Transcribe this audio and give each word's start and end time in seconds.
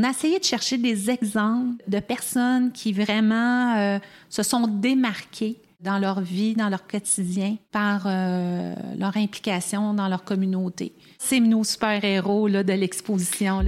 On 0.00 0.02
a 0.02 0.08
essayé 0.08 0.38
de 0.38 0.44
chercher 0.44 0.78
des 0.78 1.10
exemples 1.10 1.84
de 1.86 2.00
personnes 2.00 2.72
qui 2.72 2.90
vraiment 2.94 3.76
euh, 3.76 3.98
se 4.30 4.42
sont 4.42 4.66
démarquées 4.66 5.60
dans 5.78 5.98
leur 5.98 6.22
vie, 6.22 6.54
dans 6.54 6.70
leur 6.70 6.86
quotidien, 6.86 7.56
par 7.70 8.04
euh, 8.06 8.74
leur 8.98 9.18
implication 9.18 9.92
dans 9.92 10.08
leur 10.08 10.24
communauté. 10.24 10.94
C'est 11.18 11.38
nos 11.38 11.64
super-héros 11.64 12.48
de 12.48 12.72
l'exposition. 12.72 13.62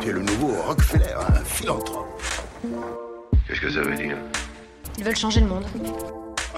Tu 0.00 0.08
es 0.08 0.12
le 0.12 0.22
nouveau 0.22 0.54
Rockefeller, 0.66 1.12
un 1.28 1.44
philanthrope. 1.44 2.22
Qu'est-ce 3.46 3.60
que 3.60 3.70
ça 3.70 3.82
veut 3.82 3.96
dire? 3.96 4.16
Ils 4.96 5.04
veulent 5.04 5.14
changer 5.14 5.42
le 5.42 5.48
monde. 5.48 5.64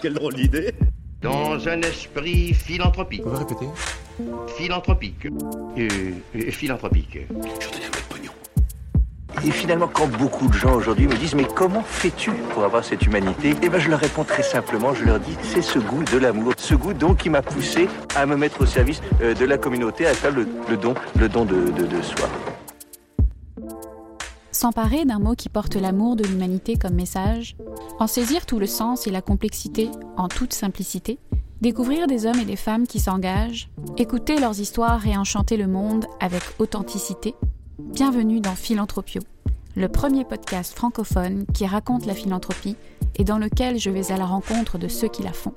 Quelle 0.01 0.15
drôle 0.15 0.35
d'idée 0.35 0.73
Dans 1.21 1.67
un 1.67 1.83
esprit 1.83 2.55
philanthropique. 2.55 3.23
Vous 3.23 3.31
pouvez 3.31 3.39
répéter 3.39 3.67
Philanthropique. 4.57 5.27
Euh, 5.27 5.89
euh, 6.37 6.51
philanthropique. 6.51 7.19
Je 7.31 7.35
un 7.37 7.91
peu 7.91 8.01
de 8.01 8.07
pognon. 8.09 8.33
Et 9.45 9.51
finalement, 9.51 9.89
quand 9.93 10.07
beaucoup 10.07 10.47
de 10.47 10.53
gens 10.53 10.75
aujourd'hui 10.75 11.07
me 11.07 11.17
disent 11.17 11.35
mais 11.35 11.47
comment 11.47 11.83
fais-tu 11.83 12.31
pour 12.53 12.65
avoir 12.65 12.85
cette 12.85 13.05
humanité? 13.05 13.55
Eh 13.63 13.69
ben, 13.69 13.81
je 13.81 13.89
leur 13.89 13.99
réponds 13.99 14.25
très 14.25 14.43
simplement. 14.43 14.95
Je 14.95 15.05
leur 15.05 15.19
dis 15.19 15.37
c'est 15.43 15.63
ce 15.63 15.79
goût 15.79 16.05
de 16.05 16.19
l'amour, 16.19 16.53
ce 16.57 16.75
goût 16.75 16.93
donc 16.95 17.19
qui 17.19 17.31
m'a 17.31 17.43
poussé 17.43 17.89
à 18.15 18.27
me 18.27 18.37
mettre 18.37 18.61
au 18.61 18.67
service 18.67 19.01
euh, 19.21 19.35
de 19.35 19.45
la 19.45 19.59
communauté, 19.59 20.07
à 20.07 20.15
faire 20.15 20.33
le, 20.33 20.47
le 20.69 20.77
don, 20.77 20.95
le 21.19 21.29
don 21.29 21.45
de, 21.45 21.71
de, 21.71 21.87
de 21.87 22.03
soi. 22.03 22.29
S'emparer 24.53 25.05
d'un 25.05 25.19
mot 25.19 25.35
qui 25.35 25.49
porte 25.49 25.75
l'amour 25.75 26.15
de 26.15 26.23
l'humanité 26.23 26.77
comme 26.77 26.95
message, 26.95 27.57
en 27.99 28.07
saisir 28.07 28.47
tout 28.47 28.61
le 28.61 28.67
sens 28.67 29.09
et 29.09 29.11
la 29.11 29.23
complexité 29.23 29.91
en 30.17 30.29
toute 30.29 30.53
simplicité, 30.53 31.19
découvrir 31.63 32.09
des 32.09 32.27
hommes 32.27 32.41
et 32.41 32.45
des 32.45 32.57
femmes 32.57 32.89
qui 32.89 32.99
s'engagent, 32.99 33.71
écouter 33.97 34.41
leurs 34.41 34.59
histoires 34.59 35.07
et 35.07 35.17
enchanter 35.17 35.57
le 35.57 35.69
monde 35.69 36.07
avec 36.19 36.43
authenticité. 36.59 37.37
Bienvenue 37.79 38.41
dans 38.41 38.57
Philanthropio, 38.57 39.23
le 39.77 39.89
premier 39.89 40.25
podcast 40.25 40.75
francophone 40.75 41.47
qui 41.55 41.65
raconte 41.65 42.05
la 42.05 42.15
philanthropie 42.15 42.77
et 43.15 43.23
dans 43.23 43.39
lequel 43.39 43.79
je 43.79 43.91
vais 43.91 44.11
à 44.11 44.17
la 44.17 44.27
rencontre 44.27 44.77
de 44.77 44.89
ceux 44.89 45.09
qui 45.09 45.23
la 45.23 45.33
font. 45.33 45.55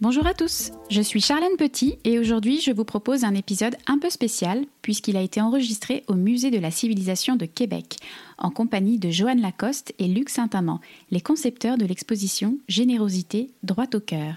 Bonjour 0.00 0.26
à 0.26 0.34
tous, 0.34 0.72
je 0.90 1.00
suis 1.00 1.20
Charlène 1.20 1.56
Petit 1.56 1.98
et 2.02 2.18
aujourd'hui 2.18 2.60
je 2.60 2.72
vous 2.72 2.84
propose 2.84 3.22
un 3.22 3.32
épisode 3.32 3.76
un 3.86 4.00
peu 4.00 4.10
spécial 4.10 4.64
puisqu'il 4.82 5.16
a 5.16 5.22
été 5.22 5.40
enregistré 5.40 6.02
au 6.08 6.14
Musée 6.14 6.50
de 6.50 6.58
la 6.58 6.72
civilisation 6.72 7.36
de 7.36 7.46
Québec 7.46 7.98
en 8.36 8.50
compagnie 8.50 8.98
de 8.98 9.12
Joanne 9.12 9.40
Lacoste 9.40 9.94
et 10.00 10.08
Luc 10.08 10.30
Saint-Amand, 10.30 10.80
les 11.12 11.20
concepteurs 11.20 11.78
de 11.78 11.86
l'exposition 11.86 12.58
Générosité, 12.66 13.52
droit 13.62 13.86
au 13.94 14.00
cœur. 14.00 14.34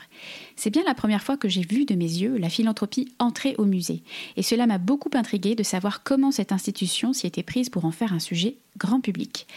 C'est 0.55 0.69
bien 0.69 0.83
la 0.85 0.94
première 0.94 1.23
fois 1.23 1.38
que 1.38 1.50
j'ai 1.50 1.66
vu 1.67 1.85
de 1.85 1.95
mes 1.95 2.05
yeux 2.05 2.38
la 2.38 2.50
philanthropie 2.50 3.11
entrer 3.17 3.55
au 3.58 3.66
musée 3.66 4.03
et 4.35 4.44
cela 4.44 4.67
m'a 4.67 4.78
beaucoup 4.78 5.11
intrigué 5.16 5.55
de 5.55 5.63
savoir 5.63 6.03
comment 6.03 6.31
cette 6.31 6.52
institution 6.52 7.13
s'y 7.13 7.25
était 7.25 7.41
prise 7.41 7.69
pour 7.69 7.85
en 7.85 7.91
faire 7.91 8.13
un 8.13 8.19
sujet 8.19 8.58
grand 8.78 9.02
public. 9.02 9.47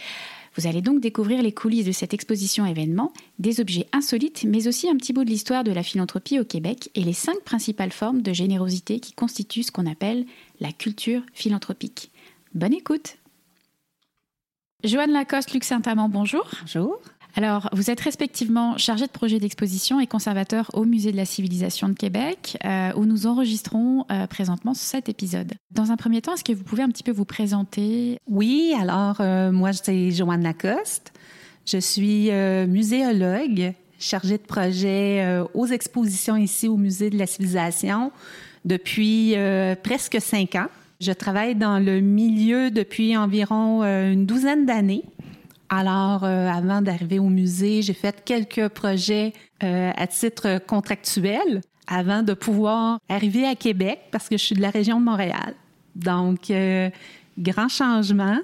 Vous 0.55 0.67
allez 0.67 0.81
donc 0.81 0.99
découvrir 0.99 1.41
les 1.41 1.53
coulisses 1.53 1.85
de 1.85 1.91
cette 1.91 2.13
exposition 2.13 2.65
événement, 2.65 3.13
des 3.39 3.61
objets 3.61 3.87
insolites, 3.93 4.43
mais 4.43 4.67
aussi 4.67 4.89
un 4.89 4.97
petit 4.97 5.13
bout 5.13 5.23
de 5.23 5.29
l'histoire 5.29 5.63
de 5.63 5.71
la 5.71 5.83
philanthropie 5.83 6.39
au 6.39 6.45
Québec 6.45 6.89
et 6.95 7.03
les 7.03 7.13
cinq 7.13 7.39
principales 7.41 7.91
formes 7.91 8.21
de 8.21 8.33
générosité 8.33 8.99
qui 8.99 9.13
constituent 9.13 9.63
ce 9.63 9.71
qu'on 9.71 9.85
appelle 9.85 10.25
la 10.59 10.71
culture 10.71 11.21
philanthropique. 11.33 12.11
Bonne 12.53 12.73
écoute 12.73 13.17
Joanne 14.83 15.11
Lacoste, 15.11 15.53
Luc 15.53 15.63
Saint-Amand, 15.63 16.09
bonjour. 16.09 16.49
Bonjour. 16.61 16.99
Alors, 17.35 17.69
vous 17.71 17.89
êtes 17.89 18.01
respectivement 18.01 18.77
chargé 18.77 19.05
de 19.05 19.11
projet 19.11 19.39
d'exposition 19.39 19.99
et 19.99 20.07
conservateur 20.07 20.69
au 20.73 20.83
Musée 20.83 21.11
de 21.11 21.17
la 21.17 21.25
Civilisation 21.25 21.87
de 21.87 21.93
Québec, 21.93 22.57
euh, 22.65 22.91
où 22.97 23.05
nous 23.05 23.25
enregistrons 23.25 24.05
euh, 24.11 24.27
présentement 24.27 24.73
cet 24.73 25.07
épisode. 25.07 25.53
Dans 25.71 25.91
un 25.91 25.95
premier 25.95 26.21
temps, 26.21 26.33
est-ce 26.33 26.43
que 26.43 26.51
vous 26.51 26.63
pouvez 26.63 26.83
un 26.83 26.89
petit 26.89 27.03
peu 27.03 27.11
vous 27.11 27.25
présenter? 27.25 28.19
Oui, 28.27 28.73
alors 28.79 29.17
euh, 29.21 29.51
moi, 29.51 29.71
c'est 29.71 30.11
Joanne 30.11 30.43
Lacoste. 30.43 31.13
Je 31.65 31.77
suis 31.77 32.31
euh, 32.31 32.67
muséologue, 32.67 33.73
chargée 33.97 34.37
de 34.37 34.43
projet 34.43 35.41
aux 35.53 35.67
expositions 35.67 36.35
ici 36.35 36.67
au 36.67 36.75
Musée 36.75 37.11
de 37.11 37.17
la 37.17 37.27
Civilisation 37.27 38.11
depuis 38.65 39.35
presque 39.83 40.19
cinq 40.19 40.55
ans. 40.55 40.67
Je 40.99 41.11
travaille 41.11 41.53
dans 41.53 41.77
le 41.77 41.99
milieu 41.99 42.71
depuis 42.71 43.15
environ 43.15 43.83
une 43.83 44.25
douzaine 44.25 44.65
d'années. 44.65 45.03
Alors, 45.73 46.25
euh, 46.25 46.49
avant 46.49 46.81
d'arriver 46.81 47.17
au 47.17 47.29
musée, 47.29 47.81
j'ai 47.81 47.93
fait 47.93 48.21
quelques 48.25 48.67
projets 48.67 49.31
euh, 49.63 49.91
à 49.95 50.05
titre 50.05 50.59
contractuel 50.67 51.61
avant 51.87 52.23
de 52.23 52.33
pouvoir 52.33 52.99
arriver 53.07 53.45
à 53.45 53.55
Québec 53.55 53.99
parce 54.11 54.27
que 54.27 54.37
je 54.37 54.43
suis 54.43 54.55
de 54.55 54.61
la 54.61 54.69
région 54.69 54.99
de 54.99 55.05
Montréal. 55.05 55.55
Donc, 55.95 56.51
euh, 56.51 56.89
grand 57.39 57.69
changement. 57.69 58.37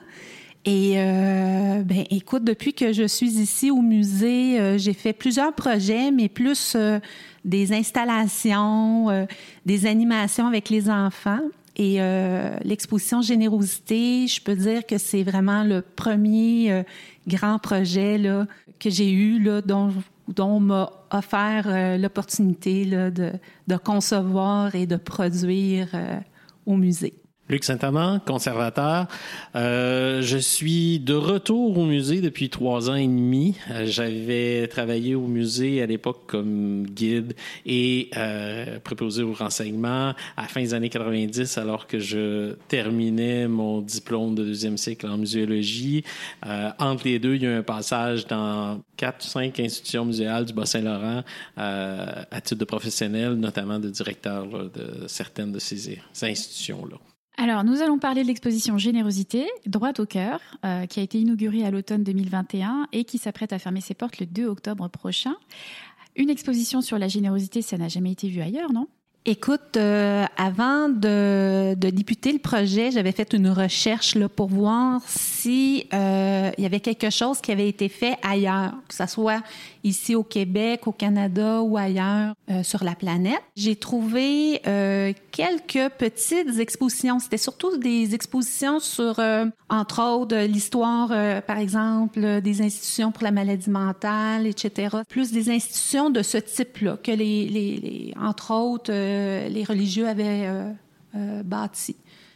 Et 0.64 0.96
ben, 0.96 2.04
écoute, 2.10 2.44
depuis 2.44 2.74
que 2.74 2.92
je 2.92 3.08
suis 3.08 3.40
ici 3.40 3.72
au 3.72 3.82
musée, 3.82 4.78
j'ai 4.78 4.92
fait 4.92 5.14
plusieurs 5.14 5.54
projets, 5.54 6.12
mais 6.12 6.28
plus 6.28 6.76
des 7.46 7.72
installations, 7.72 9.26
des 9.66 9.86
animations 9.86 10.46
avec 10.46 10.70
les 10.70 10.90
enfants. 10.90 11.40
Et 11.78 12.00
l'exposition 12.66 13.22
Générosité, 13.22 14.28
je 14.28 14.42
peux 14.42 14.58
dire 14.58 14.86
que 14.86 14.98
c'est 14.98 15.24
vraiment 15.24 15.64
le 15.64 15.82
premier 15.82 16.84
euh, 17.28 17.38
grand 17.38 17.60
projet 17.60 18.18
là, 18.18 18.46
que 18.80 18.90
j'ai 18.90 19.12
eu, 19.12 19.40
dont, 19.66 19.94
dont 20.28 20.48
on 20.48 20.60
m'a 20.60 20.92
offert 21.12 21.68
euh, 21.68 21.98
l'opportunité 21.98 22.86
de 22.86 23.78
concevoir 23.78 24.76
et 24.76 24.86
de 24.86 24.98
produire 24.98 25.90
euh, 25.94 26.20
au 26.66 26.76
musée. 26.76 27.14
Luc 27.50 27.64
Saint-Amand, 27.64 28.20
conservateur. 28.20 29.08
Euh, 29.56 30.22
je 30.22 30.38
suis 30.38 31.00
de 31.00 31.14
retour 31.14 31.78
au 31.78 31.86
musée 31.86 32.20
depuis 32.20 32.50
trois 32.50 32.90
ans 32.90 32.96
et 32.96 33.08
demi. 33.08 33.56
Euh, 33.72 33.86
J'avais 33.86 34.68
travaillé 34.68 35.16
au 35.16 35.28
musée 35.28 35.82
à 35.82 35.86
l'époque 35.86 36.24
comme 36.28 36.86
guide 36.86 37.36
et 37.66 38.10
euh, 38.18 38.80
préposé 38.80 39.24
au 39.24 39.32
renseignement 39.32 40.14
à 40.36 40.42
la 40.42 40.48
fin 40.50 40.60
des 40.60 40.74
années 40.74 40.90
90 40.90 41.58
alors 41.58 41.88
que 41.88 42.00
je 42.00 42.56
terminais 42.68 43.48
mon 43.48 43.80
diplôme 43.80 44.36
de 44.36 44.44
deuxième 44.44 44.78
cycle 44.78 45.08
en 45.08 45.18
muséologie. 45.18 46.04
Euh, 46.46 46.72
entre 46.80 47.06
les 47.06 47.18
deux, 47.18 47.36
il 47.36 47.44
y 47.44 47.46
a 47.46 47.52
eu 47.52 47.54
un 47.54 47.64
passage 47.64 48.28
dans 48.28 48.82
quatre 48.98 49.24
ou 49.24 49.28
cinq 49.28 49.60
institutions 49.62 50.04
muséales 50.04 50.46
du 50.46 50.54
Bas-Saint-Laurent 50.54 51.24
euh, 51.58 52.24
à 52.30 52.42
titre 52.42 52.60
de 52.60 52.66
professionnel, 52.66 53.34
notamment 53.36 53.80
de 53.80 53.90
directeur 53.90 54.46
là, 54.48 54.64
de 54.64 55.08
certaines 55.08 55.54
de 55.54 55.60
ces 55.60 55.98
institutions-là. 56.22 56.98
Alors, 57.40 57.64
nous 57.64 57.84
allons 57.84 58.00
parler 58.00 58.24
de 58.24 58.28
l'exposition 58.28 58.80
Générosité, 58.80 59.48
droit 59.68 59.94
au 60.00 60.08
cœur, 60.08 60.42
euh, 60.66 60.88
qui 60.88 61.00
a 61.00 61.04
été 61.04 61.20
inaugurée 61.20 61.64
à 61.64 61.70
l'automne 61.70 62.04
2021 62.04 62.88
et 62.94 63.04
qui 63.04 63.20
s'apprête 63.20 63.54
à 63.54 63.60
fermer 63.60 63.80
ses 63.80 63.94
portes 63.94 64.20
le 64.20 64.26
2 64.26 64.48
octobre 64.48 64.88
prochain. 64.88 65.36
Une 66.16 66.32
exposition 66.32 66.82
sur 66.82 66.98
la 66.98 67.08
générosité, 67.08 67.62
ça 67.62 67.78
n'a 67.78 67.90
jamais 67.90 68.12
été 68.12 68.28
vu 68.28 68.42
ailleurs, 68.42 68.74
non? 68.74 68.88
Écoute, 69.30 69.76
euh, 69.76 70.24
avant 70.38 70.88
de, 70.88 71.76
de 71.76 71.90
débuter 71.90 72.32
le 72.32 72.40
projet, 72.40 72.92
j'avais 72.92 73.12
fait 73.12 73.34
une 73.34 73.50
recherche 73.50 74.16
là, 74.16 74.30
pour 74.30 74.48
voir 74.48 75.02
si 75.06 75.86
euh, 75.94 76.50
il 76.58 76.64
y 76.64 76.66
avait 76.66 76.80
quelque 76.80 77.10
chose 77.10 77.42
qui 77.42 77.52
avait 77.52 77.68
été 77.68 77.90
fait 77.90 78.16
ailleurs, 78.24 78.72
que 78.88 78.96
ce 78.96 79.06
soit 79.06 79.44
ici 79.88 80.16
au 80.16 80.24
Québec, 80.24 80.88
au 80.88 80.92
Canada 80.92 81.62
ou 81.62 81.78
ailleurs 81.78 82.36
euh, 82.50 82.64
sur 82.64 82.84
la 82.84 82.94
planète. 82.94 83.42
J'ai 83.56 83.76
trouvé 83.76 84.62
euh, 84.68 85.14
quelques 85.32 85.92
petites 85.98 86.60
expositions. 86.60 87.20
C'était 87.20 87.38
surtout 87.38 87.78
des 87.78 88.14
expositions 88.14 88.80
sur, 88.80 89.20
euh, 89.20 89.46
entre 89.70 90.02
autres, 90.02 90.38
l'histoire, 90.46 91.10
par 91.44 91.58
exemple, 91.58 92.42
des 92.42 92.62
institutions 92.62 93.12
pour 93.12 93.24
la 93.24 93.32
maladie 93.32 93.70
mentale, 93.70 94.48
etc. 94.48 94.98
Plus 95.10 95.32
des 95.32 95.50
institutions 95.50 96.10
de 96.10 96.22
ce 96.22 96.38
type-là 96.38 96.98
que 97.02 97.12
les, 97.12 97.48
les, 97.48 97.78
les 97.78 98.14
entre 98.20 98.54
autres, 98.54 98.92
euh, 99.18 99.50
les 99.50 99.64
religieux 99.64 100.08
avaient 100.08 100.46
euh, 100.48 100.72
euh, 101.16 101.44
bâti. 101.44 101.96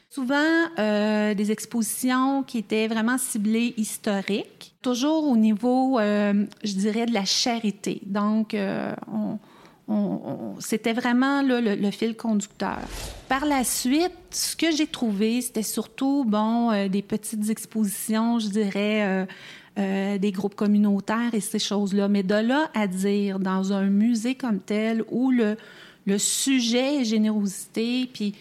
Souvent, 0.10 0.68
des 0.78 1.52
expositions 1.52 2.44
qui 2.44 2.58
étaient 2.58 2.90
vraiment 2.90 3.18
ciblées 3.18 3.74
historiques, 3.78 4.76
toujours 4.82 5.26
au 5.26 5.38
niveau, 5.38 5.98
je 6.02 6.74
dirais, 6.76 7.06
de 7.06 7.14
la 7.14 7.24
charité. 7.24 8.02
Donc, 8.06 8.54
on, 8.54 9.40
on- 9.88 9.94
on- 9.94 10.56
c'était 10.60 10.92
vraiment 10.92 11.42
le, 11.42 11.90
fil 11.92 12.18
conducteur. 12.18 12.80
Par 13.30 13.46
la 13.46 13.64
suite, 13.64 14.12
ce 14.32 14.58
que 14.58 14.70
j'ai 14.76 14.88
trouvé, 14.88 15.40
c'était 15.40 15.64
surtout, 15.64 16.26
bon, 16.28 16.88
des 16.90 17.02
petites 17.02 17.50
expositions, 17.50 18.38
je 18.40 18.50
dirais, 18.50 19.26
des 19.78 20.32
groupes 20.34 20.56
communautaires 20.56 21.34
et 21.34 21.40
ces 21.40 21.60
choses-là. 21.60 22.10
Mais 22.10 22.24
de 22.24 22.36
là 22.36 22.70
à 22.74 22.86
dire, 22.88 23.40
dans 23.40 23.72
un 23.72 23.86
musée 23.86 24.36
comme 24.36 24.60
tel, 24.60 25.06
où 25.10 25.32
le, 25.32 25.56
le 26.06 26.18
sujet 26.18 27.04
générosité, 27.04 28.10
puis, 28.14 28.34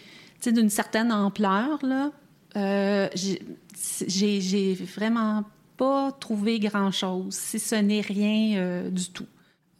d'une 0.45 0.69
certaine 0.69 1.11
ampleur, 1.11 1.79
là, 1.83 2.11
euh, 2.55 3.07
j'ai- 3.15 4.73
vraiment 4.95 5.43
pas 5.77 6.11
trouvé 6.19 6.59
grand-chose, 6.59 7.33
si 7.33 7.59
ce 7.59 7.75
n'est 7.75 8.01
rien 8.01 8.57
euh, 8.57 8.89
du 8.89 9.09
tout. 9.09 9.25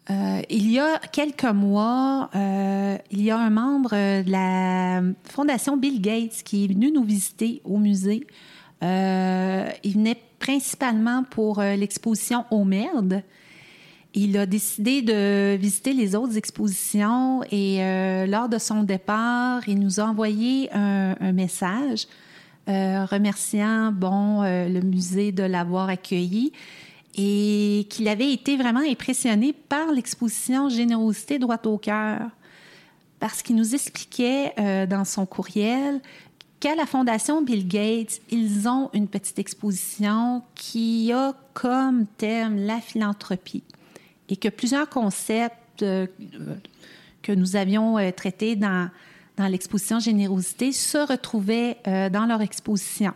Euh, 0.10 0.42
il 0.50 0.72
y 0.72 0.80
a 0.80 0.98
quelques 1.12 1.44
mois, 1.46 2.30
il 2.34 3.22
y 3.22 3.30
a 3.32 3.38
un 3.38 3.50
membre 3.50 3.92
de 3.92 4.30
la 4.32 5.02
Fondation 5.26 5.78
Bill 5.78 6.02
Gates 6.02 6.42
qui 6.44 6.66
est 6.66 6.68
venu 6.68 6.92
nous 6.92 7.04
visiter 7.04 7.62
au 7.64 7.78
musée. 7.78 8.26
Il 8.82 9.94
venait 9.94 10.20
principalement 10.40 11.24
pour 11.24 11.62
l'exposition 11.62 12.46
Au 12.50 12.66
Merde. 12.66 13.22
Il 14.14 14.38
a 14.38 14.46
décidé 14.46 15.02
de 15.02 15.56
visiter 15.56 15.94
les 15.94 16.16
autres 16.16 16.36
expositions 16.36 17.44
et 17.50 17.78
lors 18.28 18.50
de 18.50 18.58
son 18.58 18.84
départ, 18.84 19.68
il 19.70 19.80
nous 19.80 20.02
a 20.02 20.04
envoyé 20.04 20.70
un, 20.74 21.32
message 21.32 22.08
remerciant 22.68 23.94
bon, 23.94 24.42
le 24.42 24.82
musée 24.82 25.32
de 25.32 25.44
l'avoir 25.44 25.88
accueilli 25.88 26.52
et 27.18 27.88
qu'il 27.90 28.08
avait 28.08 28.32
été 28.32 28.58
vraiment 28.58 28.82
impressionné 28.82 29.54
par 29.54 29.92
l'exposition 29.92 30.70
Générosité 30.70 31.40
droite 31.40 31.66
au 31.68 31.78
cœur, 31.78 32.22
parce 33.20 33.42
qu'il 33.42 33.56
nous 33.56 33.76
expliquait 33.76 34.54
euh, 34.58 34.86
dans 34.86 35.06
son 35.06 35.26
courriel 35.26 36.00
qu'à 36.60 36.76
la 36.76 36.86
Fondation 36.86 37.42
Bill 37.42 37.68
Gates, 37.68 38.22
ils 38.30 38.68
ont 38.68 38.90
une 38.94 39.08
petite 39.08 39.40
exposition 39.40 40.44
qui 40.56 41.12
a 41.12 41.34
comme 41.54 42.06
thème 42.18 42.66
la 42.66 42.80
philanthropie 42.80 43.64
et 44.32 44.38
que 44.38 44.50
plusieurs 44.50 44.90
concepts 44.90 45.84
euh, 45.84 46.08
que 47.22 47.32
nous 47.32 47.56
avions 47.56 48.00
euh, 48.00 48.10
traités 48.10 48.56
dans, 48.56 48.90
dans 49.38 49.46
l'exposition 49.46 50.00
Générosité 50.00 50.72
se 50.72 50.98
retrouvaient 50.98 51.78
dans 51.86 52.26
leur 52.26 52.42
exposition. 52.42 53.14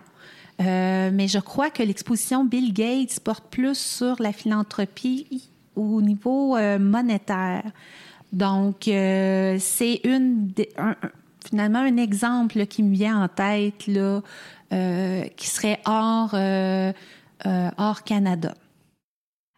Euh, 0.62 1.10
mais 1.14 1.28
je 1.28 1.40
crois 1.40 1.70
que 1.70 1.84
l'exposition 1.84 2.46
Bill 2.46 2.74
Gates 2.74 3.20
porte 3.20 3.46
plus 3.50 3.78
sur 3.78 4.22
la 4.22 4.32
philanthropie 4.32 5.50
au 5.76 6.02
niveau 6.02 6.56
euh, 6.56 6.80
monétaire. 6.80 7.64
Donc, 8.32 8.88
euh, 8.88 9.58
c'est 9.60 10.00
une 10.04 10.52
finalement 11.46 11.80
un 11.80 11.98
exemple 11.98 12.66
qui 12.68 12.84
me 12.84 12.94
vient 12.94 13.24
en 13.24 13.28
tête 13.28 13.88
là, 13.88 14.22
qui 15.36 15.48
serait 15.48 15.80
hors, 15.86 16.36
hors 17.78 18.04
Canada. 18.04 18.56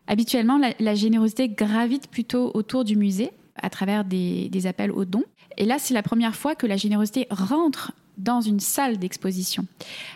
Habituellement, 0.07 0.59
la, 0.79 0.95
générosité 0.95 1.49
gravite 1.49 2.07
plutôt 2.07 2.51
autour 2.53 2.85
du 2.85 2.95
musée 2.95 3.31
à 3.55 3.69
travers 3.69 4.05
des, 4.05 4.67
appels 4.67 4.91
aux 4.91 5.05
dons. 5.05 5.25
Et 5.57 5.65
là, 5.65 5.77
c'est 5.79 5.93
la 5.93 6.03
première 6.03 6.35
fois 6.35 6.55
que 6.55 6.65
la 6.65 6.77
générosité 6.77 7.27
rentre 7.29 7.91
dans 8.17 8.41
une 8.41 8.59
salle 8.59 8.97
d'exposition. 8.97 9.65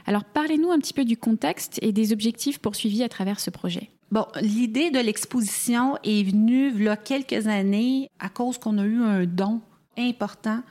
Alors 0.08 0.24
parlez-nous 0.24 0.72
un 0.72 0.80
petit 0.80 0.94
peu 0.94 1.06
du 1.06 1.18
contexte 1.18 1.78
et 1.84 1.92
des 1.92 2.14
objectifs 2.14 2.58
poursuivis 2.58 3.04
à 3.04 3.10
travers 3.10 3.40
ce 3.40 3.52
projet. 3.52 3.90
Bon, 4.12 4.26
l'idée 4.42 4.90
de 4.90 5.00
l'exposition 5.00 5.98
est 6.04 6.24
venue 6.24 6.72
il 6.76 6.84
y 6.84 6.90
a 6.90 6.98
quelques 6.98 7.48
années 7.48 8.10
à 8.20 8.30
cause 8.30 8.58
qu'on 8.58 8.80
a 8.80 8.86
eu 8.86 9.02
un 9.04 9.26
don 9.26 9.62
important 9.98 10.62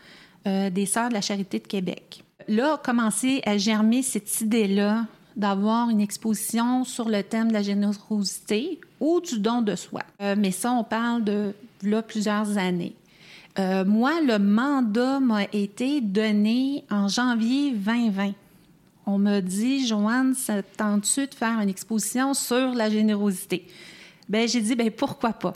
euh, 0.46 0.70
des 0.70 0.87
Sœurs 0.87 1.11
de 1.11 1.14
la 1.14 1.20
Charité 1.20 1.61
de 1.61 1.66
Québec. 1.66 2.25
Là 2.49 2.75
a 2.75 2.78
commencé 2.78 3.43
à 3.46 3.58
germer 3.58 4.02
cette 4.02 4.40
idée-là 4.40 5.06
d'avoir 5.37 5.88
une 5.88 6.00
exposition 6.00 6.84
sur 6.84 7.08
le 7.08 7.23
thème 7.23 7.49
de 7.49 7.52
la 7.52 7.62
générosité 7.62 8.81
ou 9.00 9.20
du 9.20 9.41
don 9.41 9.62
de 9.62 9.75
soi. 9.75 10.02
Euh, 10.20 10.37
mais 10.38 10.50
ça, 10.50 10.73
on 10.73 10.85
parle 10.85 11.25
de 11.25 11.55
là 11.82 12.02
plusieurs 12.02 12.58
années. 12.58 12.94
Euh, 13.58 13.85
moi, 13.85 14.20
le 14.20 14.38
mandat 14.38 15.19
m'a 15.19 15.44
été 15.52 16.00
donné 16.00 16.85
en 16.91 17.08
janvier 17.08 17.73
2020. 17.73 18.32
On 19.06 19.19
m'a 19.19 19.41
dit, 19.41 19.87
Joanne, 19.87 20.35
ça 20.35 20.62
tente-tu 20.62 21.26
de 21.26 21.35
faire 21.35 21.58
une 21.61 21.69
exposition 21.69 22.35
sur 22.35 22.75
la 22.75 22.88
générosité? 22.88 23.67
Ben, 24.29 24.47
j'ai 24.47 24.61
dit, 24.61 24.76
ben, 24.76 24.91
pourquoi 24.91 25.32
pas? 25.32 25.55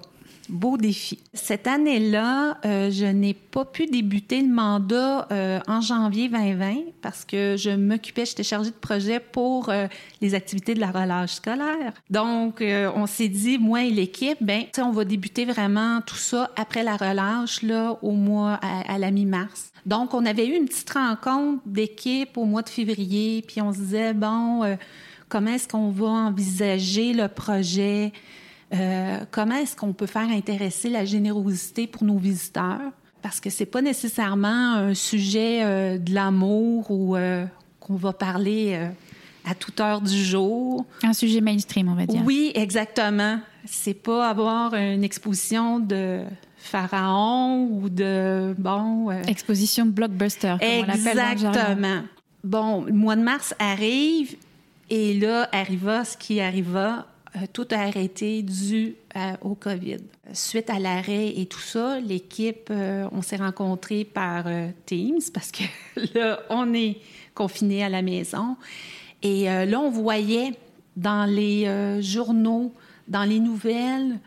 Beau 0.49 0.76
défi. 0.76 1.19
Cette 1.32 1.67
année-là, 1.67 2.58
euh, 2.64 2.91
je 2.91 3.06
n'ai 3.06 3.35
pas 3.35 3.64
pu 3.64 3.87
débuter 3.87 4.41
le 4.43 4.49
mandat 4.49 5.26
euh, 5.31 5.61
en 5.67 5.81
janvier 5.81 6.29
2020 6.29 6.75
parce 7.02 7.25
que 7.25 7.56
je 7.56 7.70
m'occupais, 7.70 8.25
j'étais 8.25 8.43
chargée 8.43 8.70
de 8.70 8.76
projet 8.76 9.20
pour 9.20 9.69
euh, 9.69 9.87
les 10.20 10.35
activités 10.35 10.75
de 10.75 10.81
la 10.81 10.91
relâche 10.91 11.35
scolaire. 11.35 11.93
Donc, 12.11 12.62
on 12.62 13.06
s'est 13.06 13.29
dit, 13.29 13.58
moi 13.58 13.85
et 13.85 13.91
l'équipe, 13.91 14.38
ben, 14.41 14.64
on 14.79 14.91
va 14.91 15.05
débuter 15.05 15.44
vraiment 15.44 16.00
tout 16.00 16.17
ça 16.17 16.50
après 16.56 16.82
la 16.82 16.96
relâche, 16.96 17.62
là, 17.62 17.99
au 18.02 18.12
mois, 18.12 18.58
à, 18.62 18.94
à 18.94 18.99
la 18.99 19.11
mi-mars. 19.11 19.73
Donc, 19.87 20.14
on 20.14 20.25
avait 20.25 20.46
eu 20.46 20.56
une 20.56 20.67
petite 20.67 20.91
rencontre 20.91 21.62
d'équipe 21.67 22.37
au 22.37 22.44
mois 22.44 22.62
de 22.62 22.69
février, 22.69 23.43
puis 23.46 23.61
on 23.61 23.73
se 23.73 23.79
disait, 23.79 24.14
bon, 24.14 24.76
comment 25.29 25.50
est-ce 25.50 25.69
qu'on 25.69 25.91
va 25.91 26.06
envisager 26.06 27.12
le 27.12 27.29
projet? 27.29 28.12
Euh, 28.74 29.18
comment 29.30 29.56
est-ce 29.56 29.76
qu'on 29.76 29.92
peut 29.92 30.06
faire 30.06 30.28
intéresser 30.28 30.88
la 30.88 31.04
générosité 31.04 31.86
pour 31.86 32.04
nos 32.04 32.18
visiteurs? 32.18 32.80
Parce 33.22 33.40
que 33.40 33.50
c'est 33.50 33.66
pas 33.66 33.82
nécessairement 33.82 34.74
un 34.74 34.94
sujet 34.94 35.62
euh, 35.62 35.98
de 35.98 36.12
l'amour 36.12 36.90
ou 36.90 37.16
euh, 37.16 37.46
qu'on 37.80 37.96
va 37.96 38.12
parler 38.12 38.78
à 39.48 39.54
toute 39.54 39.80
heure 39.80 40.00
du 40.00 40.22
jour. 40.22 40.84
Un 41.02 41.12
sujet 41.12 41.40
mainstream, 41.40 41.88
on 41.88 41.94
va 41.94 42.06
dire. 42.06 42.22
Oui, 42.24 42.52
exactement. 42.54 43.38
C'est 43.64 43.94
pas 43.94 44.28
avoir 44.28 44.74
une 44.74 45.04
exposition 45.04 45.78
de 45.78 46.22
pharaon 46.56 47.68
ou 47.70 47.88
de 47.88 48.54
bon. 48.58 49.10
Exposition 49.26 49.86
blockbuster, 49.86 50.56
comme 50.60 50.90
on. 50.90 50.92
Exactement. 50.92 52.02
Bon, 52.42 52.84
le 52.84 52.92
mois 52.92 53.16
de 53.16 53.22
mars 53.22 53.54
arrive 53.58 54.36
et 54.90 55.18
là 55.18 55.48
arriva 55.52 56.04
ce 56.04 56.16
qui 56.16 56.40
arriva 56.40 57.06
tout 57.52 57.66
a 57.70 57.78
arrêté 57.78 58.42
dû 58.42 58.96
au 59.42 59.54
COVID. 59.54 59.98
Suite 60.32 60.70
à 60.70 60.78
l'arrêt 60.78 61.28
et 61.36 61.46
tout 61.46 61.60
ça, 61.60 62.00
l'équipe, 62.00 62.69
euh, 62.70 63.08
on 63.12 63.22
s'est 63.22 63.36
rencontrés 63.36 64.04
par 64.04 64.46
euh, 64.46 64.69
Teams 64.86 65.20
parce 65.32 65.50
que 65.50 65.64
là, 66.14 66.40
on 66.50 66.72
est 66.75 66.98
confiné 67.34 67.84
à 67.84 67.88
la 67.88 68.02
maison. 68.02 68.56
Et 69.22 69.44
là, 69.44 69.81
on 69.81 69.88
voyait 69.88 70.52
dans 70.96 71.25
les 71.25 71.66
journaux, 72.02 72.75
dans 73.08 73.25
les 73.25 73.40
nouvelles, 73.40 74.19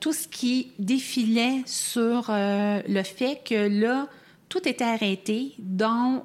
tout 0.00 0.12
ce 0.12 0.26
qui 0.26 0.72
défilait 0.80 1.62
sur 1.64 2.24
le 2.28 3.02
fait 3.04 3.40
que 3.44 3.68
là, 3.68 4.08
tout 4.48 4.68
était 4.68 4.82
arrêté, 4.82 5.54
dont 5.60 6.24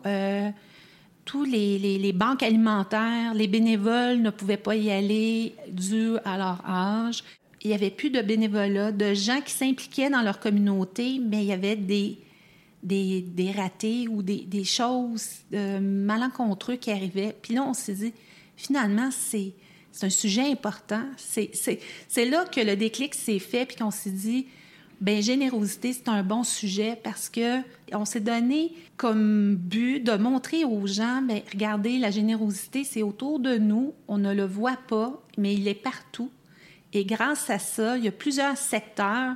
tous 1.29 1.43
les, 1.43 2.11
banques 2.11 2.41
alimentaires, 2.41 3.35
les 3.35 3.45
bénévoles 3.45 4.19
ne 4.19 4.31
pouvaient 4.31 4.57
pas 4.57 4.75
y 4.75 4.89
aller 4.89 5.53
dû 5.69 6.17
à 6.25 6.39
leur 6.39 6.67
âge. 6.67 7.23
Il 7.61 7.67
n'y 7.67 7.75
avait 7.75 7.91
plus 7.91 8.09
de 8.09 8.19
bénévolat, 8.19 8.91
de 8.91 9.13
gens 9.13 9.39
qui 9.41 9.53
s'impliquaient 9.53 10.09
dans 10.09 10.23
leur 10.23 10.39
communauté, 10.39 11.21
mais 11.23 11.43
il 11.43 11.49
y 11.49 11.51
avait 11.51 11.75
des, 11.75 12.17
des, 12.81 13.51
ratés 13.55 14.07
ou 14.07 14.23
des, 14.23 14.63
choses 14.63 15.27
euh, 15.53 15.79
malencontreuses 15.79 16.79
qui 16.79 16.89
arrivaient. 16.89 17.35
Puis 17.39 17.53
là, 17.53 17.63
on 17.63 17.75
s'est 17.75 17.93
dit, 17.93 18.13
finalement, 18.57 19.11
c'est, 19.11 19.53
un 20.01 20.09
sujet 20.09 20.49
important. 20.49 21.03
C'est 21.15 22.25
là 22.25 22.45
que 22.45 22.61
le 22.61 22.75
déclic 22.75 23.13
s'est 23.13 23.37
fait, 23.37 23.67
puis 23.67 23.75
qu'on 23.75 23.91
s'est 23.91 24.09
dit, 24.09 24.47
ben 25.01 25.21
générosité, 25.21 25.93
c'est 25.93 26.09
un 26.09 26.23
bon 26.23 26.43
sujet 26.43 26.99
parce 27.01 27.29
que 27.29 27.61
on 27.93 28.05
s'est 28.05 28.19
donné 28.19 28.73
comme 28.97 29.55
but 29.55 30.01
de 30.01 30.17
montrer 30.17 30.65
aux 30.65 30.85
gens, 30.87 31.21
ben 31.21 31.41
regardez, 31.51 31.99
la 31.99 32.11
générosité, 32.11 32.83
c'est 32.83 33.01
autour 33.01 33.39
de 33.39 33.57
nous, 33.57 33.93
on 34.07 34.17
ne 34.17 34.33
le 34.33 34.45
voit 34.45 34.77
pas, 34.87 35.21
mais 35.37 35.53
il 35.53 35.67
est 35.67 35.73
partout. 35.73 36.29
Et 36.91 37.05
grâce 37.05 37.49
à 37.49 37.59
ça, 37.59 37.97
il 37.97 38.03
y 38.03 38.07
a 38.07 38.11
plusieurs 38.11 38.57
secteurs 38.57 39.35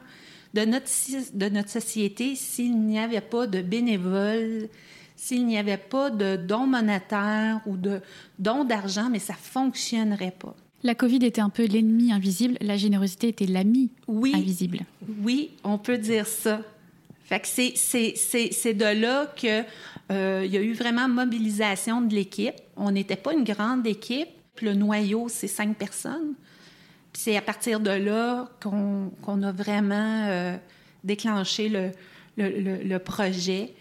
de 0.54 0.66
notre, 0.66 0.88
de 1.34 1.50
notre 1.50 1.70
société, 1.70 2.36
s'il 2.36 2.80
n'y 2.80 3.00
avait 3.00 3.22
pas 3.22 3.48
de 3.48 3.62
bénévoles, 3.62 4.70
s'il 5.16 5.46
n'y 5.46 5.58
avait 5.58 5.78
pas 5.78 6.10
de 6.10 6.36
dons 6.36 6.68
monétaires 6.68 7.62
ou 7.66 7.78
de 7.78 8.02
dons 8.38 8.66
d'argent, 8.66 9.10
mais 9.10 9.20
ça 9.20 9.34
fonctionnerait 9.34 10.36
pas. 10.38 10.56
La 10.84 10.96
COVID 10.96 11.24
était 11.24 11.42
un 11.42 11.50
peu 11.50 11.66
l'ennemi 11.66 12.12
invisible, 12.12 12.58
la 12.60 12.76
générosité 12.76 13.30
était 13.30 13.46
l'ami 13.46 13.90
invisible. 14.34 14.80
Oui, 15.22 15.52
on 15.64 15.78
peut 15.78 15.98
dire 15.98 16.28
ça. 16.28 16.62
Fait 17.24 17.40
que 17.40 17.48
c'est 17.48 18.74
de 18.74 19.02
là 19.02 19.28
qu'il 19.36 19.66
euh, 20.12 20.46
y 20.46 20.58
a 20.58 20.62
eu 20.62 20.74
vraiment 20.74 21.08
mobilisation 21.08 22.02
de 22.02 22.14
l'équipe. 22.14 22.56
On 22.76 22.92
n'était 22.92 23.16
pas 23.16 23.34
une 23.34 23.46
grande 23.46 23.88
équipe. 23.88 24.28
Le 24.62 24.74
noyau, 24.74 25.30
c'est 25.30 25.48
cinq 25.48 25.78
personnes. 25.78 26.36
c'est 27.14 27.38
à 27.38 27.42
partir 27.42 27.80
de 27.80 27.90
là 27.90 28.50
qu'on 28.62 29.44
a 29.44 29.52
vraiment 29.52 30.26
euh, 30.28 30.58
déclenché 31.04 31.70
le, 31.70 31.92
le, 32.38 32.98
projet. 33.00 33.74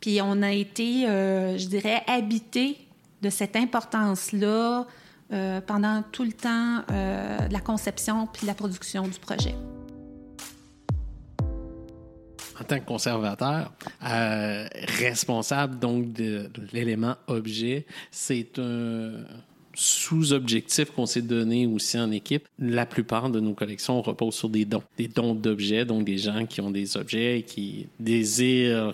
Puis 0.00 0.20
on 0.22 0.42
a 0.42 0.52
été, 0.52 1.08
euh, 1.08 1.58
je 1.58 1.66
dirais, 1.66 2.02
habité 2.06 2.76
de 3.22 3.30
cette 3.30 3.56
importance-là, 3.56 4.86
euh, 5.32 5.60
pendant 5.60 6.02
tout 6.10 6.24
le 6.24 6.32
temps 6.32 6.82
euh, 6.90 7.46
de 7.46 7.52
la 7.52 7.60
conception 7.60 8.26
puis 8.26 8.46
la 8.46 8.54
production 8.54 9.06
du 9.06 9.18
projet. 9.18 9.54
En 12.60 12.64
tant 12.64 12.80
que 12.80 12.84
conservateur, 12.84 13.72
euh, 14.04 14.66
responsable 14.98 15.78
donc 15.78 16.12
de, 16.12 16.50
l'élément 16.72 17.14
objet, 17.28 17.86
c'est 18.10 18.58
un 18.58 19.12
sous-objectif 19.72 20.90
qu'on 20.90 21.06
s'est 21.06 21.22
donné 21.22 21.66
aussi 21.66 21.98
en 21.98 22.10
équipe. 22.10 22.48
La 22.58 22.84
plupart 22.84 23.30
de 23.30 23.38
nos 23.38 23.54
collections 23.54 24.02
reposent 24.02 24.34
sur 24.34 24.48
des 24.48 24.64
dons, 24.64 24.82
des 24.98 25.06
dons 25.06 25.34
d'objets, 25.34 25.84
donc 25.84 26.04
des 26.04 26.18
gens 26.18 26.44
qui 26.44 26.60
ont 26.60 26.72
des 26.72 26.96
objets 26.96 27.38
et 27.38 27.42
qui 27.42 27.86
désirent 28.00 28.92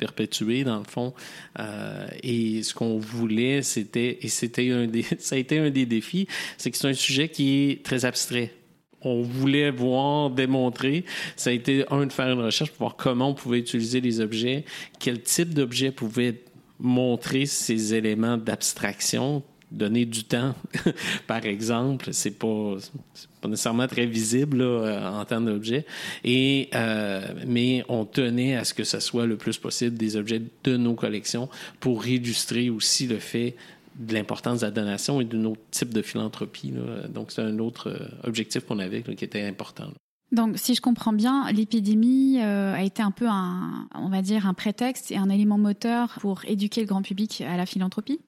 perpétuer 0.00 0.64
dans 0.64 0.78
le 0.78 0.84
fond. 0.84 1.12
Euh, 1.60 2.08
et 2.22 2.62
ce 2.62 2.74
qu'on 2.74 2.98
voulait, 2.98 3.62
c'était 3.62 4.18
et 4.22 4.28
c'était 4.28 4.70
un 4.70 4.86
des, 4.86 5.04
ça 5.18 5.36
a 5.36 5.38
été 5.38 5.58
un 5.58 5.70
des 5.70 5.86
défis, 5.86 6.26
c'est 6.56 6.70
que 6.70 6.76
c'est 6.76 6.88
un 6.88 6.94
sujet 6.94 7.28
qui 7.28 7.70
est 7.70 7.84
très 7.84 8.04
abstrait 8.04 8.54
on 9.02 9.22
voulait 9.22 9.70
voir, 9.70 10.28
démontrer, 10.28 11.06
ça 11.34 11.48
a 11.48 11.52
été 11.54 11.86
un 11.90 12.04
de 12.04 12.12
faire 12.12 12.30
une 12.30 12.42
recherche 12.42 12.70
pour 12.70 12.80
voir 12.80 12.96
comment 12.96 13.30
on 13.30 13.34
pouvait 13.34 13.60
utiliser 13.60 14.02
les 14.02 14.20
objets, 14.20 14.66
quel 14.98 15.22
type 15.22 15.54
d'objet 15.54 15.90
pouvait 15.90 16.42
montrer 16.78 17.46
ces 17.46 17.94
éléments 17.94 18.36
d'abstraction, 18.36 19.42
donner 19.70 20.04
du 20.04 20.24
temps, 20.24 20.54
par 21.26 21.44
exemple, 21.44 22.08
c'est 22.12 22.38
pas, 22.38 22.76
pas 23.40 23.48
nécessairement 23.48 23.86
très 23.86 24.06
visible 24.06 24.60
euh, 24.60 25.08
en 25.08 25.24
termes 25.24 25.46
d'objets. 25.46 25.86
Et 26.24 26.68
euh, 26.74 27.20
mais 27.46 27.84
on 27.88 28.04
tenait 28.04 28.56
à 28.56 28.64
ce 28.64 28.74
que 28.74 28.84
ce 28.84 29.00
soit 29.00 29.26
le 29.26 29.36
plus 29.36 29.58
possible 29.58 29.96
des 29.96 30.16
objets 30.16 30.42
de 30.64 30.76
nos 30.76 30.94
collections 30.94 31.48
pour 31.78 32.06
illustrer 32.06 32.70
aussi 32.70 33.06
le 33.06 33.18
fait 33.18 33.56
de 33.96 34.14
l'importance 34.14 34.60
de 34.60 34.66
la 34.66 34.70
donation 34.70 35.20
et 35.20 35.24
d'un 35.24 35.44
autre 35.44 35.60
type 35.70 35.92
de 35.92 36.02
philanthropie. 36.02 36.72
Donc 37.08 37.32
c'est 37.32 37.42
un 37.42 37.58
autre 37.58 37.90
euh, 37.90 38.28
objectif 38.28 38.64
qu'on 38.64 38.78
avait 38.78 39.02
qui 39.02 39.24
était 39.24 39.42
important. 39.42 39.90
Donc, 40.32 40.58
si 40.58 40.76
je 40.76 40.80
comprends 40.80 41.12
bien, 41.12 41.50
l'épidémie 41.50 42.38
a 42.38 42.84
été 42.84 43.02
un 43.02 43.10
peu 43.10 43.26
on 43.26 44.08
va 44.08 44.22
dire, 44.22 44.46
un 44.46 44.54
prétexte 44.54 45.10
et 45.10 45.16
un 45.16 45.28
élément 45.28 45.58
moteur 45.58 46.18
pour 46.20 46.44
éduquer 46.44 46.82
le 46.82 46.86
grand 46.86 47.02
public 47.02 47.40
à 47.40 47.56
la 47.56 47.66
philanthropie? 47.66 48.20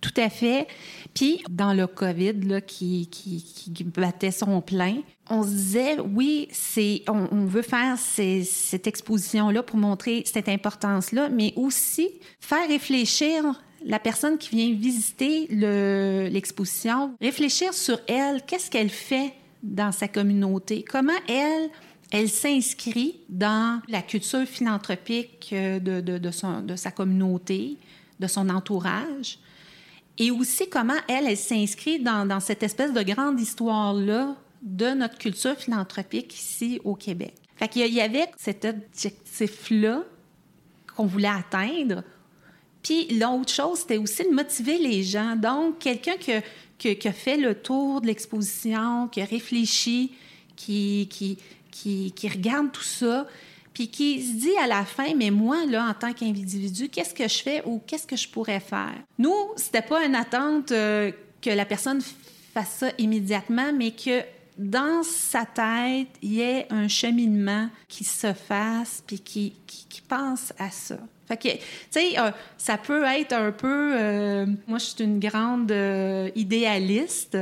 Tout 0.00 0.14
à 0.16 0.30
fait. 0.30 0.68
Puis, 1.14 1.42
dans 1.50 1.72
le 1.72 1.86
COVID 1.86 2.34
là, 2.44 2.60
qui, 2.60 3.08
battait 3.96 4.30
son 4.30 4.60
plein, 4.60 4.98
on 5.28 5.42
se 5.42 5.48
disait, 5.48 6.00
oui, 6.00 6.48
c'est, 6.52 7.02
on, 7.08 7.44
veut 7.46 7.62
faire 7.62 7.98
cette 7.98 8.86
exposition-là 8.86 9.62
pour 9.62 9.78
montrer 9.78 10.22
cette 10.24 10.48
importance-là, 10.48 11.28
mais 11.28 11.52
aussi 11.56 12.08
faire 12.40 12.68
réfléchir 12.68 13.60
la 13.84 13.98
personne 13.98 14.38
qui 14.38 14.50
vient 14.56 14.74
visiter 14.74 15.48
le, 15.50 16.28
l'exposition, 16.30 17.14
réfléchir 17.20 17.74
sur 17.74 17.98
elle, 18.06 18.42
qu'est-ce 18.46 18.70
qu'elle 18.70 18.90
fait 18.90 19.34
dans 19.62 19.92
sa 19.92 20.08
communauté, 20.08 20.84
comment 20.88 21.18
elle, 21.28 21.68
elle 22.10 22.28
s'inscrit 22.28 23.20
dans 23.28 23.80
la 23.88 24.02
culture 24.02 24.46
philanthropique 24.46 25.48
de, 25.52 26.00
de, 26.00 26.18
de, 26.18 26.30
son, 26.30 26.60
de 26.60 26.76
sa 26.76 26.90
communauté, 26.90 27.76
de 28.20 28.26
son 28.26 28.48
entourage, 28.48 29.38
et 30.18 30.30
aussi 30.30 30.68
comment 30.68 30.98
elle, 31.08 31.36
s'inscrit 31.36 32.00
dans, 32.00 32.40
cette 32.40 32.62
espèce 32.62 32.92
de 32.92 33.02
grande 33.02 33.40
histoire-là 33.40 34.36
de 34.62 34.86
notre 34.90 35.16
culture 35.16 35.56
philanthropique 35.56 36.34
ici 36.34 36.80
au 36.84 36.94
Québec. 36.94 37.34
Fait 37.56 37.68
qu'il 37.68 37.92
y 37.92 38.00
avait 38.00 38.30
cet 38.36 38.64
objectif-là 38.64 40.02
qu'on 40.94 41.06
voulait 41.06 41.28
atteindre. 41.28 42.02
Puis 42.82 43.08
l'autre 43.18 43.52
chose, 43.52 43.80
c'était 43.80 43.98
aussi 43.98 44.24
de 44.24 44.34
motiver 44.34 44.78
les 44.78 45.02
gens. 45.04 45.36
Donc, 45.36 45.78
quelqu'un 45.78 46.16
qui, 46.16 46.32
a 47.08 47.12
fait 47.12 47.36
le 47.36 47.54
tour 47.54 48.00
de 48.00 48.06
l'exposition, 48.06 49.08
qui 49.08 49.20
a 49.20 49.24
réfléchi, 49.24 50.12
qui 50.56 51.08
regarde 52.24 52.72
tout 52.72 52.82
ça, 52.82 53.26
puis 53.78 53.86
qui 53.86 54.20
se 54.20 54.32
dit 54.32 54.56
à 54.60 54.66
la 54.66 54.84
fin, 54.84 55.14
mais 55.14 55.30
moi, 55.30 55.64
là, 55.64 55.86
en 55.88 55.94
tant 55.94 56.12
qu'individu, 56.12 56.88
qu'est-ce 56.88 57.14
que 57.14 57.28
je 57.28 57.38
fais 57.38 57.62
ou 57.64 57.80
qu'est-ce 57.86 58.08
que 58.08 58.16
je 58.16 58.28
pourrais 58.28 58.58
faire? 58.58 58.96
Nous, 59.18 59.32
c'était 59.54 59.82
pas 59.82 60.04
une 60.04 60.16
attente 60.16 60.72
euh, 60.72 61.12
que 61.40 61.50
la 61.50 61.64
personne 61.64 62.00
fasse 62.52 62.70
ça 62.78 62.88
immédiatement, 62.98 63.72
mais 63.72 63.92
que 63.92 64.22
dans 64.58 65.04
sa 65.04 65.44
tête, 65.44 66.08
il 66.22 66.32
y 66.32 66.40
ait 66.40 66.66
un 66.70 66.88
cheminement 66.88 67.68
qui 67.86 68.02
se 68.02 68.32
fasse, 68.32 69.04
puis 69.06 69.20
qui, 69.20 69.54
pense 70.08 70.52
à 70.58 70.72
ça. 70.72 70.98
Fait 71.28 71.36
que, 71.36 71.48
tu 71.48 71.60
sais, 71.90 72.18
euh, 72.18 72.32
ça 72.56 72.78
peut 72.78 73.04
être 73.04 73.32
un 73.32 73.52
peu... 73.52 73.92
Euh, 73.94 74.46
moi, 74.66 74.78
je 74.78 74.86
suis 74.86 75.04
une 75.04 75.20
grande 75.20 75.72
idéaliste, 76.34 77.38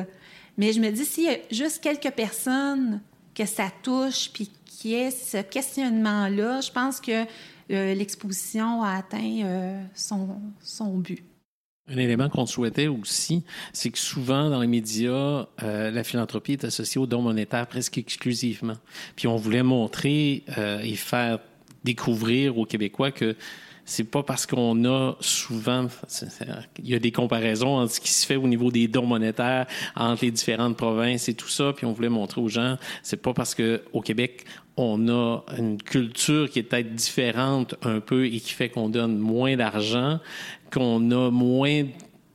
mais 0.59 0.75
je 0.75 0.81
me 0.81 0.91
dis, 0.91 1.07
s'il 1.07 1.25
y 1.25 1.31
a 1.31 1.39
juste 1.51 1.83
quelques 1.83 2.11
personnes 2.11 3.01
que 3.37 3.47
ça 3.47 3.71
touche, 3.83 4.31
puis 4.33 4.51
qui 4.65 4.95
est 4.95 5.11
ce 5.11 5.43
questionnement-là, 5.43 6.61
je 6.61 6.73
pense 6.73 7.01
que 7.01 7.25
euh, 7.71 7.95
l'exposition 7.95 8.83
a 8.83 8.97
atteint 8.97 9.43
euh, 9.45 9.83
son, 9.95 10.41
son 10.61 10.99
but. 10.99 11.23
Un 11.89 11.99
élément 11.99 12.29
qu'on 12.29 12.47
souhaitait 12.47 12.89
aussi, 12.89 13.45
c'est 13.73 13.91
que 13.91 13.99
souvent 13.99 14.51
dans 14.51 14.61
les 14.61 14.67
médias, 14.67 15.47
euh, 15.63 15.91
la 15.91 16.03
philanthropie 16.03 16.53
est 16.53 16.65
associée 16.65 17.01
aux 17.01 17.07
dons 17.07 17.23
monétaires 17.23 17.67
presque 17.69 17.99
exclusivement. 17.99 18.77
Puis 19.15 19.29
on 19.29 19.37
voulait 19.37 19.63
montrer 19.63 20.43
et 20.83 20.97
faire 20.97 21.39
découvrir 21.85 22.59
aux 22.59 22.67
Québécois 22.67 23.13
que 23.13 23.37
c'est 23.87 24.05
pas 24.05 24.23
parce 24.23 24.45
qu'on 24.45 24.85
a 24.85 25.15
souvent, 25.21 25.87
il 26.83 26.91
y 26.91 26.95
a 26.95 26.99
des 26.99 27.13
comparaisons 27.13 27.79
entre 27.79 27.95
ce 27.95 28.01
qui 28.01 28.11
se 28.11 28.27
fait 28.27 28.37
au 28.37 28.47
niveau 28.47 28.71
des 28.71 28.89
dons 28.89 29.07
monétaires 29.07 29.67
entre 29.95 30.25
les 30.25 30.31
différentes 30.31 30.77
provinces 30.77 31.29
et 31.29 31.35
tout 31.35 31.49
ça, 31.49 31.73
puis 31.75 31.87
on 31.87 31.93
voulait 31.93 32.11
montrer 32.11 32.41
aux 32.41 32.49
gens, 32.49 32.77
c'est 33.03 33.23
pas 33.23 33.33
parce 33.33 33.55
que 33.55 33.83
au 33.93 34.03
Québec 34.03 34.45
on 34.77 35.09
a 35.09 35.41
une 35.57 35.81
culture 35.81 36.51
qui 36.51 36.59
est 36.59 36.63
peut-être 36.63 36.95
différente 36.95 37.77
un 37.83 38.01
peu 38.01 38.27
et 38.27 38.41
qui 38.41 38.53
fait 38.53 38.69
qu'on 38.69 38.91
donne 38.91 39.17
moins 39.17 39.57
d'argent, 39.57 40.21
qu'on 40.71 41.11
a 41.13 41.31
moins 41.31 41.85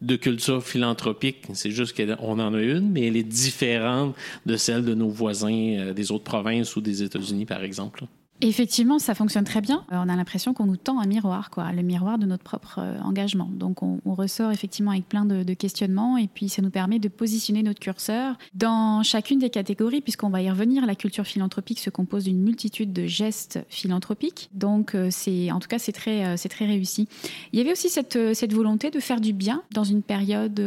de 0.02 0.16
culture 0.16 0.64
philanthropique. 0.64 1.44
C'est 1.54 1.70
juste 1.70 1.96
qu'on 1.96 2.40
en 2.40 2.54
a 2.54 2.60
une, 2.60 2.90
mais 2.90 3.06
elle 3.06 3.18
est 3.18 3.24
différente 3.24 4.16
de 4.48 4.58
celle 4.58 4.84
de 4.84 4.96
nos 4.96 5.10
voisins 5.10 5.52
euh, 5.52 5.94
des 5.94 6.12
autres 6.12 6.24
provinces 6.24 6.76
ou 6.76 6.82
des 6.82 7.04
États-Unis, 7.04 7.46
par 7.46 7.64
exemple. 7.64 8.06
Effectivement, 8.44 8.98
ça 8.98 9.14
fonctionne 9.14 9.44
très 9.44 9.62
bien. 9.62 9.86
Euh, 9.92 9.98
on 9.98 10.10
a 10.10 10.16
l'impression 10.16 10.56
qu'on 10.56 10.66
nous 10.66 10.78
tend 10.78 11.00
un 11.00 11.06
miroir, 11.06 11.52
quoi, 11.52 11.72
le 11.72 11.84
miroir 11.84 12.18
de 12.18 12.26
notre 12.26 12.44
propre 12.44 12.80
euh, 12.80 13.00
engagement. 13.02 13.48
Donc, 13.52 13.84
on, 13.84 14.00
ressort 14.06 14.52
effectivement 14.52 14.92
avec 14.92 15.08
plein 15.08 15.26
de, 15.26 15.54
questionnements 15.54 16.18
et 16.18 16.28
puis 16.28 16.50
ça 16.50 16.62
nous 16.62 16.70
permet 16.70 17.00
de 17.00 17.08
positionner 17.08 17.64
notre 17.64 17.80
curseur 17.80 18.36
dans 18.54 19.04
chacune 19.04 19.40
des 19.40 19.50
catégories, 19.50 20.02
puisqu'on 20.02 20.30
va 20.30 20.42
y 20.42 20.50
revenir. 20.50 20.86
La 20.86 20.96
culture 20.96 21.26
philanthropique 21.26 21.80
se 21.80 21.90
compose 21.90 22.26
d'une 22.26 22.42
multitude 22.42 22.92
de 22.92 23.06
gestes 23.06 23.60
philanthropiques. 23.70 24.50
Donc, 24.54 24.96
euh, 24.96 25.08
c'est, 25.12 25.52
en 25.52 25.60
tout 25.60 25.68
cas, 25.68 25.80
c'est 25.80 25.92
très, 25.92 26.36
c'est 26.36 26.50
très 26.50 26.66
réussi. 26.66 27.08
Il 27.54 27.60
y 27.60 27.62
avait 27.62 27.72
aussi 27.72 27.90
cette, 27.90 28.18
cette 28.34 28.54
volonté 28.54 28.92
de 28.92 29.00
faire 29.00 29.22
du 29.22 29.34
bien 29.34 29.64
dans 29.72 29.84
une 29.84 30.02
période 30.02 30.62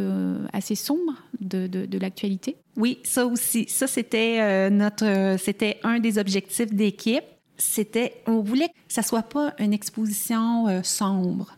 assez 0.52 0.74
sombre 0.74 1.14
de, 1.40 1.66
de, 1.66 1.86
de 1.86 1.98
l'actualité. 1.98 2.56
Oui, 2.76 2.98
ça 3.02 3.26
aussi. 3.26 3.66
Ça, 3.68 3.86
c'était 3.86 4.70
notre, 4.70 5.36
c'était 5.38 5.78
un 5.82 5.98
des 5.98 6.18
objectifs 6.18 6.72
d'équipe 6.72 7.24
c'était, 7.56 8.22
on 8.26 8.40
voulait 8.40 8.68
que 8.68 8.92
ça 8.92 9.02
soit 9.02 9.22
pas 9.22 9.54
une 9.58 9.72
exposition 9.72 10.68
euh, 10.68 10.80
sombre. 10.82 11.56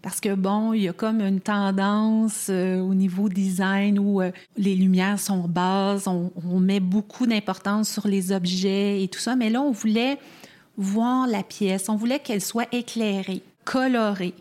Parce 0.00 0.20
que 0.20 0.34
bon, 0.34 0.72
il 0.72 0.82
y 0.82 0.88
a 0.88 0.92
comme 0.92 1.20
une 1.20 1.40
tendance 1.40 2.46
euh, 2.50 2.78
au 2.80 2.94
niveau 2.94 3.28
design 3.28 3.98
où 3.98 4.20
euh, 4.20 4.30
les 4.56 4.76
lumières 4.76 5.18
sont 5.18 5.48
basses, 5.48 6.06
on, 6.06 6.30
on 6.48 6.60
met 6.60 6.80
beaucoup 6.80 7.26
d'importance 7.26 7.90
sur 7.90 8.06
les 8.06 8.30
objets 8.30 9.02
et 9.02 9.08
tout 9.08 9.18
ça. 9.18 9.34
Mais 9.34 9.50
là, 9.50 9.60
on 9.60 9.72
voulait 9.72 10.18
voir 10.76 11.26
la 11.26 11.42
pièce, 11.42 11.88
on 11.88 11.96
voulait 11.96 12.20
qu'elle 12.20 12.40
soit 12.40 12.72
éclairée 12.72 13.42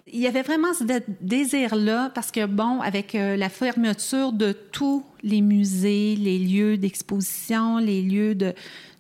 Il 0.08 0.20
y 0.20 0.28
avait 0.28 0.42
vraiment 0.42 0.74
ce 0.74 0.84
désir-là 1.22 2.12
parce 2.16 2.32
que, 2.32 2.46
bon, 2.46 2.82
avec 2.82 3.14
euh, 3.16 3.36
la 3.36 3.50
fermeture 3.50 4.32
de 4.32 4.52
tous 4.52 5.04
les 5.22 5.42
musées, 5.42 6.16
les 6.16 6.40
lieux 6.40 6.78
d'exposition, 6.78 7.78
les 7.78 8.02
lieux 8.02 8.36
de, 8.36 8.54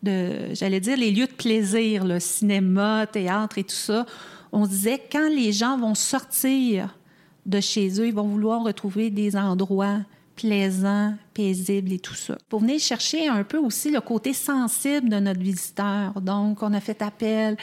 de 0.03 0.53
j'allais 0.53 0.79
dire, 0.79 0.97
les 0.97 1.11
lieux 1.11 1.27
de 1.27 1.31
plaisir, 1.31 2.03
le 2.03 2.19
cinéma, 2.19 3.07
théâtre 3.07 3.57
et 3.57 3.63
tout 3.63 3.75
ça, 3.75 4.05
on 4.51 4.65
disait, 4.65 5.01
quand 5.11 5.29
les 5.29 5.51
gens 5.51 5.77
vont 5.77 5.95
sortir 5.95 6.97
de 7.45 7.61
chez 7.61 7.99
eux, 8.01 8.07
ils 8.07 8.13
vont 8.13 8.27
vouloir 8.27 8.63
retrouver 8.63 9.09
des 9.09 9.35
endroits 9.35 9.99
plaisants, 10.35 11.15
paisibles 11.33 11.93
et 11.93 11.99
tout 11.99 12.15
ça. 12.15 12.37
Pour 12.49 12.59
venir 12.59 12.79
chercher 12.79 13.27
un 13.27 13.43
peu 13.43 13.57
aussi 13.57 13.91
le 13.91 14.01
côté 14.01 14.33
sensible 14.33 15.09
de 15.09 15.19
notre 15.19 15.39
visiteur. 15.39 16.21
Donc, 16.21 16.61
on 16.61 16.73
a 16.73 16.79
fait 16.79 17.01
appel 17.01 17.57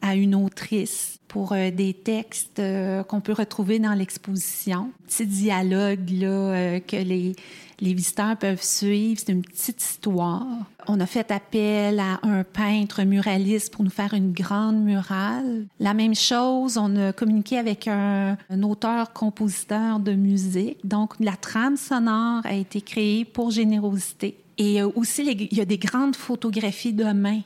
à 0.00 0.14
une 0.14 0.34
autrice 0.34 1.19
pour 1.30 1.52
euh, 1.52 1.70
des 1.70 1.94
textes 1.94 2.58
euh, 2.58 3.04
qu'on 3.04 3.20
peut 3.20 3.32
retrouver 3.32 3.78
dans 3.78 3.94
l'exposition. 3.94 4.90
Petit 5.06 5.26
dialogue 5.26 6.10
là 6.10 6.26
euh, 6.26 6.80
que 6.80 6.96
les 6.96 7.34
les 7.80 7.94
visiteurs 7.94 8.36
peuvent 8.36 8.62
suivre. 8.62 9.18
C'est 9.24 9.32
une 9.32 9.42
petite 9.42 9.82
histoire. 9.82 10.44
On 10.86 11.00
a 11.00 11.06
fait 11.06 11.30
appel 11.30 11.98
à 11.98 12.20
un 12.22 12.44
peintre 12.44 13.02
muraliste 13.04 13.72
pour 13.72 13.84
nous 13.84 13.90
faire 13.90 14.12
une 14.12 14.32
grande 14.32 14.76
murale. 14.82 15.66
La 15.78 15.94
même 15.94 16.14
chose, 16.14 16.76
on 16.76 16.94
a 16.96 17.12
communiqué 17.12 17.56
avec 17.56 17.88
un, 17.88 18.36
auteur-compositeur 18.62 19.98
de 19.98 20.12
musique. 20.12 20.86
Donc, 20.86 21.14
la 21.20 21.36
trame 21.36 21.76
sonore 21.76 22.42
a 22.44 22.52
été 22.52 22.82
créée 22.82 23.24
pour 23.24 23.50
générosité. 23.50 24.36
Et 24.58 24.82
aussi, 24.82 25.24
il 25.50 25.56
y 25.56 25.62
a 25.62 25.64
des 25.64 25.78
grandes 25.78 26.16
photographies 26.16 26.92
de 26.92 27.04
main 27.04 27.40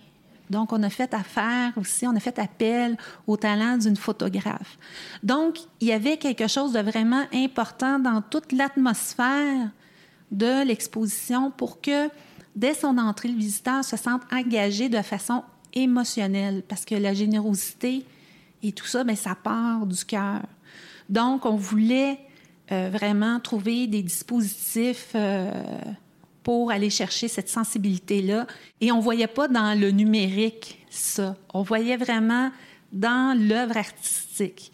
donc, 0.51 0.73
on 0.73 0.83
a 0.83 0.91
fait 0.91 1.13
affaire 1.15 1.73
aussi, 1.77 2.07
on 2.07 2.15
a 2.15 2.21
fait 2.21 2.39
appel 2.39 2.97
au 3.27 3.37
talent 3.37 3.79
d'une 3.79 3.97
photographe. 3.97 4.79
Donc, 5.23 5.59
il 5.81 5.89
y 5.89 5.93
avait 5.93 6.19
quelque 6.19 6.49
chose 6.49 6.73
de 6.73 6.81
vraiment 6.81 7.25
important 7.33 7.99
dans 7.99 8.21
toute 8.21 8.53
l'atmosphère 8.53 9.71
de 10.31 10.67
l'exposition 10.67 11.51
pour 11.51 11.81
que 11.81 12.09
dès 12.55 12.75
son 12.75 12.99
entrée, 12.99 13.29
le 13.29 13.39
visiteur 13.39 13.85
se 13.85 13.97
sente 13.97 14.23
engagé 14.33 14.89
de 14.89 15.01
façon 15.01 15.43
émotionnelle 15.73 16.63
parce 16.69 16.85
que 16.85 16.95
la 16.95 17.15
générosité 17.15 18.05
et 18.63 18.73
tout 18.73 18.87
ça, 18.87 19.03
bien, 19.05 19.17
ça 19.17 19.35
part 19.35 19.87
du 19.87 20.05
cœur. 20.05 20.43
Donc, 21.09 21.47
on 21.47 21.57
voulait 21.57 22.19
euh, 22.73 22.91
vraiment 22.93 23.41
trouver 23.41 23.87
des 23.87 24.03
dispositifs 24.03 25.13
euh, 25.15 25.51
pour 26.45 26.71
aller 26.71 26.91
chercher 26.91 27.27
cette 27.27 27.49
sensibilité-là. 27.49 28.47
Et 28.81 28.93
on 28.93 28.99
ne 28.99 29.03
voyait 29.03 29.27
pas 29.27 29.49
dans 29.49 29.79
le 29.79 29.91
numérique 29.91 30.79
ça. 30.91 31.37
On 31.53 31.63
voyait 31.63 31.97
vraiment 31.97 32.53
dans 32.93 33.37
l'œuvre 33.37 33.77
artistique. 33.77 34.71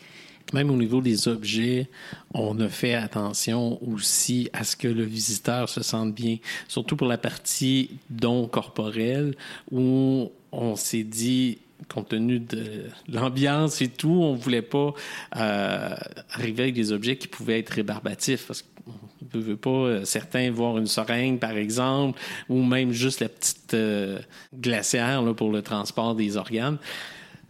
Même 0.52 0.70
au 0.70 0.76
niveau 0.76 1.00
des 1.00 1.28
objets, 1.28 1.88
on 2.34 2.58
a 2.60 2.68
fait 2.68 2.94
attention 2.94 3.80
aussi 3.88 4.50
à 4.52 4.64
ce 4.64 4.74
que 4.76 4.88
le 4.88 5.04
visiteur 5.04 5.68
se 5.68 5.82
sente 5.82 6.12
bien, 6.12 6.38
surtout 6.66 6.96
pour 6.96 7.06
la 7.06 7.18
partie 7.18 7.90
don 8.10 8.48
corporel, 8.48 9.36
où 9.70 10.30
on 10.50 10.74
s'est 10.74 11.04
dit, 11.04 11.58
compte 11.88 12.08
tenu 12.08 12.40
de 12.40 12.84
l'ambiance 13.08 13.82
et 13.82 13.88
tout, 13.88 14.08
on 14.08 14.34
voulait 14.34 14.62
pas 14.62 14.92
euh, 15.36 15.94
arriver 16.32 16.64
avec 16.64 16.74
des 16.74 16.92
objets 16.92 17.16
qui 17.16 17.28
pouvaient 17.28 17.58
être 17.58 17.70
rébarbatifs. 17.70 18.46
Parce 18.46 18.62
qu'on 18.62 19.38
ne 19.38 19.42
veut 19.42 19.56
pas, 19.56 19.70
euh, 19.70 20.04
certains, 20.04 20.50
voir 20.50 20.78
une 20.78 20.86
seringue, 20.86 21.38
par 21.38 21.52
exemple, 21.52 22.18
ou 22.48 22.62
même 22.62 22.92
juste 22.92 23.20
la 23.20 23.28
petite 23.28 23.74
euh, 23.74 24.18
glacière 24.54 25.22
là, 25.22 25.34
pour 25.34 25.50
le 25.50 25.62
transport 25.62 26.14
des 26.14 26.36
organes 26.36 26.78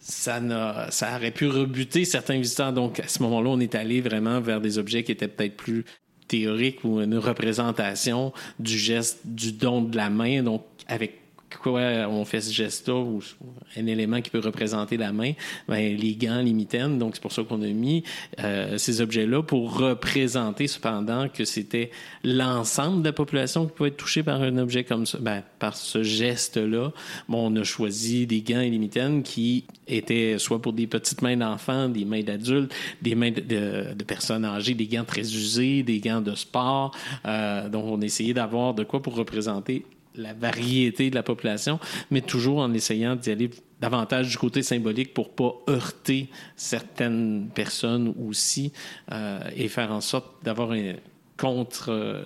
ça, 0.03 0.41
ça 0.91 1.17
aurait 1.17 1.31
pu 1.31 1.47
rebuter 1.47 2.05
certains 2.05 2.39
visiteurs. 2.39 2.73
Donc, 2.73 3.01
à 3.01 3.07
ce 3.07 3.23
moment-là, 3.23 3.51
on 3.51 3.61
est 3.61 3.75
allé 3.75 4.01
vraiment 4.01 4.41
vers 4.41 4.61
des 4.61 4.79
objets 4.79 5.05
qui 5.05 5.13
étaient 5.13 5.29
peut-être 5.29 5.57
plus 5.57 5.85
théoriques 6.27 6.85
ou 6.85 7.01
une 7.01 7.19
représentation 7.19 8.33
du 8.59 8.79
geste, 8.79 9.21
du 9.25 9.53
don 9.53 9.83
de 9.83 9.97
la 9.97 10.11
main, 10.11 10.43
donc 10.43 10.65
avec 10.87 11.21
quoi 11.59 11.81
on 12.09 12.25
fait 12.25 12.41
ce 12.41 12.53
geste-là 12.53 12.95
ou 12.95 13.21
un 13.77 13.87
élément 13.87 14.21
qui 14.21 14.31
peut 14.31 14.41
représenter 14.41 14.97
la 14.97 15.13
main, 15.13 15.33
ben, 15.69 15.97
les 15.97 16.15
gants, 16.15 16.41
les. 16.41 16.61
Donc, 16.99 17.15
c'est 17.15 17.23
pour 17.23 17.33
ça 17.33 17.43
qu'on 17.43 17.63
a 17.63 17.67
mis 17.67 18.05
euh, 18.39 18.79
ces 18.79 19.01
objets-là 19.01 19.43
pour 19.43 19.79
représenter 19.79 20.67
cependant 20.67 21.29
que 21.29 21.45
c'était 21.45 21.91
l'ensemble 22.23 23.03
de 23.03 23.09
la 23.09 23.13
population 23.13 23.67
qui 23.67 23.73
pouvait 23.73 23.89
être 23.89 23.97
touchée 23.97 24.23
par 24.23 24.43
un 24.43 24.57
objet 24.59 24.85
comme 24.85 25.07
ça, 25.07 25.19
ben, 25.21 25.43
par 25.59 25.77
ce 25.77 26.03
geste-là. 26.03 26.93
Bon, 27.29 27.51
on 27.51 27.57
a 27.57 27.65
choisi 27.65 28.27
des 28.27 28.43
gants 28.43 28.61
et 28.61 29.23
qui 29.25 29.65
étaient 29.89 30.37
soit 30.39 30.61
pour 30.61 30.73
des 30.73 30.87
petites 30.87 31.23
mains 31.23 31.37
d'enfants, 31.37 31.89
des 31.89 32.05
mains 32.05 32.23
d'adultes, 32.23 32.73
des 33.03 33.15
mains 33.15 33.31
de, 33.31 33.95
personnes 34.05 34.45
âgées, 34.45 34.75
des 34.75 34.87
gants 34.87 35.05
très 35.05 35.23
usés, 35.23 35.83
des 35.83 36.01
gants 36.01 36.21
de 36.21 36.35
sport. 36.35 36.95
Euh, 37.27 37.69
donc, 37.69 37.85
on 37.87 38.01
a 38.03 38.05
essayé 38.05 38.35
d'avoir 38.35 38.75
de 38.75 38.85
quoi 38.85 39.03
pour 39.03 39.15
représenter 39.17 39.85
la 40.21 40.35
variété 40.35 41.11
de 41.11 41.15
la 41.15 41.23
population, 41.23 41.79
mais 42.11 42.21
toujours 42.21 42.59
en 42.59 42.73
essayant 42.73 43.17
d'y 43.17 43.31
aller 43.31 43.51
davantage 43.81 44.29
du 44.29 44.37
côté 44.37 44.63
symbolique 44.63 45.15
pour 45.15 45.31
pas 45.31 45.55
heurter 45.69 46.29
certaines 46.57 47.49
personnes 47.55 48.15
aussi 48.29 48.73
euh, 49.13 49.41
et 49.57 49.69
faire 49.69 49.91
en 49.93 50.01
sorte 50.01 50.45
d'avoir 50.45 50.73
un 50.73 50.95
contre 51.37 51.89
euh, 51.89 52.25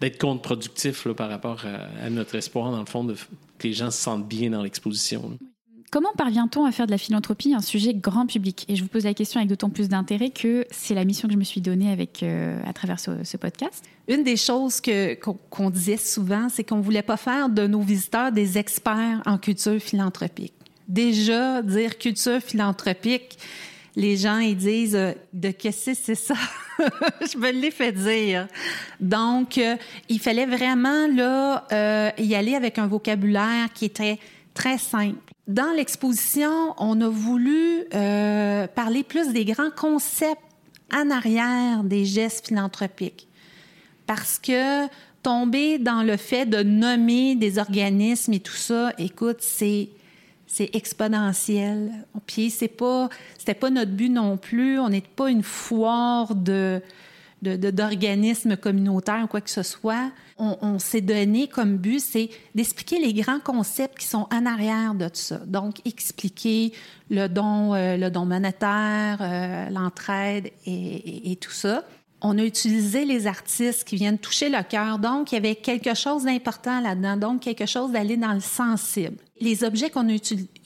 d'être 0.00 0.18
contre-productif 0.18 1.06
par 1.08 1.28
rapport 1.28 1.64
à, 1.66 2.08
notre 2.08 2.34
espoir 2.36 2.70
dans 2.70 2.80
le 2.80 2.86
fond 2.86 3.04
de 3.04 3.14
que 3.58 3.68
les 3.68 3.74
gens 3.74 3.90
se 3.90 4.02
sentent 4.02 4.26
bien 4.26 4.50
dans 4.50 4.62
l'exposition. 4.62 5.38
Comment 5.90 6.12
parvient-on 6.16 6.64
à 6.64 6.72
faire 6.72 6.86
de 6.86 6.90
la 6.90 6.98
philanthropie 6.98 7.54
un 7.54 7.60
sujet 7.60 7.94
grand 7.94 8.26
public? 8.26 8.64
Et 8.68 8.74
je 8.74 8.82
vous 8.82 8.88
pose 8.88 9.04
la 9.04 9.14
question 9.14 9.38
avec 9.38 9.48
d'autant 9.48 9.70
plus 9.70 9.88
d'intérêt 9.88 10.30
que 10.30 10.66
c'est 10.70 10.94
la 10.94 11.04
mission 11.04 11.28
que 11.28 11.34
je 11.34 11.38
me 11.38 11.44
suis 11.44 11.60
donnée 11.60 11.92
avec, 11.92 12.22
euh, 12.22 12.60
à 12.66 12.72
travers 12.72 12.98
ce, 12.98 13.36
podcast. 13.36 13.84
Une 14.08 14.24
des 14.24 14.36
choses 14.36 14.80
qu'on, 15.50 15.70
disait 15.70 15.96
souvent, 15.96 16.48
c'est 16.48 16.64
qu'on 16.64 16.78
ne 16.78 16.82
voulait 16.82 17.02
pas 17.02 17.16
faire 17.16 17.48
de 17.48 17.66
nos 17.66 17.80
visiteurs 17.80 18.32
des 18.32 18.58
experts 18.58 19.22
en 19.26 19.38
culture 19.38 19.80
philanthropique. 19.80 20.54
Déjà, 20.88 21.62
dire 21.62 21.98
culture 21.98 22.40
philanthropique, 22.40 23.38
les 23.94 24.16
gens 24.16 24.38
ils 24.38 24.56
disent 24.56 24.96
euh, 24.96 25.12
de 25.32 25.50
qu'est-ce 25.50 25.90
que 25.90 25.96
c'est 25.96 26.14
ça 26.14 26.34
Je 26.78 27.38
me 27.38 27.50
l'ai 27.52 27.70
fait 27.70 27.92
dire. 27.92 28.48
Donc, 29.00 29.58
euh, 29.58 29.76
il 30.08 30.18
fallait 30.18 30.46
vraiment 30.46 31.06
là 31.06 32.12
y 32.18 32.34
aller 32.34 32.54
avec 32.54 32.78
un 32.78 32.88
vocabulaire 32.88 33.72
qui 33.72 33.84
était 33.84 34.18
très 34.52 34.78
simple. 34.78 35.25
Dans 35.46 35.72
l'exposition, 35.76 36.74
on 36.78 37.00
a 37.00 37.08
voulu 37.08 37.84
euh, 37.94 38.66
parler 38.66 39.04
plus 39.04 39.32
des 39.32 39.44
grands 39.44 39.70
concepts 39.70 40.42
en 40.92 41.08
arrière 41.10 41.84
des 41.84 42.04
gestes 42.04 42.48
philanthropiques. 42.48 43.28
Parce 44.06 44.40
que 44.40 44.86
tomber 45.22 45.78
dans 45.78 46.02
le 46.02 46.16
fait 46.16 46.46
de 46.46 46.64
nommer 46.64 47.36
des 47.36 47.58
organismes 47.58 48.32
et 48.32 48.40
tout 48.40 48.54
ça, 48.56 48.92
écoute, 48.98 49.38
c'est 49.40 49.88
c'est 50.48 50.74
exponentiel. 50.74 51.92
Puis 52.26 52.50
c'est 52.50 52.68
pas 52.68 53.08
c'était 53.38 53.54
pas 53.54 53.70
notre 53.70 53.92
but 53.92 54.08
non 54.08 54.36
plus, 54.36 54.80
on 54.80 54.88
n'est 54.88 55.00
pas 55.00 55.30
une 55.30 55.42
foire 55.44 56.34
de 56.34 56.82
d'organismes 57.42 58.50
de, 58.50 58.54
communautaires 58.56 59.24
ou 59.24 59.26
quoi 59.26 59.40
que 59.40 59.50
ce 59.50 59.62
soit. 59.62 60.10
On, 60.38 60.78
s'est 60.78 61.00
donné 61.00 61.48
comme 61.48 61.78
but, 61.78 62.00
c'est 62.00 62.28
d'expliquer 62.54 62.98
les 62.98 63.14
grands 63.14 63.40
concepts 63.40 63.98
qui 63.98 64.06
sont 64.06 64.26
en 64.30 64.44
arrière 64.44 64.94
de 64.94 65.08
tout 65.08 65.14
ça. 65.14 65.38
Donc, 65.46 65.80
expliquer 65.86 66.72
le 67.08 67.26
don, 67.28 67.74
euh, 67.74 67.96
le 67.96 68.10
don 68.10 68.26
monétaire, 68.26 69.18
euh, 69.20 69.70
l'entraide 69.70 70.50
et, 70.66 71.32
et, 71.32 71.36
tout 71.36 71.52
ça. 71.52 71.84
On 72.20 72.38
a 72.38 72.44
utilisé 72.44 73.04
les 73.04 73.26
artistes 73.26 73.84
qui 73.84 73.96
viennent 73.96 74.18
toucher 74.18 74.50
le 74.50 74.62
cœur. 74.62 74.98
Donc, 74.98 75.32
il 75.32 75.36
y 75.36 75.38
avait 75.38 75.54
quelque 75.54 75.94
chose 75.94 76.24
d'important 76.24 76.80
là-dedans. 76.80 77.16
Donc, 77.16 77.40
quelque 77.40 77.66
chose 77.66 77.92
d'aller 77.92 78.16
dans 78.16 78.32
le 78.32 78.40
sensible. 78.40 79.16
Les 79.40 79.64
objets 79.64 79.90
qu'on 79.90 80.08
a 80.08 80.16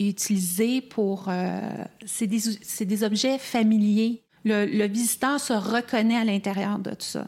utilisés 0.01 0.81
pour... 0.81 1.27
Euh, 1.29 1.61
c'est 2.07 2.27
des, 2.27 2.41
des 2.81 3.05
objets 3.05 3.39
familiers 3.39 4.23
le, 4.45 4.87
visiteur 4.87 5.41
se 5.41 5.53
reconnaît 5.53 6.17
à 6.17 6.25
l'intérieur 6.25 6.79
de 6.79 6.91
tout 6.91 6.97
ça. 7.01 7.27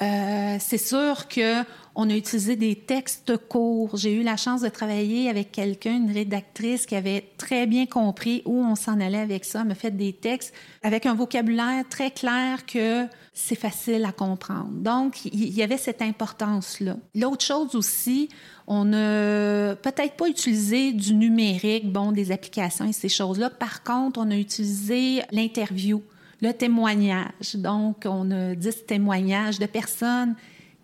Euh, 0.00 0.56
c'est 0.58 0.78
sûr 0.78 1.28
que 1.28 1.62
on 1.94 2.08
a 2.08 2.14
utilisé 2.14 2.56
des 2.56 2.74
textes 2.74 3.36
courts. 3.36 3.96
J'ai 3.96 4.14
eu 4.14 4.22
la 4.22 4.36
chance 4.36 4.62
de 4.62 4.68
travailler 4.68 5.28
avec 5.28 5.52
quelqu'un, 5.52 5.96
une 5.96 6.10
rédactrice 6.10 6.86
qui 6.86 6.96
avait 6.96 7.28
très 7.36 7.66
bien 7.66 7.84
compris 7.84 8.42
où 8.46 8.64
on 8.64 8.74
s'en 8.74 8.98
allait 8.98 9.18
avec 9.18 9.44
ça, 9.44 9.64
me 9.64 9.74
fait 9.74 9.90
des 9.90 10.14
textes 10.14 10.54
avec 10.82 11.04
un 11.04 11.14
vocabulaire 11.14 11.84
très 11.90 12.10
clair 12.10 12.64
que 12.64 13.04
c'est 13.34 13.58
facile 13.58 14.04
à 14.06 14.12
comprendre. 14.12 14.70
Donc, 14.70 15.26
il 15.26 15.52
y 15.52 15.62
avait 15.62 15.76
cette 15.76 16.00
importance-là. 16.00 16.96
L'autre 17.14 17.44
chose 17.44 17.74
aussi, 17.74 18.30
on 18.66 18.86
n'a 18.86 19.76
peut-être 19.76 20.16
pas 20.16 20.28
utilisé 20.28 20.92
du 20.92 21.14
numérique, 21.14 21.92
bon, 21.92 22.12
des 22.12 22.32
applications 22.32 22.86
et 22.88 22.92
ces 22.92 23.10
choses-là. 23.10 23.50
Par 23.50 23.82
contre, 23.82 24.18
on 24.20 24.30
a 24.30 24.36
utilisé 24.36 25.22
l'interview 25.30 26.02
le 26.42 26.52
témoignage. 26.52 27.54
Donc, 27.54 28.02
on 28.04 28.30
a 28.30 28.54
dix 28.54 28.84
témoignages 28.84 29.58
de 29.58 29.66
personnes 29.66 30.34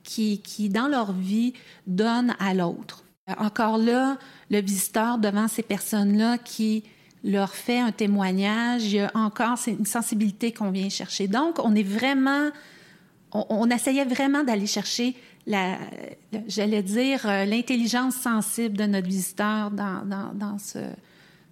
qui, 0.04 0.40
qui 0.40 0.70
dans 0.70 0.88
leur 0.88 1.12
vie, 1.12 1.52
donnent 1.86 2.34
à 2.38 2.54
l'autre. 2.54 3.04
Encore 3.36 3.76
là, 3.76 4.16
le 4.50 4.60
visiteur 4.62 5.18
devant 5.18 5.48
ces 5.48 5.62
personnes-là 5.62 6.38
qui 6.38 6.84
leur 7.24 7.52
fait 7.52 7.78
un 7.78 7.92
témoignage, 7.92 8.84
il 8.84 8.94
y 8.94 9.00
a 9.00 9.10
encore 9.14 9.58
une 9.66 9.84
sensibilité 9.84 10.52
qu'on 10.52 10.70
vient 10.70 10.88
chercher. 10.88 11.28
Donc, 11.28 11.58
on 11.62 11.74
est 11.74 11.82
vraiment, 11.82 12.48
on, 13.32 13.68
essayait 13.68 14.04
vraiment 14.04 14.44
d'aller 14.44 14.66
chercher 14.66 15.14
la, 15.46 15.76
j'allais 16.46 16.82
dire, 16.82 17.26
euh, 17.26 17.44
l'intelligence 17.44 18.14
sensible 18.14 18.76
de 18.76 18.84
notre 18.84 19.08
visiteur 19.08 19.70
dans, 19.72 20.06
dans, 20.06 20.32
dans 20.32 20.58
ce, 20.58 20.78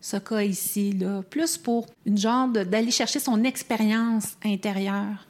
ce 0.06 0.18
cas 0.18 0.42
ici, 0.42 0.92
là, 0.92 1.22
plus 1.28 1.58
pour 1.58 1.86
une 2.04 2.16
genre 2.16 2.46
d'aller 2.46 2.92
chercher 2.92 3.18
son 3.18 3.42
expérience 3.42 4.36
intérieure. 4.44 5.26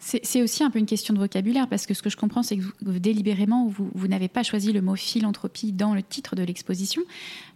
C'est 0.00 0.42
aussi 0.42 0.64
un 0.64 0.70
peu 0.70 0.78
une 0.78 0.86
question 0.86 1.12
de 1.12 1.18
vocabulaire, 1.18 1.68
parce 1.68 1.86
que 1.86 1.92
ce 1.92 2.02
que 2.02 2.08
je 2.08 2.16
comprends, 2.16 2.42
c'est 2.42 2.56
que 2.56 2.64
délibérément, 2.82 3.68
vous, 3.68 4.08
n'avez 4.08 4.26
pas 4.28 4.42
choisi 4.42 4.72
le 4.72 4.80
mot 4.80 4.96
philanthropie 4.96 5.72
dans 5.72 5.94
le 5.94 6.02
titre 6.02 6.34
de 6.34 6.42
l'exposition. 6.42 7.02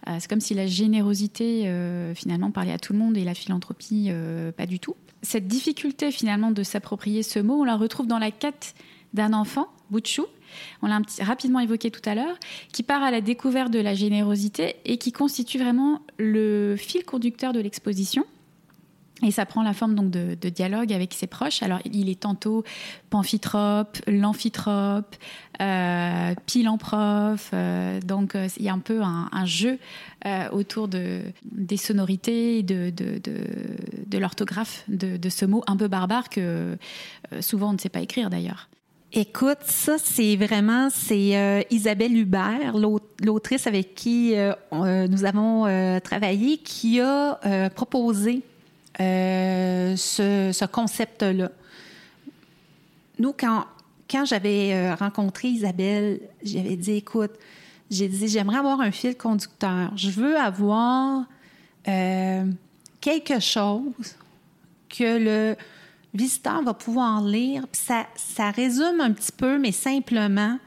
Euh, 0.06 0.18
c'est 0.20 0.28
comme 0.28 0.40
si 0.40 0.52
la 0.52 0.66
générosité, 0.66 1.66
euh, 1.66 2.14
finalement, 2.14 2.50
parlait 2.50 2.72
à 2.72 2.78
tout 2.78 2.92
le 2.92 2.98
monde 2.98 3.16
et 3.16 3.24
la 3.24 3.35
philanthropie, 3.35 4.08
euh, 4.11 4.52
pas 4.52 4.66
du 4.66 4.78
tout. 4.78 4.94
Cette 5.22 5.48
difficulté, 5.48 6.12
finalement, 6.12 6.50
de 6.50 6.62
s'approprier 6.62 7.22
ce 7.22 7.38
mot, 7.38 7.62
on 7.62 7.64
la 7.64 7.76
retrouve 7.76 8.06
dans 8.06 8.18
la 8.18 8.30
quête 8.30 8.74
d'un 9.14 9.32
enfant, 9.32 9.68
Bouchou, 9.90 10.26
on 10.82 10.86
l'a 10.86 11.00
rapidement 11.20 11.60
évoqué 11.60 11.90
tout 11.90 12.06
à 12.08 12.14
l'heure, 12.14 12.36
qui 12.72 12.82
part 12.82 13.02
à 13.02 13.10
la 13.10 13.20
découverte 13.20 13.70
de 13.70 13.80
la 13.80 13.94
générosité 13.94 14.76
et 14.84 14.98
qui 14.98 15.12
constitue 15.12 15.58
vraiment 15.58 16.00
le 16.18 16.76
fil 16.76 17.04
conducteur 17.04 17.52
de 17.52 17.60
l'exposition. 17.60 18.24
Et 19.22 19.30
ça 19.30 19.46
prend 19.46 19.62
la 19.62 19.72
forme 19.72 19.94
donc 19.94 20.10
de, 20.10 20.48
dialogue 20.48 20.92
avec 20.92 21.14
ses 21.14 21.28
proches. 21.28 21.62
Alors, 21.62 21.78
il 21.84 22.08
est 22.08 22.20
tantôt 22.20 22.64
pamphitrope, 23.08 23.98
l'amphitrope, 24.08 25.14
euh, 25.60 26.34
pilanprof. 26.46 27.50
Euh, 27.54 28.00
donc, 28.00 28.34
euh, 28.34 28.48
il 28.56 28.64
y 28.64 28.68
a 28.68 28.72
un 28.72 28.80
peu 28.80 29.00
un, 29.00 29.44
jeu 29.44 29.78
euh, 30.26 30.48
autour 30.50 30.88
de, 30.88 31.20
des 31.44 31.76
sonorités, 31.76 32.64
de, 32.64 32.92
l'orthographe 34.18 34.84
de, 34.88 35.28
ce 35.28 35.44
mot 35.44 35.62
un 35.68 35.76
peu 35.76 35.88
barbare 35.88 36.28
que 36.28 36.76
souvent 37.40 37.70
on 37.70 37.72
ne 37.74 37.78
sait 37.78 37.88
pas 37.88 38.00
écrire 38.00 38.28
d'ailleurs. 38.28 38.68
Écoute, 39.14 39.59
ça, 39.66 39.98
c'est 39.98 40.37
vraiment, 40.37 40.88
c'est 40.88 41.37
euh, 41.37 41.61
Isabelle 41.70 42.16
Hubert, 42.16 42.75
l'autrice 43.20 43.66
avec 43.66 43.94
qui 43.94 44.33
euh, 44.35 44.55
nous 45.07 45.27
avons 45.27 45.64
travaillé, 46.01 46.57
qui 46.57 46.98
a 46.98 47.68
proposé 47.75 48.40
ce, 48.98 50.51
ce 50.51 50.64
concept-là. 50.64 51.51
Nous, 53.18 53.35
quand, 53.38 53.66
quand 54.11 54.25
j'avais 54.25 54.94
rencontré 54.94 55.48
Isabelle, 55.48 56.20
j'avais 56.42 56.77
dit, 56.77 56.92
écoute, 56.92 57.33
j'ai 57.90 58.09
dit, 58.09 58.29
j'aimerais 58.29 58.59
avoir 58.59 58.81
un 58.81 58.92
fil 58.92 59.14
conducteur. 59.14 59.92
Je 59.94 60.09
veux 60.09 60.38
avoir 60.38 61.25
quelque 61.85 63.40
chose 63.40 64.16
que 64.88 65.18
le 65.18 65.57
visiteur 66.14 66.62
va 66.62 66.75
pouvoir 66.75 67.22
lire. 67.22 67.66
ça, 67.72 68.07
ça 68.16 68.51
résume 68.51 69.01
un 69.01 69.12
petit 69.12 69.33
peu, 69.33 69.59
mais 69.59 69.72
simplement, 69.72 70.59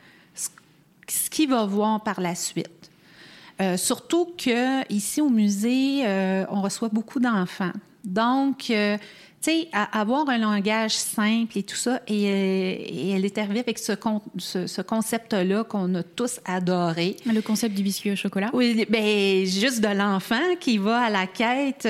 ce 1.07 1.29
qu'il 1.29 1.49
va 1.49 1.65
voir 1.65 2.01
par 2.01 2.19
la 2.21 2.35
suite. 2.35 2.89
Euh, 3.61 3.77
surtout 3.77 4.33
que 4.37 4.91
ici 4.91 5.21
au 5.21 5.29
musée, 5.29 6.05
euh, 6.05 6.45
on 6.49 6.61
reçoit 6.61 6.89
beaucoup 6.89 7.19
d'enfants. 7.19 7.71
Donc, 8.03 8.69
euh, 8.69 8.97
tu 9.41 9.51
sais, 9.51 9.69
avoir 9.91 10.27
un 10.29 10.37
langage 10.37 10.91
simple 10.91 11.57
et 11.57 11.63
tout 11.63 11.75
ça, 11.75 12.01
et, 12.07 13.11
elle 13.11 13.23
est 13.23 13.37
arrivée 13.37 13.59
avec 13.59 13.79
ce, 13.79 13.93
ce, 14.37 14.81
concept-là 14.81 15.63
qu'on 15.63 15.93
a 15.95 16.03
tous 16.03 16.39
adoré. 16.45 17.15
Le 17.25 17.41
concept 17.41 17.75
du 17.75 17.83
biscuit 17.83 18.11
au 18.11 18.15
chocolat? 18.15 18.49
Oui, 18.53 18.85
bien, 18.89 19.45
juste 19.45 19.81
de 19.81 19.95
l'enfant 19.95 20.55
qui 20.59 20.77
va 20.77 21.03
à 21.03 21.09
la 21.09 21.27
quête, 21.27 21.87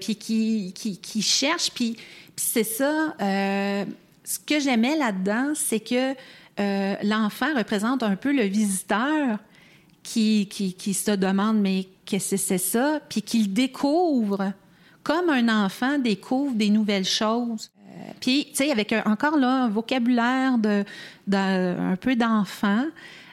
puis 0.00 0.16
qui, 0.16 0.72
qui, 0.74 0.98
qui, 0.98 1.22
cherche, 1.22 1.70
puis 1.70 1.96
c'est 2.36 2.64
ça, 2.64 3.14
euh, 3.20 3.84
ce 4.24 4.38
que 4.38 4.58
j'aimais 4.60 4.96
là-dedans, 4.96 5.52
c'est 5.54 5.80
que 5.80 6.14
euh, 6.60 6.94
l'enfant 7.02 7.54
représente 7.56 8.02
un 8.02 8.16
peu 8.16 8.32
le 8.32 8.44
visiteur 8.44 9.38
qui, 10.02 10.46
qui, 10.46 10.94
se 10.94 11.10
demande 11.12 11.58
mais 11.60 11.86
qu'est-ce 12.04 12.32
que 12.32 12.36
c'est 12.36 12.58
ça, 12.58 13.00
puis 13.08 13.22
qu'il 13.22 13.52
découvre 13.52 14.52
comme 15.02 15.30
un 15.30 15.64
enfant 15.64 15.98
découvre 15.98 16.54
des 16.54 16.70
nouvelles 16.70 17.04
choses. 17.04 17.70
Euh, 17.86 18.12
puis, 18.20 18.46
tu 18.50 18.56
sais, 18.56 18.70
avec 18.70 18.94
encore 19.06 19.36
là 19.36 19.64
un 19.64 19.68
vocabulaire 19.68 20.58
de, 20.58 20.84
un 21.32 21.96
peu 21.96 22.16
d'enfant. 22.16 22.84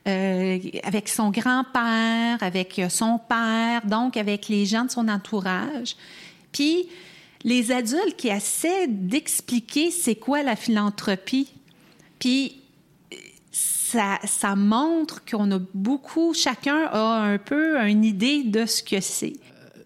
avec 0.05 1.09
son 1.09 1.29
grand-père, 1.29 2.37
avec 2.41 2.81
son 2.89 3.19
père, 3.19 3.85
donc 3.85 4.17
avec 4.17 4.47
les 4.47 4.65
gens 4.65 4.85
de 4.85 4.91
son 4.91 5.07
entourage. 5.07 5.95
Puis, 6.51 6.87
les 7.43 7.71
adultes 7.71 8.15
qui 8.17 8.27
essaient 8.27 8.87
d'expliquer 8.87 9.91
c'est 9.91 10.15
quoi 10.15 10.43
la 10.43 10.55
philanthropie. 10.55 11.51
Puis 12.19 12.61
ça, 13.51 14.19
ça 14.23 14.55
montre 14.55 15.23
qu'on 15.25 15.51
a 15.51 15.59
beaucoup, 15.73 16.33
chacun 16.33 16.85
a 16.91 17.21
un 17.21 17.37
peu 17.37 17.77
une 17.79 18.05
idée 18.05 18.43
de 18.43 18.65
ce 18.65 18.83
que 18.83 19.01
c'est. 19.01 19.33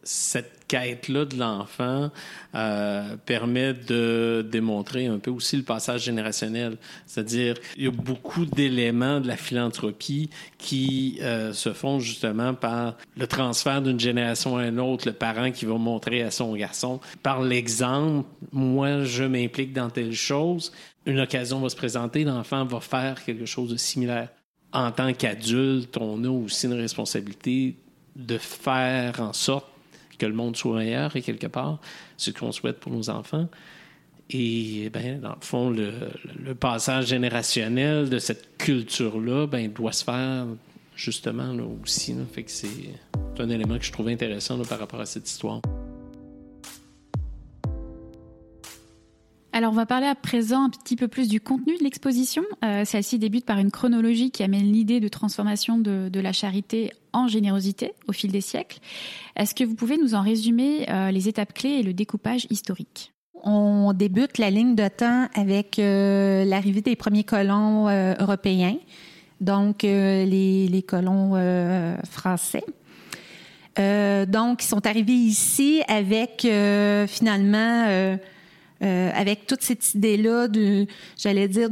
Cette 0.03 0.54
quête-là 0.75 1.23
de 1.25 1.37
l'enfant 1.37 2.11
euh, 2.53 3.15
permet 3.25 3.73
de 3.73 4.45
démontrer 4.49 5.07
un 5.07 5.19
peu 5.19 5.31
aussi 5.31 5.55
le 5.55 5.63
passage 5.63 6.03
générationnel. 6.03 6.77
C'est-à-dire, 7.05 7.55
il 7.77 7.85
y 7.85 7.87
a 7.87 7.91
beaucoup 7.91 8.45
d'éléments 8.45 9.21
de 9.21 9.27
la 9.27 9.37
philanthropie 9.37 10.29
qui 10.57 11.19
euh, 11.21 11.53
se 11.53 11.71
font 11.71 11.99
justement 11.99 12.53
par 12.53 12.95
le 13.15 13.25
transfert 13.25 13.81
d'une 13.81 13.99
génération 13.99 14.57
à 14.57 14.67
une 14.67 14.79
autre, 14.79 15.07
le 15.07 15.13
parent 15.13 15.51
qui 15.51 15.65
va 15.65 15.77
montrer 15.77 16.23
à 16.23 16.31
son 16.31 16.53
garçon. 16.55 16.99
Par 17.23 17.41
l'exemple, 17.41 18.27
moi, 18.51 19.03
je 19.03 19.23
m'implique 19.23 19.71
dans 19.71 19.89
telle 19.89 20.13
chose, 20.13 20.73
une 21.05 21.21
occasion 21.21 21.59
va 21.61 21.69
se 21.69 21.75
présenter, 21.75 22.25
l'enfant 22.25 22.65
va 22.65 22.81
faire 22.81 23.23
quelque 23.23 23.45
chose 23.45 23.69
de 23.69 23.77
similaire. 23.77 24.29
En 24.73 24.91
tant 24.91 25.13
qu'adulte, 25.13 25.95
on 25.97 26.21
a 26.25 26.29
aussi 26.29 26.65
une 26.65 26.73
responsabilité 26.73 27.77
de 28.15 28.37
faire 28.37 29.21
en 29.21 29.31
sorte 29.31 29.67
que 30.17 30.25
le 30.25 30.33
monde 30.33 30.55
soit 30.55 30.77
meilleur 30.77 31.15
et 31.15 31.21
quelque 31.21 31.47
part, 31.47 31.79
ce 32.17 32.31
qu'on 32.31 32.51
souhaite 32.51 32.79
pour 32.79 32.91
nos 32.91 33.09
enfants. 33.09 33.47
Et 34.29 34.89
ben, 34.91 35.21
dans 35.21 35.35
le 35.35 35.41
fond, 35.41 35.69
le, 35.69 36.55
passage 36.55 37.07
générationnel 37.07 38.09
de 38.09 38.17
cette 38.17 38.57
culture-là 38.57 39.45
ben, 39.45 39.71
doit 39.71 39.91
se 39.91 40.03
faire 40.03 40.45
justement 40.95 41.53
là, 41.53 41.63
aussi. 41.83 42.15
Que 42.35 42.41
c'est 42.47 42.67
un 43.39 43.49
élément 43.49 43.77
que 43.77 43.85
je 43.85 43.91
trouve 43.91 44.07
intéressant 44.07 44.57
par 44.63 44.79
rapport 44.79 45.01
à 45.01 45.05
cette 45.05 45.29
histoire. 45.29 45.61
Alors, 49.55 49.71
on 49.71 49.75
va 49.75 49.85
parler 49.85 50.07
à 50.07 50.15
présent 50.15 50.65
un 50.65 50.69
petit 50.69 50.97
peu 50.97 51.07
plus 51.07 51.29
du 51.29 51.39
contenu 51.39 51.77
de 51.77 51.83
l'exposition. 51.85 52.43
Euh, 52.65 52.83
celle-ci 52.83 53.19
débute 53.19 53.45
par 53.45 53.57
une 53.57 53.71
chronologie 53.71 54.29
qui 54.29 54.43
amène 54.43 54.69
l'idée 54.69 54.99
de 54.99 55.07
transformation 55.07 55.77
de, 55.77 56.19
la 56.19 56.33
charité 56.33 56.91
en 57.13 57.29
générosité 57.29 57.93
au 58.09 58.11
fil 58.11 58.33
des 58.33 58.41
siècles. 58.41 58.79
Est-ce 59.37 59.55
que 59.55 59.63
vous 59.63 59.75
pouvez 59.75 59.97
nous 59.97 60.13
en 60.13 60.21
résumer 60.21 60.85
euh, 60.89 61.09
les 61.09 61.29
étapes 61.29 61.53
clés 61.53 61.69
et 61.79 61.83
le 61.83 61.93
découpage 61.93 62.47
historique? 62.49 63.13
On 63.45 63.93
débute 63.93 64.39
la 64.39 64.49
ligne 64.49 64.75
de 64.75 64.89
temps 64.89 65.29
avec 65.35 65.79
euh, 65.79 66.43
l'arrivée 66.43 66.81
des 66.81 66.97
premiers 66.97 67.23
colons 67.23 67.87
européens, 68.19 68.75
donc 69.39 69.83
les, 69.83 70.67
les, 70.67 70.83
colons 70.83 71.35
français. 72.11 72.65
donc, 73.77 74.63
ils 74.65 74.67
sont 74.67 74.85
arrivés 74.85 75.13
ici 75.13 75.81
avec 75.87 76.45
finalement 77.07 78.17
euh, 78.83 79.11
avec 79.13 79.47
toute 79.47 79.61
cette 79.61 79.95
idée-là, 79.95 80.47
j'allais 81.17 81.47
dire, 81.47 81.69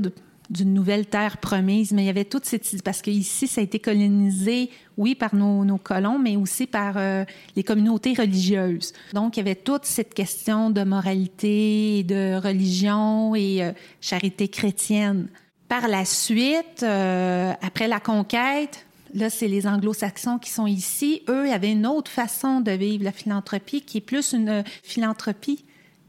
d'une 0.50 0.74
nouvelle 0.74 1.06
terre 1.06 1.38
promise, 1.38 1.92
mais 1.92 2.04
il 2.04 2.06
y 2.06 2.10
avait 2.10 2.26
toute 2.26 2.46
cette 2.46 2.82
parce 2.84 3.02
qu'ici, 3.02 3.48
ça 3.48 3.62
a 3.62 3.64
été 3.64 3.80
colonisé, 3.80 4.70
oui, 4.98 5.16
par 5.16 5.36
nos, 5.36 5.78
colons, 5.78 6.20
mais 6.20 6.36
aussi 6.36 6.68
par 6.68 6.96
euh, 6.98 7.26
les 7.56 7.64
communautés 7.64 8.14
religieuses. 8.14 8.94
Donc, 9.14 9.36
il 9.36 9.40
y 9.40 9.42
avait 9.42 9.56
toute 9.56 9.86
cette 9.86 10.14
question 10.14 10.70
de 10.70 10.84
moralité, 10.84 12.04
de 12.04 12.40
religion 12.42 13.36
et 13.36 13.64
euh, 13.64 13.72
charité 14.00 14.48
chrétienne. 14.48 15.28
Par 15.68 15.88
la 15.88 16.06
suite, 16.06 16.84
après 16.84 17.88
la 17.88 18.00
conquête, 18.00 18.86
là, 19.16 19.32
c'est 19.32 19.48
les 19.48 19.66
anglo-saxons 19.66 20.38
qui 20.38 20.52
sont 20.52 20.68
ici. 20.68 21.24
Eux, 21.30 21.52
avaient 21.52 21.72
une 21.72 21.88
autre 21.88 22.12
façon 22.12 22.62
de 22.62 22.72
vivre 22.72 23.04
la 23.04 23.12
philanthropie, 23.12 23.82
qui 23.82 23.98
est 23.98 24.02
plus 24.02 24.34
une 24.34 24.64
philanthropie 24.84 25.66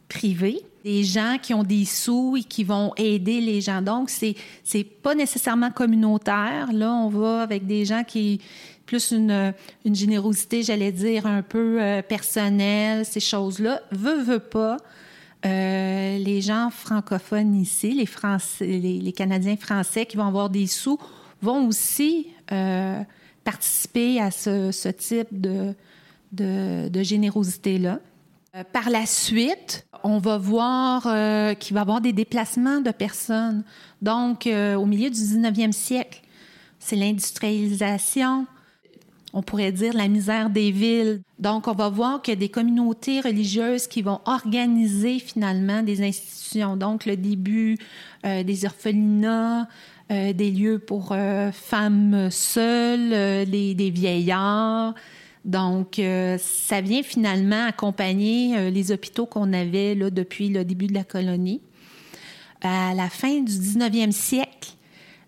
privée 0.09 0.61
des 0.85 1.03
gens 1.03 1.39
qui 1.41 1.55
ont 1.55 1.63
des 1.63 1.87
sous 1.87 2.37
et 2.37 2.43
qui 2.43 2.63
vont 2.63 2.93
aider 2.97 3.41
les 3.41 3.63
gens. 3.63 3.81
Donc, 3.81 4.11
c'est 4.11 4.35
c'est 4.63 4.85
pas 4.85 5.15
nécessairement 5.15 5.71
communautaire. 5.71 6.69
Là, 6.73 6.93
on 6.93 7.09
va 7.09 7.41
avec 7.41 7.67
des 7.67 7.87
gens 7.87 8.05
qui 8.05 8.41
plus 8.85 9.13
une, 9.13 9.55
une 9.87 9.95
générosité, 9.95 10.63
j'allais 10.63 10.93
dire, 10.93 11.27
un 11.27 11.41
peu 11.41 11.81
euh, 11.81 12.03
personnelle, 12.03 13.07
ces 13.07 13.21
choses-là. 13.21 13.81
Veut, 13.93 14.23
veut 14.23 14.39
pas. 14.39 14.77
Euh, 15.47 16.19
les 16.19 16.43
gens 16.43 16.71
francophones 16.71 17.55
ici, 17.55 17.93
les, 17.93 18.07
Français, 18.07 18.67
les, 18.67 19.13
Canadiens 19.13 19.57
français 19.57 20.07
qui 20.07 20.17
vont 20.17 20.27
avoir 20.27 20.51
des 20.51 20.67
sous, 20.67 20.99
vont 21.43 21.67
aussi 21.67 22.29
euh, 22.53 23.01
participer 23.43 24.21
à 24.21 24.31
ce, 24.31 24.71
ce 24.71 24.89
type 24.89 25.29
de, 25.31 25.75
de, 26.33 26.89
de 26.89 27.03
générosité-là. 27.03 28.01
Euh, 28.55 28.63
par 28.73 28.89
la 28.89 29.05
suite, 29.05 29.87
on 30.05 30.19
va 30.19 30.39
voir 30.39 31.07
euh, 31.07 31.55
qu'il 31.55 31.75
va 31.75 31.81
y 31.81 31.83
avoir 31.83 32.01
des 32.01 32.13
déplacements 32.13 32.81
de 32.81 32.91
personnes. 32.91 33.65
Donc, 34.01 34.47
euh, 34.47 34.77
au 34.77 34.87
milieu 34.87 35.11
du 35.11 35.19
19e 35.19 35.73
siècle, 35.73 36.23
c'est 36.79 36.95
l'industrialisation, 36.95 38.47
on 39.33 39.43
pourrait 39.43 39.73
dire 39.73 39.95
la 39.95 40.07
misère 40.07 40.51
des 40.51 40.71
villes. 40.71 41.23
Donc, 41.41 41.67
on 41.67 41.73
va 41.73 41.89
voir 41.89 42.23
qu'il 42.23 42.33
y 42.33 42.37
a 42.37 42.39
des 42.39 42.49
communautés 42.49 43.21
religieuses 43.21 43.89
qui 43.89 44.03
vont 44.03 44.21
organiser 44.27 45.19
finalement 45.19 45.83
des 45.83 46.07
institutions. 46.07 46.77
Donc, 46.77 47.07
le 47.07 47.17
début 47.17 47.79
des 48.23 48.65
orphelinats, 48.65 49.67
des 50.09 50.51
lieux 50.53 50.79
pour 50.79 51.17
femmes 51.53 52.31
seules, 52.31 53.49
des 53.49 53.93
vieillards. 53.93 54.95
Donc, 55.45 55.99
euh, 55.99 56.39
ça 56.39 56.81
vient 56.81 57.03
finalement 57.03 57.67
accompagner 57.67 58.57
euh, 58.57 58.71
les 58.71 58.93
hôpitaux 58.93 59.27
qu'on 59.27 59.53
avait 59.53 59.95
là, 59.95 60.11
depuis 60.11 60.49
le 60.49 60.65
début 60.65 60.87
de 60.87 60.95
la 60.95 61.05
colonie. 61.05 61.61
À 62.63 62.95
la 62.95 63.11
fin 63.11 63.41
du 63.41 63.53
19e 63.53 64.11
siècle, 64.11 64.73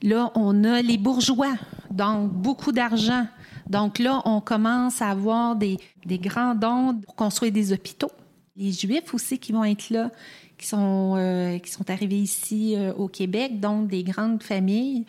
là, 0.03 0.33
on 0.35 0.65
a 0.65 0.81
les 0.81 0.97
bourgeois, 0.97 1.55
donc 1.91 2.33
beaucoup 2.33 2.73
d'argent. 2.73 3.27
Donc 3.69 3.99
là, 3.99 4.23
on 4.25 4.41
commence 4.41 5.03
à 5.03 5.11
avoir 5.11 5.55
des, 5.55 5.77
des 6.07 6.19
grands 6.19 6.55
dons 6.55 6.95
pour 6.95 7.15
construire 7.15 7.53
des 7.53 7.75
hôpitaux. 7.75 8.13
Les 8.57 8.73
Juifs 8.73 9.13
aussi 9.13 9.39
qui 9.39 9.53
vont 9.53 9.65
être 9.65 9.91
là, 9.91 10.11
qui 10.57 10.67
sont, 10.67 11.15
euh, 11.19 11.59
qui 11.59 11.71
sont 11.71 11.91
arrivés 11.91 12.21
ici 12.21 12.75
au 12.97 13.09
Québec, 13.09 13.61
donc 13.61 13.89
des 13.89 14.03
grandes 14.03 14.43
familles 14.43 15.05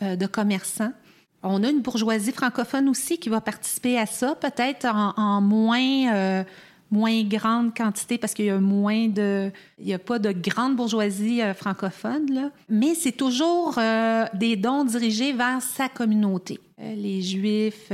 de 0.00 0.26
commerçants. 0.26 0.92
On 1.42 1.62
a 1.62 1.70
une 1.70 1.80
bourgeoisie 1.80 2.32
francophone 2.32 2.88
aussi 2.88 3.18
qui 3.18 3.28
va 3.28 3.40
participer 3.40 3.98
à 3.98 4.06
ça, 4.06 4.34
peut-être 4.34 4.86
en, 4.86 5.40
moins, 5.40 6.12
euh, 6.12 6.44
moins 6.90 7.22
grande 7.22 7.76
quantité 7.76 8.18
parce 8.18 8.34
qu'il 8.34 8.46
y 8.46 8.50
a 8.50 8.58
moins 8.58 9.06
de, 9.08 9.52
il 9.78 9.86
n'y 9.86 9.94
a 9.94 10.00
pas 10.00 10.18
de 10.18 10.32
grande 10.32 10.74
bourgeoisie 10.74 11.40
euh, 11.40 11.54
francophone 11.54 12.32
là, 12.32 12.50
mais 12.68 12.94
c'est 12.94 13.12
toujours 13.12 13.76
euh, 13.78 14.24
des 14.34 14.56
dons 14.56 14.84
dirigés 14.84 15.32
vers 15.32 15.62
sa 15.62 15.88
communauté. 15.88 16.58
Les 16.78 17.22
Juifs, 17.22 17.90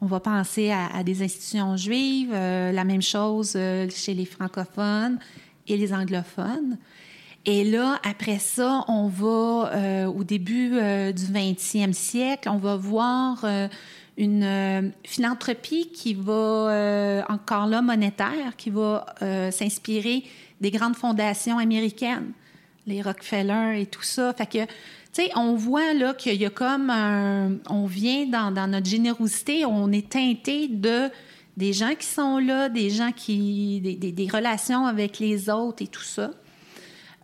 on 0.00 0.06
va 0.06 0.20
penser 0.20 0.70
à 0.70 1.02
des 1.02 1.22
institutions 1.22 1.74
juives, 1.76 2.32
la 2.32 2.84
même 2.84 3.00
chose 3.00 3.52
chez 3.88 4.12
les 4.12 4.26
francophones 4.26 5.18
et 5.66 5.78
les 5.78 5.94
anglophones. 5.94 6.76
Et 7.46 7.64
là, 7.64 8.00
après 8.08 8.38
ça, 8.38 8.84
on 8.88 9.08
va 9.08 10.08
au 10.08 10.24
début 10.24 10.70
du 10.70 11.24
20e 11.24 11.92
siècle, 11.92 12.48
on 12.48 12.56
va 12.56 12.76
voir 12.76 13.44
une 14.16 14.44
euh, 14.44 14.82
philanthropie 15.04 15.88
qui 15.88 16.14
va, 16.14 16.32
euh, 16.32 17.22
encore 17.28 17.66
là, 17.66 17.82
monétaire, 17.82 18.56
qui 18.56 18.70
va 18.70 19.06
euh, 19.22 19.50
s'inspirer 19.50 20.24
des 20.60 20.70
grandes 20.70 20.94
fondations 20.94 21.58
américaines, 21.58 22.32
les 22.86 23.02
Rockefeller 23.02 23.80
et 23.80 23.86
tout 23.86 24.02
ça. 24.02 24.32
Fait 24.34 24.46
que, 24.46 24.64
tu 24.64 25.22
sais, 25.24 25.30
on 25.36 25.54
voit 25.54 25.94
là 25.94 26.14
qu'il 26.14 26.40
y 26.40 26.46
a 26.46 26.50
comme 26.50 26.90
un, 26.90 27.56
on 27.68 27.86
vient 27.86 28.26
dans, 28.26 28.52
dans, 28.52 28.68
notre 28.68 28.86
générosité, 28.86 29.64
on 29.64 29.90
est 29.90 30.08
teinté 30.08 30.68
de 30.68 31.10
des 31.56 31.72
gens 31.72 31.94
qui 31.96 32.06
sont 32.06 32.38
là, 32.38 32.68
des 32.68 32.90
gens 32.90 33.12
qui, 33.12 33.80
des, 33.80 33.94
des, 33.94 34.10
des 34.10 34.26
relations 34.28 34.86
avec 34.86 35.20
les 35.20 35.48
autres 35.48 35.82
et 35.82 35.86
tout 35.86 36.02
ça. 36.02 36.32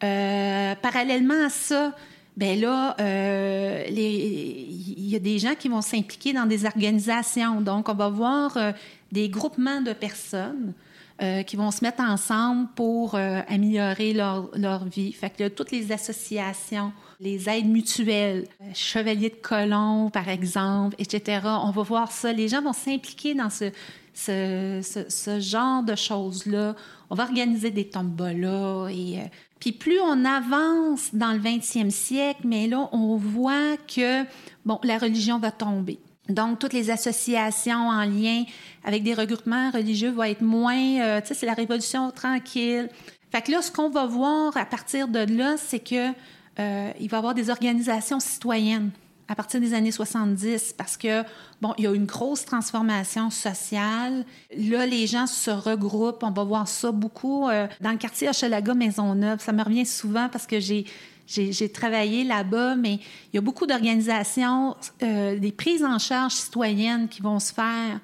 Parallèlement 0.00 1.46
à 1.46 1.50
ça, 1.50 1.94
ben 2.40 2.58
là, 2.58 2.96
euh, 3.00 3.84
il 3.90 5.08
y 5.08 5.14
a 5.14 5.18
des 5.18 5.38
gens 5.38 5.54
qui 5.54 5.68
vont 5.68 5.82
s'impliquer 5.82 6.32
dans 6.32 6.46
des 6.46 6.64
organisations. 6.64 7.60
Donc, 7.60 7.90
on 7.90 7.94
va 7.94 8.08
voir 8.08 8.56
euh, 8.56 8.72
des 9.12 9.28
groupements 9.28 9.82
de 9.82 9.92
personnes 9.92 10.72
euh, 11.20 11.42
qui 11.42 11.56
vont 11.56 11.70
se 11.70 11.84
mettre 11.84 12.00
ensemble 12.00 12.68
pour 12.74 13.14
améliorer 13.14 14.14
leur, 14.14 14.48
leur, 14.54 14.86
vie. 14.86 15.12
Fait 15.12 15.28
que 15.28 15.42
là, 15.42 15.50
toutes 15.50 15.70
les 15.70 15.92
associations, 15.92 16.92
les 17.20 17.50
aides 17.50 17.68
mutuelles, 17.68 18.46
Chevaliers 18.72 19.28
de 19.28 19.34
colons, 19.34 20.08
par 20.08 20.30
exemple, 20.30 20.96
etc., 20.98 21.40
on 21.44 21.72
va 21.72 21.82
voir 21.82 22.10
ça. 22.10 22.32
Les 22.32 22.48
gens 22.48 22.62
vont 22.62 22.72
s'impliquer 22.72 23.34
dans 23.34 23.50
ce, 23.50 23.70
ce, 24.14 25.38
genre 25.40 25.83
de 25.83 25.94
choses-là. 25.94 26.75
On 27.11 27.14
va 27.14 27.25
organiser 27.25 27.70
des 27.70 27.88
tombolas 27.88 28.88
et 28.90 29.18
puis 29.59 29.73
plus 29.73 30.01
on 30.01 30.25
avance 30.25 31.11
dans 31.12 31.33
le 31.33 31.38
20e 31.38 31.90
siècle, 31.90 32.40
mais 32.44 32.66
là, 32.66 32.88
on 32.92 33.16
voit 33.16 33.77
que, 33.77 34.25
bon, 34.64 34.79
la 34.83 34.99
religion 34.99 35.38
va 35.38 35.51
tomber. 35.51 35.99
Donc, 36.29 36.59
toutes 36.59 36.73
les 36.73 36.90
associations 36.90 37.88
en 37.88 38.05
lien 38.05 38.44
avec 38.85 39.03
des 39.03 39.14
regroupements 39.14 39.70
religieux 39.70 40.11
vont 40.11 40.23
être 40.23 40.42
moins, 40.42 41.01
euh, 41.01 41.20
tu 41.20 41.29
sais, 41.29 41.35
c'est 41.35 41.46
la 41.46 41.55
révolution 41.55 42.11
tranquille. 42.11 42.88
Fait 43.33 43.42
que 43.42 43.51
là, 43.51 43.62
ce 43.62 43.70
qu'on 43.70 43.90
va 43.90 44.07
voir 44.07 44.57
à 44.57 44.64
partir 44.64 45.09
de 45.09 45.20
là, 45.20 45.57
c'est 45.57 45.81
que 45.81 46.11
euh, 46.59 46.92
il 47.01 47.09
va 47.09 47.16
y 47.16 47.18
avoir 47.18 47.35
des 47.35 47.51
organisations 47.51 48.20
citoyennes 48.20 48.90
à 49.31 49.37
partir 49.37 49.61
des 49.61 49.75
années 49.75 49.93
70 49.93 50.75
parce 50.77 50.97
que, 50.97 51.23
bon, 51.61 51.73
il 51.79 51.85
y 51.85 51.87
a 51.87 51.95
une 51.95 52.05
grosse 52.05 52.45
transformation 52.45 53.31
sociale. 53.31 54.25
Là, 54.57 54.87
les 54.87 55.07
gens 55.07 55.29
se 55.29 55.53
regroupent. 55.53 56.25
On 56.25 56.33
va 56.33 56.43
voir 56.43 56.66
ça 56.66 56.90
beaucoup 56.90 57.49
euh, 57.49 57.69
dans 57.81 57.93
le 57.93 57.97
quartier 57.97 58.29
Hochelaga 58.29 58.75
Maisonneuve. 58.75 59.38
Ça 59.38 59.53
me 59.53 59.62
revient 59.62 59.87
souvent 59.87 60.29
parce 60.29 60.47
que 60.47 60.59
j'ai 60.59 60.85
j'ai 61.29 61.69
travaillé 61.69 62.25
là-bas, 62.25 62.75
mais 62.75 62.95
il 62.95 63.35
y 63.37 63.38
a 63.38 63.40
beaucoup 63.40 63.64
d'organisations, 63.64 64.75
euh, 65.05 65.38
des 65.38 65.53
prises 65.53 65.85
en 65.85 66.01
charge 66.01 66.33
citoyennes 66.33 67.07
qui 67.07 67.23
vont 67.23 67.38
se 67.38 67.55
faire 67.55 68.01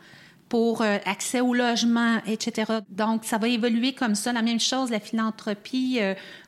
pour 0.49 0.81
euh, 0.83 0.99
accès 1.05 1.41
au 1.41 1.53
logement, 1.53 2.19
etc. 2.29 2.73
Donc, 2.89 3.25
ça 3.25 3.39
va 3.39 3.49
évoluer 3.49 3.95
comme 3.95 4.15
ça. 4.15 4.33
La 4.33 4.43
même 4.43 4.61
chose, 4.61 4.93
la 4.93 5.01
philanthropie 5.01 5.99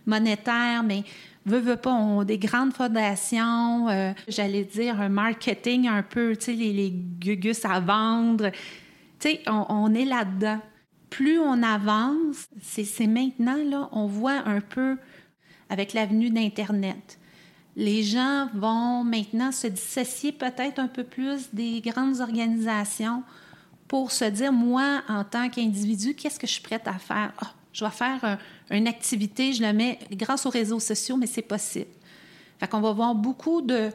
monétaire, 0.07 0.85
mais 0.85 1.03
veut, 1.49 1.59
veut 1.59 1.77
pas, 1.77 2.25
des 2.25 2.39
grandes 2.39 2.73
fondations, 2.73 3.89
euh, 3.89 4.13
j'allais 4.29 4.65
dire 4.65 5.01
un 5.01 5.09
marketing 5.09 5.89
un 5.89 6.03
peu, 6.03 6.37
tu 6.37 6.47
sais, 6.47 6.53
les, 6.53 6.73
les 6.73 6.91
gugus 6.91 7.65
à 7.65 7.81
vendre. 7.81 8.51
Tu 9.19 9.31
sais, 9.31 9.43
on, 9.47 9.67
on 9.69 9.95
est 9.95 10.05
là-dedans. 10.05 10.61
Plus 11.11 11.39
on 11.39 11.63
avance, 11.63 12.49
c'est 12.61 13.07
maintenant, 13.07 13.57
là, 13.65 13.89
on 13.93 14.07
voit 14.07 14.43
un 14.47 14.61
peu 14.61 14.99
avec 15.71 15.95
l'avenue 15.95 16.31
d'Internet. 16.31 17.19
Les 17.77 18.03
gens 18.03 18.49
vont 18.55 19.05
maintenant 19.05 19.53
se 19.53 19.69
dissocier 19.69 20.33
peut-être 20.33 20.79
un 20.79 20.89
peu 20.89 21.05
plus 21.05 21.49
des 21.53 21.81
grandes 21.81 22.21
organisations 22.21 23.23
pour 23.87 24.11
se 24.11 24.25
dire, 24.27 24.53
moi, 24.53 25.03
en 25.09 25.25
tant 25.25 25.49
qu'individu, 25.49 26.15
qu'est-ce 26.15 26.39
que 26.39 26.47
je 26.47 26.53
suis 26.53 26.63
prête 26.63 26.87
à 26.87 26.99
faire? 26.99 27.33
Ah, 27.41 27.53
je 27.79 27.85
vais 27.85 27.91
faire 27.91 28.39
une 28.71 28.89
activité, 28.89 29.53
je 29.53 29.63
la 29.63 29.73
mets 29.73 30.01
grâce 30.11 30.47
aux 30.47 30.51
réseaux 30.51 30.81
sociaux, 30.81 31.17
mais 31.17 31.27
c'est 31.27 31.43
possible. 31.43 31.91
Fait 32.59 32.67
qu'on 32.67 32.81
va 32.81 32.93
voir 32.93 33.15
beaucoup 33.15 33.63
de, 33.63 33.93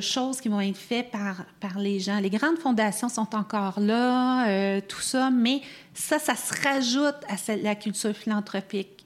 choses 0.00 0.40
qui 0.40 0.48
vont 0.48 0.60
être 0.60 0.76
faites 0.76 1.12
par, 1.12 1.44
par 1.60 1.78
les 1.78 2.00
gens. 2.00 2.18
Les 2.18 2.30
grandes 2.30 2.58
fondations 2.58 3.08
sont 3.08 3.34
encore 3.36 3.78
là, 3.78 4.48
euh, 4.48 4.80
tout 4.86 5.00
ça, 5.00 5.30
mais 5.30 5.60
ça, 5.94 6.18
ça 6.18 6.34
se 6.34 6.52
rajoute 6.62 7.16
à 7.28 7.56
la 7.56 7.76
culture 7.76 8.12
philanthropique. 8.12 9.04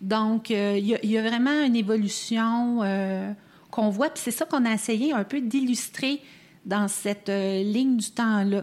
Donc, 0.00 0.52
euh, 0.52 0.78
il 0.78 1.10
y, 1.10 1.18
a 1.18 1.22
vraiment 1.22 1.64
une 1.64 1.74
évolution 1.74 2.84
euh, 2.84 3.32
qu'on 3.72 3.88
voit, 3.88 4.10
puis 4.10 4.22
c'est 4.24 4.30
ça 4.30 4.44
qu'on 4.44 4.64
a 4.64 4.72
essayé 4.72 5.12
un 5.12 5.24
peu 5.24 5.40
d'illustrer 5.40 6.22
dans 6.64 6.86
cette 6.86 7.28
ligne 7.28 7.96
du 7.96 8.10
temps-là. 8.12 8.62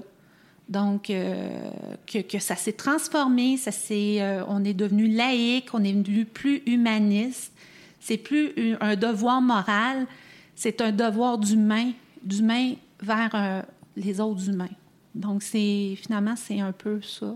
Donc, 0.68 1.10
euh, 1.10 1.70
que, 2.08 2.40
ça 2.40 2.56
s'est 2.56 2.74
transformé, 2.74 3.58
ça 3.58 3.72
euh, 3.92 4.44
on 4.48 4.64
est 4.64 4.74
devenu 4.74 5.08
laïque, 5.08 5.74
on 5.74 5.84
est 5.84 5.94
devenu 5.94 6.26
plus 6.26 6.64
humaniste. 6.66 7.54
C'est 8.00 8.18
plus 8.18 8.52
un 8.82 8.96
devoir 8.96 9.42
moral, 9.42 10.08
c'est 10.56 10.82
un 10.82 10.92
devoir 10.92 11.38
d'humain, 11.38 11.92
d'humain 12.24 12.74
vers 13.02 13.32
euh, 13.34 13.62
les 13.96 14.20
autres 14.20 14.50
humains. 14.50 14.70
Donc, 15.14 15.44
c'est 15.44 15.96
finalement, 16.02 16.36
c'est 16.36 16.60
un 16.60 16.72
peu 16.72 17.00
ça, 17.02 17.34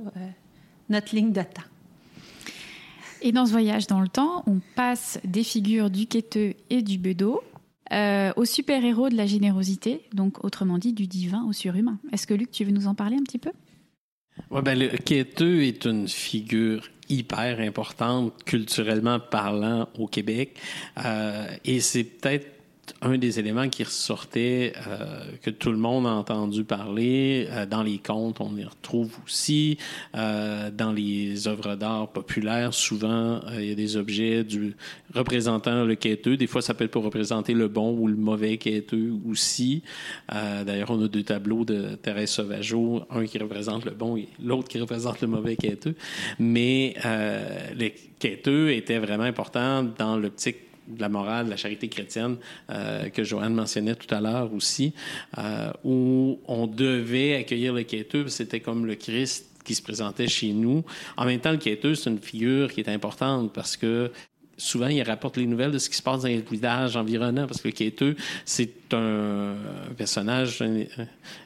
notre 0.90 1.16
ligne 1.16 1.32
de 1.32 1.42
temps. 1.42 1.62
Et 3.22 3.32
dans 3.32 3.46
ce 3.46 3.52
voyage 3.52 3.88
dans 3.88 4.00
le 4.00 4.08
temps, 4.08 4.44
on 4.48 4.60
passe 4.76 5.20
des 5.24 5.44
figures 5.44 5.90
du 5.90 6.08
quêteux 6.08 6.54
et 6.70 6.82
du 6.82 6.98
bedeau 6.98 7.42
euh, 7.92 8.32
au 8.36 8.46
super-héros 8.46 9.10
de 9.10 9.16
la 9.16 9.26
générosité, 9.26 10.02
donc 10.14 10.44
autrement 10.44 10.78
dit 10.78 10.94
du 10.94 11.08
divin 11.08 11.46
au 11.48 11.54
surhumain. 11.54 12.00
Est-ce 12.12 12.28
que 12.28 12.34
Luc, 12.34 12.52
tu 12.52 12.64
veux 12.64 12.72
nous 12.72 12.88
en 12.88 12.96
parler 12.96 13.16
un 13.16 13.24
petit 13.24 13.40
peu? 13.40 13.52
Ouais, 14.52 14.62
ben, 14.62 14.78
Le 14.78 14.90
quêteux 14.90 15.64
est 15.64 15.86
une 15.86 16.08
figure 16.08 16.88
hyper 17.10 17.60
importante 17.60 18.44
culturellement 18.44 19.20
parlant 19.20 19.90
au 19.98 20.08
Québec 20.08 20.58
euh, 21.04 21.48
et 21.66 21.80
c'est 21.80 22.04
peut-être 22.04 22.59
un 23.02 23.18
des 23.18 23.40
éléments 23.40 23.70
qui 23.70 23.84
ressortait, 23.84 24.74
euh, 24.88 25.24
que 25.42 25.50
tout 25.50 25.72
le 25.72 25.78
monde 25.78 26.06
a 26.06 26.12
entendu 26.12 26.64
parler, 26.64 27.48
euh, 27.50 27.66
dans 27.66 27.84
les 27.84 27.98
contes, 27.98 28.42
on 28.42 28.54
les 28.54 28.66
retrouve 28.66 29.18
aussi, 29.26 29.78
euh, 30.16 30.70
dans 30.72 30.92
les 30.92 31.48
œuvres 31.48 31.76
d'art 31.76 32.08
populaires, 32.10 32.74
souvent, 32.74 33.42
il 33.58 33.66
y 33.66 33.72
a 33.72 33.76
des 33.76 33.98
objets 33.98 34.44
du 34.44 34.76
représentant 35.14 35.84
le 35.84 35.96
quêteux. 35.96 36.38
Des 36.38 36.48
fois, 36.48 36.62
ça 36.62 36.74
peut 36.74 36.86
être 36.86 36.92
pour 36.92 37.04
représenter 37.04 37.54
le 37.54 37.68
bon 37.68 37.98
ou 37.98 38.08
le 38.08 38.16
mauvais 38.16 38.58
quêteux 38.58 39.14
aussi. 39.30 39.84
D'ailleurs, 40.30 40.92
on 40.92 41.04
a 41.04 41.08
deux 41.08 41.24
tableaux 41.24 41.66
de 41.66 41.96
Thérèse 41.96 42.32
Sauvageau, 42.32 43.04
un 43.10 43.26
qui 43.26 43.38
représente 43.38 43.86
le 43.86 43.92
bon 43.92 44.18
et 44.18 44.28
l'autre 44.44 44.68
qui 44.68 44.80
représente 44.80 45.22
le 45.22 45.28
mauvais 45.28 45.56
quêteux. 45.56 45.96
Mais 46.38 46.96
les 47.76 47.94
quêteux 48.20 48.72
étaient 48.72 49.00
vraiment 49.00 49.24
importants 49.24 49.84
dans 49.98 50.18
l'optique 50.18 50.69
de 50.90 51.02
la 51.02 51.10
morale, 51.10 51.46
de 51.46 51.52
la 51.52 51.58
charité 51.58 51.88
chrétienne 51.88 52.38
euh, 52.70 53.10
que 53.10 53.24
Joanne 53.24 53.54
mentionnait 53.54 53.96
tout 53.96 54.14
à 54.14 54.22
l'heure 54.22 54.54
aussi, 54.54 54.94
euh, 55.38 55.72
où 55.84 56.40
on 56.48 56.68
devait 56.68 57.36
accueillir 57.36 57.74
le 57.74 57.84
quêteux, 57.84 58.28
c'était 58.28 58.60
comme 58.60 58.86
le 58.86 58.96
Christ 58.96 59.46
qui 59.64 59.76
se 59.76 59.82
présentait 59.82 60.28
chez 60.28 60.52
nous. 60.52 60.84
En 61.16 61.26
même 61.26 61.40
temps, 61.40 61.52
le 61.52 61.58
quêteux, 61.58 61.96
c'est 61.96 62.10
une 62.10 62.20
figure 62.20 62.72
qui 62.72 62.80
est 62.80 62.90
importante 62.90 63.54
parce 63.54 63.78
que 63.78 64.12
souvent, 64.60 64.88
il 64.88 65.02
rapporte 65.02 65.38
les 65.38 65.48
nouvelles 65.48 65.72
de 65.72 65.80
ce 65.80 65.90
qui 65.90 65.96
se 65.96 66.04
passe 66.04 66.22
dans 66.22 66.28
les 66.28 66.42
villages 66.42 66.96
environnants, 66.96 67.48
parce 67.48 67.62
que 67.62 67.70
le 67.70 68.16
c'est 68.46 68.94
un 68.94 69.56
personnage 69.98 70.64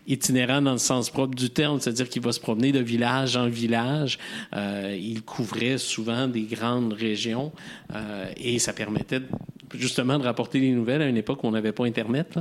itinérant 0.08 0.62
dans 0.62 0.74
le 0.74 0.78
sens 0.78 1.10
propre 1.10 1.36
du 1.36 1.50
terme, 1.50 1.80
c'est-à-dire 1.80 2.10
qu'il 2.10 2.22
va 2.22 2.32
se 2.32 2.40
promener 2.40 2.72
de 2.72 2.80
village 2.80 3.38
en 3.38 3.48
village. 3.48 4.20
Euh, 4.56 4.98
il 5.00 5.22
couvrait 5.22 5.78
souvent 5.78 6.28
des 6.28 6.44
grandes 6.44 6.94
régions 6.94 7.52
euh, 7.94 8.26
et 8.38 8.60
ça 8.60 8.74
permettait 8.74 9.22
justement 9.74 10.18
de 10.18 10.24
rapporter 10.24 10.60
les 10.60 10.72
nouvelles 10.72 11.02
à 11.02 11.08
une 11.08 11.18
époque 11.18 11.44
où 11.44 11.48
on 11.48 11.52
n'avait 11.52 11.72
pas 11.72 11.86
Internet. 11.86 12.40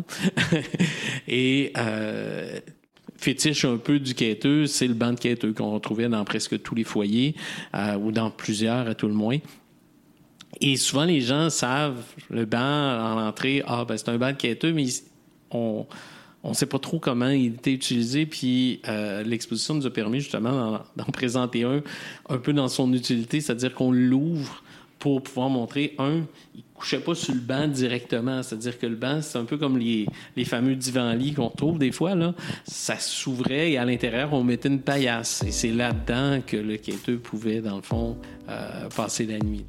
et 1.28 1.72
euh, 1.76 2.61
fétiche 3.22 3.64
un 3.64 3.76
peu 3.76 3.98
du 3.98 4.14
quêteux, 4.14 4.66
c'est 4.66 4.88
le 4.88 4.94
banc 4.94 5.12
de 5.12 5.20
quêteux 5.20 5.52
qu'on 5.52 5.70
retrouvait 5.70 6.08
dans 6.08 6.24
presque 6.24 6.61
tous 6.62 6.74
les 6.74 6.85
foyers, 6.85 7.35
euh, 7.74 7.96
ou 7.96 8.12
dans 8.12 8.30
plusieurs 8.30 8.88
à 8.88 8.94
tout 8.94 9.08
le 9.08 9.14
moins. 9.14 9.38
Et 10.64 10.77
souvent, 10.77 11.05
les 11.05 11.20
gens 11.20 11.51
savent, 11.51 12.05
le 12.31 12.44
banc 12.44 12.59
en 12.59 13.20
entrée, 13.27 13.64
ah, 13.66 13.85
ben, 13.85 13.96
c'est 13.96 14.09
un 14.09 14.16
banc 14.16 14.31
de 14.31 14.37
quêteux, 14.37 14.72
mais 14.72 14.87
on, 15.51 15.87
ne 16.44 16.55
sait 16.55 16.66
pas 16.66 16.79
trop 16.79 17.01
comment 17.01 17.31
il 17.31 17.55
était 17.55 17.72
utilisé, 17.72 18.27
puis 18.27 18.81
euh, 18.87 19.25
l'exposition 19.25 19.75
nous 19.75 19.87
a 19.87 19.90
permis 19.90 20.20
justement 20.20 20.81
d'en 20.96 21.05
présenter 21.07 21.64
un 21.64 21.83
un 22.29 22.38
peu 22.38 22.53
dans 22.53 22.68
son 22.68 22.92
utilité, 22.92 23.40
c'est-à-dire 23.40 23.75
qu'on 23.75 23.90
l'ouvre 23.90 24.62
pour 25.01 25.20
pouvoir 25.20 25.48
montrer, 25.48 25.96
un, 25.98 26.20
il 26.55 26.62
couchait 26.77 27.01
pas 27.01 27.16
sur 27.16 27.35
le 27.35 27.40
banc 27.40 27.66
directement, 27.66 28.44
c'est-à-dire 28.44 28.79
que 28.79 28.87
le 28.87 28.94
banc, 28.94 29.20
c'est 29.20 29.38
un 29.38 29.44
peu 29.44 29.57
comme 29.57 29.79
les, 29.79 30.07
les 30.37 30.44
fameux 30.44 30.77
divans-lits 30.77 31.33
qu'on 31.33 31.51
trouve 31.51 31.81
des 31.81 31.90
fois, 31.90 32.14
là. 32.14 32.35
ça 32.64 32.96
s'ouvrait 33.01 33.72
et 33.72 33.79
à 33.79 33.85
l'intérieur, 33.85 34.33
on 34.33 34.44
mettait 34.44 34.68
une 34.68 34.81
paillasse. 34.81 35.42
Et 35.42 35.51
c'est 35.51 35.72
là-dedans 35.72 36.40
que 36.46 36.57
le 36.57 36.77
quêteux 36.77 37.18
pouvait, 37.18 37.61
dans 37.61 37.75
le 37.75 37.83
fond, 37.83 38.16
euh, 38.48 38.88
passer 38.94 39.27
la 39.27 39.40
nuit. 39.40 39.64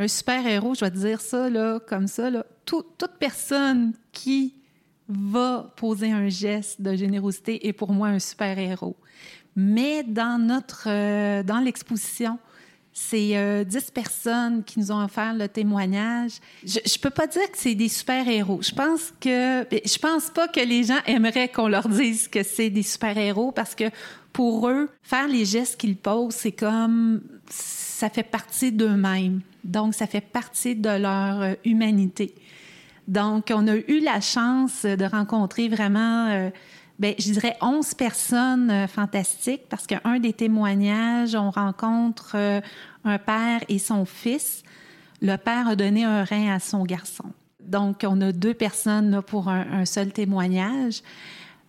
Un 0.00 0.08
super-héros, 0.08 0.74
je 0.74 0.80
vais 0.80 0.90
te 0.90 0.96
dire 0.96 1.20
ça 1.20 1.50
là, 1.50 1.78
comme 1.78 2.06
ça, 2.06 2.30
là, 2.30 2.46
toute 2.64 3.04
personne 3.18 3.92
qui 4.12 4.54
va 5.08 5.74
poser 5.76 6.10
un 6.10 6.30
geste 6.30 6.80
de 6.80 6.96
générosité 6.96 7.68
est 7.68 7.74
pour 7.74 7.92
moi 7.92 8.08
un 8.08 8.18
super-héros. 8.18 8.96
Mais 9.56 10.02
dans 10.02 10.40
notre 10.40 10.88
euh, 10.88 11.42
dans 11.42 11.58
l'exposition, 11.58 12.38
c'est 12.92 13.36
euh, 13.36 13.64
dix 13.64 13.90
personnes 13.90 14.64
qui 14.64 14.78
nous 14.80 14.90
ont 14.90 15.04
offert 15.04 15.32
le 15.34 15.48
témoignage. 15.48 16.32
Je, 16.64 16.80
je 16.84 16.98
peux 16.98 17.10
pas 17.10 17.26
dire 17.26 17.50
que 17.50 17.56
c'est 17.56 17.74
des 17.74 17.88
super-héros. 17.88 18.60
Je 18.62 18.72
pense 18.72 19.12
que 19.20 19.64
ben, 19.68 19.80
je 19.84 19.98
pense 19.98 20.30
pas 20.30 20.48
que 20.48 20.60
les 20.60 20.84
gens 20.84 20.98
aimeraient 21.06 21.48
qu'on 21.48 21.68
leur 21.68 21.88
dise 21.88 22.28
que 22.28 22.42
c'est 22.42 22.70
des 22.70 22.82
super-héros 22.82 23.52
parce 23.52 23.74
que 23.74 23.84
pour 24.32 24.68
eux, 24.68 24.88
faire 25.02 25.28
les 25.28 25.44
gestes 25.44 25.80
qu'ils 25.80 25.96
posent, 25.96 26.34
c'est 26.34 26.52
comme 26.52 27.20
ça 27.48 28.08
fait 28.10 28.22
partie 28.22 28.72
d'eux-mêmes. 28.72 29.40
Donc 29.64 29.94
ça 29.94 30.06
fait 30.06 30.20
partie 30.20 30.74
de 30.74 30.88
leur 30.88 31.42
euh, 31.42 31.54
humanité. 31.64 32.34
Donc 33.08 33.50
on 33.52 33.66
a 33.66 33.76
eu 33.76 34.00
la 34.00 34.20
chance 34.20 34.84
de 34.84 35.04
rencontrer 35.04 35.68
vraiment 35.68 36.28
euh, 36.28 36.50
ben, 37.00 37.14
je 37.18 37.32
dirais 37.32 37.56
11 37.62 37.94
personnes 37.94 38.70
euh, 38.70 38.86
fantastiques 38.86 39.62
parce 39.70 39.86
qu'un 39.86 40.20
des 40.20 40.34
témoignages, 40.34 41.34
on 41.34 41.50
rencontre 41.50 42.32
euh, 42.34 42.60
un 43.04 43.16
père 43.16 43.64
et 43.70 43.78
son 43.78 44.04
fils. 44.04 44.62
Le 45.22 45.36
père 45.36 45.66
a 45.66 45.76
donné 45.76 46.04
un 46.04 46.24
rein 46.24 46.54
à 46.54 46.60
son 46.60 46.84
garçon. 46.84 47.24
Donc, 47.58 48.04
on 48.06 48.20
a 48.20 48.32
deux 48.32 48.52
personnes 48.52 49.22
pour 49.26 49.48
un, 49.48 49.80
un, 49.80 49.84
seul 49.86 50.12
témoignage. 50.12 51.00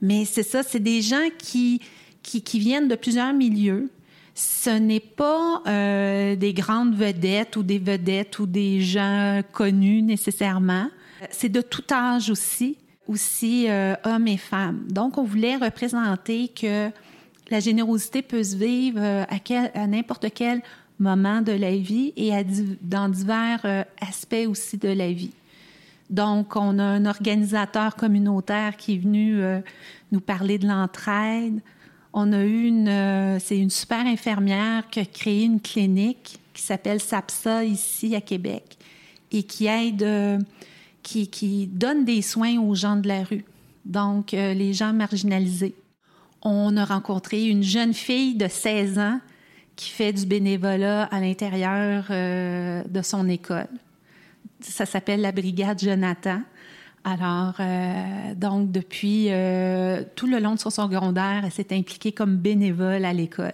Mais 0.02 0.26
c'est 0.26 0.44
ça, 0.44 0.64
c'est 0.64 0.82
des 0.82 1.02
gens 1.02 1.30
qui, 1.38 1.80
qui, 2.24 2.42
qui, 2.42 2.60
viennent 2.60 2.90
de 2.90 2.96
plusieurs 2.96 3.32
milieux. 3.32 3.90
Ce 4.36 4.70
n'est 4.70 5.00
pas 5.00 5.62
euh, 5.66 6.36
des 6.36 6.54
grandes 6.54 6.94
vedettes 6.94 7.56
ou 7.56 7.64
des 7.64 7.80
vedettes 7.80 8.38
ou 8.40 8.46
des 8.46 8.82
gens 8.82 9.42
connus 9.54 10.02
nécessairement. 10.02 10.88
C'est 11.30 11.50
de 11.50 11.62
tout 11.62 11.86
âge 11.94 12.30
aussi 12.30 12.78
aussi 13.12 13.70
euh, 13.70 13.96
hommes 14.06 14.28
et 14.28 14.38
femmes. 14.38 14.86
Donc, 14.90 15.18
on 15.18 15.24
voulait 15.24 15.58
représenter 15.58 16.48
que 16.48 16.90
la 17.50 17.60
générosité 17.60 18.22
peut 18.22 18.44
se 18.44 18.56
vivre 18.56 19.00
euh, 19.02 19.26
à, 19.74 19.88
n'importe 19.88 20.28
quel 20.34 20.62
moment 21.00 21.42
de 21.42 21.52
la 21.52 21.76
vie 21.76 22.14
et 22.16 22.32
dans 22.82 23.10
divers 23.10 23.62
euh, 23.66 23.84
aspects 24.00 24.48
aussi 24.48 24.78
de 24.78 24.90
la 24.90 25.12
vie. 25.12 25.34
Donc, 26.10 26.56
on 26.56 26.80
a 26.80 26.84
un 26.84 27.06
organisateur 27.06 27.96
communautaire 27.96 28.78
qui 28.78 28.96
est 28.96 28.98
venu 28.98 29.42
nous 30.12 30.20
parler 30.20 30.58
de 30.58 30.68
l'entraide. 30.68 31.62
On 32.12 32.34
a 32.34 32.44
eu 32.44 32.66
une, 32.66 33.40
c'est 33.40 33.58
une 33.58 33.70
super 33.70 34.06
infirmière 34.06 34.90
qui 34.90 35.00
a 35.00 35.06
créé 35.06 35.46
une 35.46 35.62
clinique 35.62 36.38
qui 36.54 36.62
s'appelle 36.62 37.00
SAPSA 37.00 37.64
ici 37.64 38.14
à 38.14 38.20
Québec 38.20 38.78
et 39.32 39.44
qui 39.44 39.68
aide 39.68 40.06
qui, 41.04 41.68
donne 41.68 42.06
des 42.06 42.22
soins 42.22 42.60
aux 42.60 42.76
gens 42.76 42.96
de 42.96 43.08
la 43.08 43.24
rue, 43.24 43.46
donc 43.86 44.34
euh, 44.34 44.54
les 44.54 44.74
gens 44.74 44.94
marginalisés. 44.94 45.76
On 46.42 46.76
a 46.78 46.86
rencontré 46.86 47.46
une 47.46 47.64
jeune 47.64 47.94
fille 47.94 48.36
de 48.36 48.48
16 48.48 49.00
ans 49.00 49.20
qui 49.76 49.90
fait 49.90 50.14
du 50.14 50.26
bénévolat 50.26 51.04
à 51.06 51.20
l'intérieur 51.20 52.06
euh, 52.10 52.84
de 52.90 53.02
son 53.02 53.28
école. 53.30 53.68
Ça 54.60 54.86
s'appelle 54.86 55.22
la 55.22 55.32
Brigade 55.32 55.80
Jonathan. 55.80 56.42
Alors, 57.04 57.56
euh, 57.60 58.36
donc, 58.36 58.72
depuis 58.72 59.26
tout 60.16 60.28
le 60.28 60.40
long 60.40 60.54
de 60.54 60.60
son 60.60 60.70
secondaire, 60.70 61.42
elle 61.44 61.52
s'est 61.52 61.76
impliquée 61.76 62.12
comme 62.12 62.38
bénévole 62.38 63.06
à 63.06 63.14
l'école. 63.14 63.54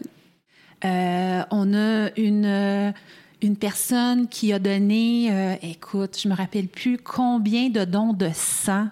on 0.83 1.73
a 1.73 2.10
une 2.17 2.93
une 3.41 3.56
personne 3.56 4.28
qui 4.28 4.52
a 4.52 4.60
donné, 4.60 5.30
euh, 5.32 5.56
écoute, 5.62 6.17
je 6.21 6.28
me 6.28 6.36
rappelle 6.36 6.67
plus 6.67 6.97
combien 6.97 7.69
de 7.69 7.86
dons 7.86 8.13
de 8.13 8.30
sang. 8.34 8.88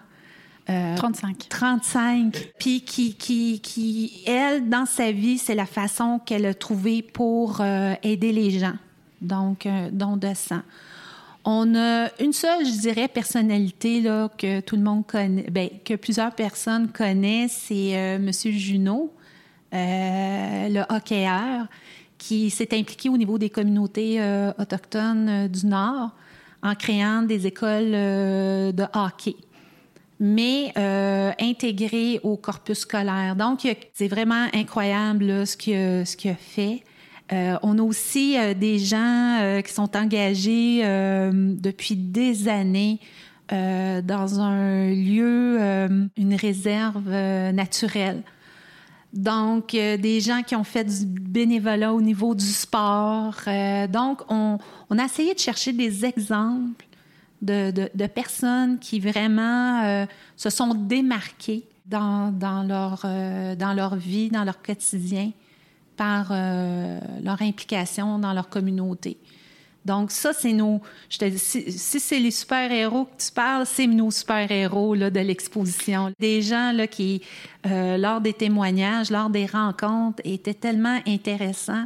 Euh, 0.69 0.95
35. 0.95 1.49
35. 1.49 2.53
Puis 2.59 2.81
qui, 2.81 3.15
qui, 3.15 3.59
qui, 3.59 4.23
elle, 4.25 4.69
dans 4.69 4.85
sa 4.85 5.11
vie, 5.11 5.37
c'est 5.37 5.55
la 5.55 5.65
façon 5.65 6.19
qu'elle 6.23 6.45
a 6.45 6.53
trouvée 6.53 7.01
pour 7.01 7.61
euh, 7.61 7.93
aider 8.03 8.31
les 8.31 8.51
gens. 8.51 8.75
Donc, 9.21 9.67
don 9.91 10.17
de 10.17 10.33
sang. 10.35 10.61
On 11.45 11.75
a 11.75 12.09
une 12.19 12.33
seule, 12.33 12.65
je 12.65 12.79
dirais, 12.79 13.07
personnalité 13.07 14.01
là, 14.01 14.29
que 14.35 14.59
tout 14.61 14.75
le 14.75 14.81
monde 14.81 15.05
connaît, 15.05 15.45
ben, 15.49 15.69
que 15.83 15.93
plusieurs 15.95 16.33
personnes 16.33 16.89
connaissent, 16.89 17.65
c'est 17.67 18.19
Monsieur 18.19 18.51
Junot, 18.51 19.13
le 19.71 20.83
hockeyeur 20.93 21.67
qui 22.25 22.49
s'est 22.49 22.73
impliqué 22.73 23.07
au 23.07 23.17
niveau 23.17 23.37
des 23.37 23.51
communautés 23.51 24.19
euh, 24.19 24.51
autochtones 24.57 25.29
euh, 25.29 25.47
du 25.47 25.67
Nord 25.67 26.09
en 26.63 26.73
créant 26.73 27.21
des 27.21 27.45
écoles 27.45 27.93
euh, 27.93 28.71
de 28.71 28.83
hockey 28.93 29.35
mais 30.19 30.71
euh, 30.77 31.33
au 32.23 32.37
corpus 32.37 32.79
scolaire. 32.79 33.35
Donc, 33.35 33.67
c'est 33.93 34.07
vraiment 34.07 34.47
incroyable 34.53 35.45
ce 35.45 35.57
qu'il 35.57 35.75
a, 35.75 36.35
fait. 36.35 36.83
On 37.31 37.77
a 37.77 37.81
aussi 37.81 38.37
des 38.55 38.79
gens 38.79 39.61
qui 39.61 39.73
sont 39.73 39.97
engagés 39.97 40.83
depuis 41.33 41.97
des 41.97 42.47
années 42.47 43.01
dans 43.51 44.39
un 44.39 44.89
lieu, 44.89 45.59
une 46.15 46.35
réserve 46.35 47.09
naturelle. 47.09 48.23
Donc, 49.15 49.73
euh, 49.73 49.95
des 49.95 50.19
gens 50.19 50.43
qui 50.43 50.57
ont 50.57 50.65
fait 50.65 50.83
du 50.83 51.05
bénévolat 51.05 51.93
au 51.93 52.01
niveau 52.01 52.35
du 52.35 52.45
sport. 52.45 53.35
Euh, 53.47 53.87
donc, 53.87 54.21
on, 54.27 54.59
a 54.97 55.05
essayé 55.05 55.33
de 55.33 55.39
chercher 55.39 55.71
des 55.71 56.03
exemples 56.03 56.85
de, 57.41 57.71
de, 57.71 58.07
personnes 58.07 58.77
qui 58.77 58.99
vraiment 58.99 59.83
euh, 59.83 60.05
se 60.35 60.49
sont 60.49 60.73
démarquées 60.73 61.63
dans, 61.85 62.31
dans, 62.31 62.63
leur, 62.63 63.03
dans 63.57 63.73
leur 63.73 63.95
vie, 63.95 64.29
dans 64.29 64.43
leur 64.43 64.61
quotidien, 64.61 65.31
par 65.95 66.31
leur 66.31 67.41
implication 67.41 68.19
dans 68.19 68.33
leur 68.33 68.49
communauté. 68.49 69.17
Donc, 69.85 70.11
ça, 70.11 70.33
c'est 70.33 70.53
nos. 70.53 70.81
Je 71.09 71.17
te 71.17 71.25
dis, 71.25 71.37
si, 71.37 71.71
si 71.71 71.99
c'est 71.99 72.19
les 72.19 72.31
super-héros 72.31 73.05
que 73.05 73.23
tu 73.23 73.31
parles, 73.31 73.65
c'est 73.65 73.87
nos 73.87 74.11
super-héros 74.11 74.95
là, 74.95 75.11
de 75.11 75.19
l'exposition. 75.19 76.11
Des 76.19 76.41
gens 76.41 76.71
là, 76.71 76.87
qui, 76.87 77.21
euh, 77.67 77.97
lors 77.97 78.19
des 78.19 78.33
témoignages, 78.33 79.11
lors 79.11 79.29
des 79.29 79.45
rencontres, 79.45 80.21
étaient 80.23 80.55
tellement 80.55 80.99
intéressants. 81.05 81.85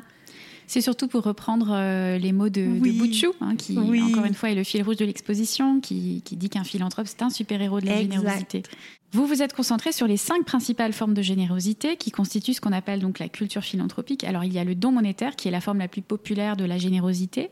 C'est 0.65 0.81
surtout 0.81 1.07
pour 1.07 1.23
reprendre 1.23 1.69
euh, 1.71 2.19
les 2.19 2.31
mots 2.31 2.49
de, 2.49 2.62
oui. 2.62 2.93
de 2.93 2.99
Bouchou, 2.99 3.33
hein, 3.41 3.55
qui, 3.55 3.75
oui. 3.75 4.03
encore 4.03 4.25
une 4.25 4.35
fois, 4.35 4.51
est 4.51 4.55
le 4.55 4.63
fil 4.63 4.83
rouge 4.83 4.97
de 4.97 5.05
l'exposition, 5.05 5.81
qui, 5.81 6.21
qui, 6.23 6.38
dit 6.38 6.47
qu'un 6.47 6.63
philanthrope, 6.63 7.07
c'est 7.07 7.23
un 7.23 7.31
super-héros 7.31 7.81
de 7.81 7.88
la 7.88 7.99
exact. 7.99 8.13
générosité. 8.13 8.63
Vous 9.12 9.26
vous 9.26 9.41
êtes 9.41 9.54
concentré 9.54 9.91
sur 9.91 10.06
les 10.06 10.17
cinq 10.17 10.45
principales 10.45 10.93
formes 10.93 11.15
de 11.15 11.24
générosité 11.24 11.98
qui 11.98 12.12
constituent 12.12 12.54
ce 12.54 12.62
qu'on 12.62 12.72
appelle 12.72 13.00
donc 13.00 13.17
la 13.17 13.28
culture 13.28 13.63
philanthropique. 13.63 14.24
Alors 14.24 14.43
il 14.43 14.54
y 14.54 14.60
a 14.60 14.63
le 14.63 14.76
don 14.76 14.91
monétaire 14.91 15.36
qui 15.36 15.48
est 15.48 15.52
la 15.52 15.62
forme 15.62 15.80
la 15.80 15.88
plus 15.88 16.04
populaire 16.04 16.56
de 16.56 16.63
la 16.63 16.78
générosité, 16.78 17.50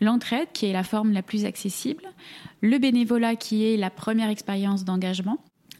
l'entraide 0.00 0.46
qui 0.52 0.66
est 0.66 0.72
la 0.72 0.84
forme 0.84 1.12
la 1.12 1.22
plus 1.22 1.44
accessible, 1.44 2.04
le 2.60 2.78
bénévolat 2.78 3.34
qui 3.34 3.64
est 3.64 3.76
la 3.76 3.90
première 3.90 4.30
expérience 4.30 4.84
d'engagement, 4.84 5.38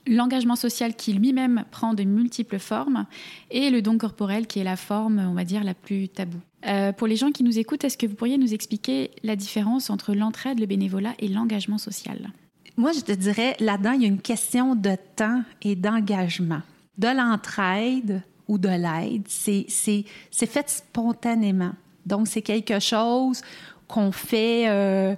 l'engagement 0.09 0.57
social 0.57 0.97
qui 0.97 1.13
lui-même 1.13 1.67
prend 1.71 1.95
de 1.95 2.03
multiples 2.03 2.59
formes 2.59 3.07
et 3.53 3.71
le 3.71 3.81
don 3.81 3.99
corporel 3.99 4.49
qui 4.49 4.59
est 4.59 4.65
la 4.65 4.77
forme, 4.77 5.21
on 5.21 5.35
va 5.35 5.45
dire, 5.45 5.63
la 5.63 5.75
plus 5.75 6.09
taboue. 6.09 6.41
Euh, 6.67 6.93
pour 6.93 7.07
les 7.07 7.15
gens 7.15 7.31
qui 7.31 7.45
nous 7.45 7.61
écoutent, 7.61 7.85
est-ce 7.85 7.97
que 7.97 8.07
vous 8.07 8.17
pourriez 8.17 8.39
nous 8.39 8.55
expliquer 8.55 9.13
la 9.23 9.37
différence 9.37 9.89
entre 9.89 10.15
l'entraide, 10.15 10.59
le 10.59 10.67
bénévolat 10.67 11.15
et 11.21 11.29
l'engagement 11.29 11.79
social? 11.79 12.33
Moi, 12.77 12.93
je 12.93 13.01
te 13.01 13.13
dirais, 13.13 13.57
là-dedans, 13.61 13.93
il 13.93 14.03
y 14.03 14.05
a 14.05 14.09
une 14.09 14.21
question 14.21 14.75
de 14.75 14.97
temps 15.17 15.43
et 15.63 15.77
d'engagement. 15.77 16.63
De 16.97 17.09
l'entraide 17.09 18.23
ou 18.49 18.59
de 18.59 18.69
l'aide, 18.69 19.25
c'est 19.29 19.67
fait 19.69 20.69
spontanément. 20.69 21.73
Donc, 22.07 22.29
c'est 22.29 22.43
quelque 22.43 22.81
chose 22.81 23.43
qu'on 23.89 24.11
fait, 24.11 24.69
euh, 24.69 25.15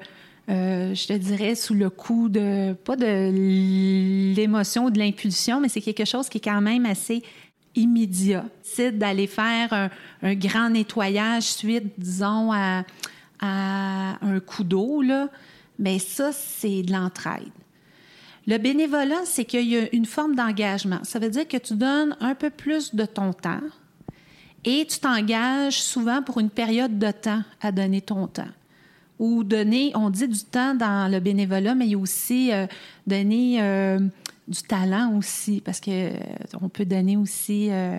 euh, 0.51 0.95
je 0.95 1.07
te 1.07 1.13
dirais, 1.13 1.55
sous 1.55 1.75
le 1.75 1.91
coup 1.91 2.29
de, 2.29 2.73
pas 2.73 2.97
de 2.97 4.35
l'émotion 4.35 4.87
ou 4.87 4.91
de 4.91 4.99
l'impulsion, 4.99 5.61
mais 5.61 5.69
c'est 5.69 5.81
quelque 5.81 6.05
chose 6.05 6.29
qui 6.29 6.39
est 6.39 6.45
quand 6.45 6.61
même 6.61 6.87
assez 6.87 7.23
immédiat. 7.77 8.45
C'est 8.63 8.93
d'aller 8.93 9.27
faire 9.27 9.91
un, 10.23 10.35
grand 10.35 10.71
nettoyage 10.71 11.45
suite, 11.45 11.93
disons, 11.99 12.53
à, 12.53 12.85
à 13.41 14.19
un 14.25 14.41
coup 14.41 14.65
d'eau, 14.65 15.03
là. 15.03 15.29
Mais 15.79 15.99
ça, 15.99 16.33
c'est 16.33 16.83
de 16.83 16.93
l'entraide. 16.93 17.51
Le 18.47 18.59
bénévolat, 18.59 19.25
c'est 19.25 19.45
qu'il 19.45 19.69
y 19.69 19.77
a 19.77 19.95
une 19.95 20.05
forme 20.05 20.35
d'engagement. 20.35 21.01
Ça 21.03 21.19
veut 21.19 21.31
dire 21.31 21.49
que 21.49 21.57
tu 21.57 21.75
donnes 21.75 22.17
un 22.21 22.35
peu 22.35 22.51
plus 22.51 22.95
de 22.95 23.07
ton 23.07 23.33
temps 23.33 23.61
et 24.65 24.87
tu 24.87 24.99
t'engages 24.99 25.83
souvent 25.83 26.23
pour 26.23 26.41
une 26.41 26.51
période 26.51 26.99
de 26.99 27.11
temps 27.11 27.43
à 27.61 27.73
donner 27.73 28.01
ton 28.01 28.27
temps. 28.27 28.49
Ou 29.19 29.45
donner, 29.45 29.93
on 29.95 30.11
dit 30.11 30.27
du 30.27 30.41
temps 30.41 30.75
dans 30.75 31.11
le 31.11 31.21
bénévolat, 31.21 31.75
mais 31.75 31.87
il 31.87 31.93
y 31.93 31.95
a 31.95 31.99
aussi 31.99 32.53
euh, 32.53 32.67
donner 33.07 33.63
euh, 33.63 33.99
du 34.49 34.63
talent 34.63 35.17
aussi, 35.17 35.63
parce 35.65 35.81
que 35.81 35.91
euh, 35.91 36.17
on 36.61 36.69
peut 36.69 36.85
donner 36.85 37.17
aussi 37.17 37.69
euh, 37.71 37.99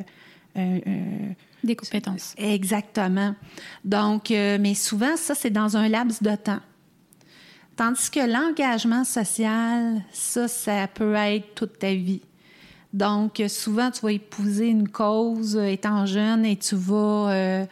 Des 1.63 1.75
compétences. 1.75 2.35
Exactement. 2.37 3.35
Donc, 3.83 4.29
mais 4.29 4.73
souvent, 4.73 5.15
ça, 5.15 5.35
c'est 5.35 5.49
dans 5.49 5.77
un 5.77 5.87
laps 5.87 6.21
de 6.21 6.35
temps. 6.35 6.59
Tandis 7.75 8.09
que 8.09 8.21
l'engagement 8.21 9.03
social, 9.03 10.01
ça, 10.11 10.47
ça 10.47 10.87
peut 10.87 11.13
être 11.13 11.55
toute 11.55 11.77
ta 11.77 11.93
vie. 11.93 12.21
Donc, 12.93 13.43
souvent, 13.49 13.91
tu 13.91 13.99
vas 14.01 14.13
épouser 14.13 14.67
une 14.67 14.87
cause 14.87 15.57
euh, 15.57 15.65
étant 15.65 16.05
jeune 16.05 16.45
et 16.45 16.55
tu 16.55 16.75
vas 16.75 17.29
euh, 17.29 17.65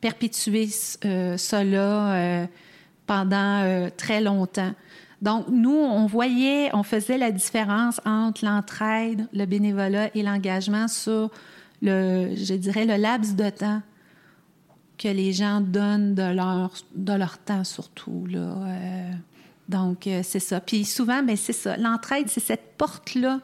perpétuer 0.00 0.70
euh, 1.04 1.36
cela 1.36 2.48
pendant 3.06 3.90
très 3.98 4.22
longtemps. 4.22 4.72
Donc, 5.20 5.48
nous, 5.48 5.76
on 5.76 6.06
voyait, 6.06 6.74
on 6.74 6.82
faisait 6.82 7.18
la 7.18 7.30
différence 7.30 8.00
entre 8.06 8.44
l'entraide, 8.46 9.26
le 9.34 9.44
bénévolat 9.44 10.08
et 10.16 10.22
l'engagement 10.22 10.88
sur 10.88 11.30
le, 11.82 12.34
je 12.34 12.54
dirais, 12.54 12.86
le 12.86 12.96
laps 12.96 13.36
de 13.36 13.50
temps 13.50 13.82
que 14.96 15.08
les 15.08 15.32
gens 15.34 15.60
donnent 15.60 16.14
de 16.14 16.34
leur, 16.34 16.72
de 16.94 17.12
leur 17.12 17.36
temps 17.36 17.64
surtout. 17.64 18.26
Donc, 19.70 20.06
euh, 20.06 20.20
c'est 20.24 20.40
ça. 20.40 20.60
Puis 20.60 20.84
souvent, 20.84 21.22
ben, 21.22 21.36
c'est 21.36 21.52
ça. 21.52 21.76
L'entraide, 21.76 22.26
c'est 22.28 22.40
cette 22.40 22.74
porte-là. 22.76 23.40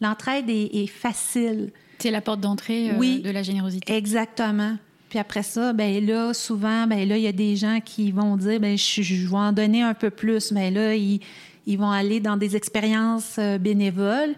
L'entraide 0.00 0.48
est, 0.48 0.70
est 0.74 0.86
facile. 0.86 1.72
C'est 1.98 2.12
la 2.12 2.20
porte 2.20 2.40
d'entrée 2.40 2.90
euh, 2.90 2.98
Oui. 2.98 3.20
de 3.20 3.30
la 3.30 3.42
générosité. 3.42 3.92
Exactement. 3.94 4.76
Puis 5.08 5.18
après 5.18 5.42
ça, 5.42 5.72
ben 5.72 6.04
là, 6.04 6.32
souvent, 6.34 6.86
ben 6.86 7.08
là, 7.08 7.16
il 7.16 7.22
y 7.22 7.26
a 7.26 7.32
des 7.32 7.56
gens 7.56 7.80
qui 7.84 8.12
vont 8.12 8.36
dire, 8.36 8.60
ben 8.60 8.78
je, 8.78 9.02
je 9.02 9.26
vais 9.28 9.36
en 9.36 9.52
donner 9.52 9.82
un 9.82 9.94
peu 9.94 10.10
plus. 10.10 10.52
Ben 10.52 10.72
là, 10.72 10.94
ils, 10.94 11.20
ils 11.66 11.78
vont 11.78 11.90
aller 11.90 12.20
dans 12.20 12.36
des 12.36 12.54
expériences 12.54 13.36
euh, 13.38 13.58
bénévoles. 13.58 14.34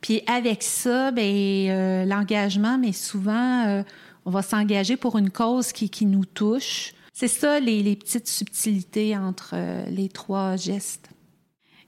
Puis 0.00 0.22
avec 0.26 0.62
ça, 0.62 1.10
ben 1.10 1.22
euh, 1.22 2.04
l'engagement, 2.06 2.78
mais 2.78 2.92
souvent, 2.92 3.82
on 4.24 4.30
va 4.30 4.40
s'engager 4.40 4.96
pour 4.96 5.18
une 5.18 5.30
cause 5.30 5.72
qui, 5.72 5.90
qui 5.90 6.06
nous 6.06 6.24
touche. 6.24 6.94
C'est 7.20 7.28
ça, 7.28 7.60
les, 7.60 7.82
les 7.82 7.96
petites 7.96 8.28
subtilités 8.28 9.14
entre 9.14 9.50
euh, 9.52 9.84
les 9.90 10.08
trois 10.08 10.56
gestes. 10.56 11.10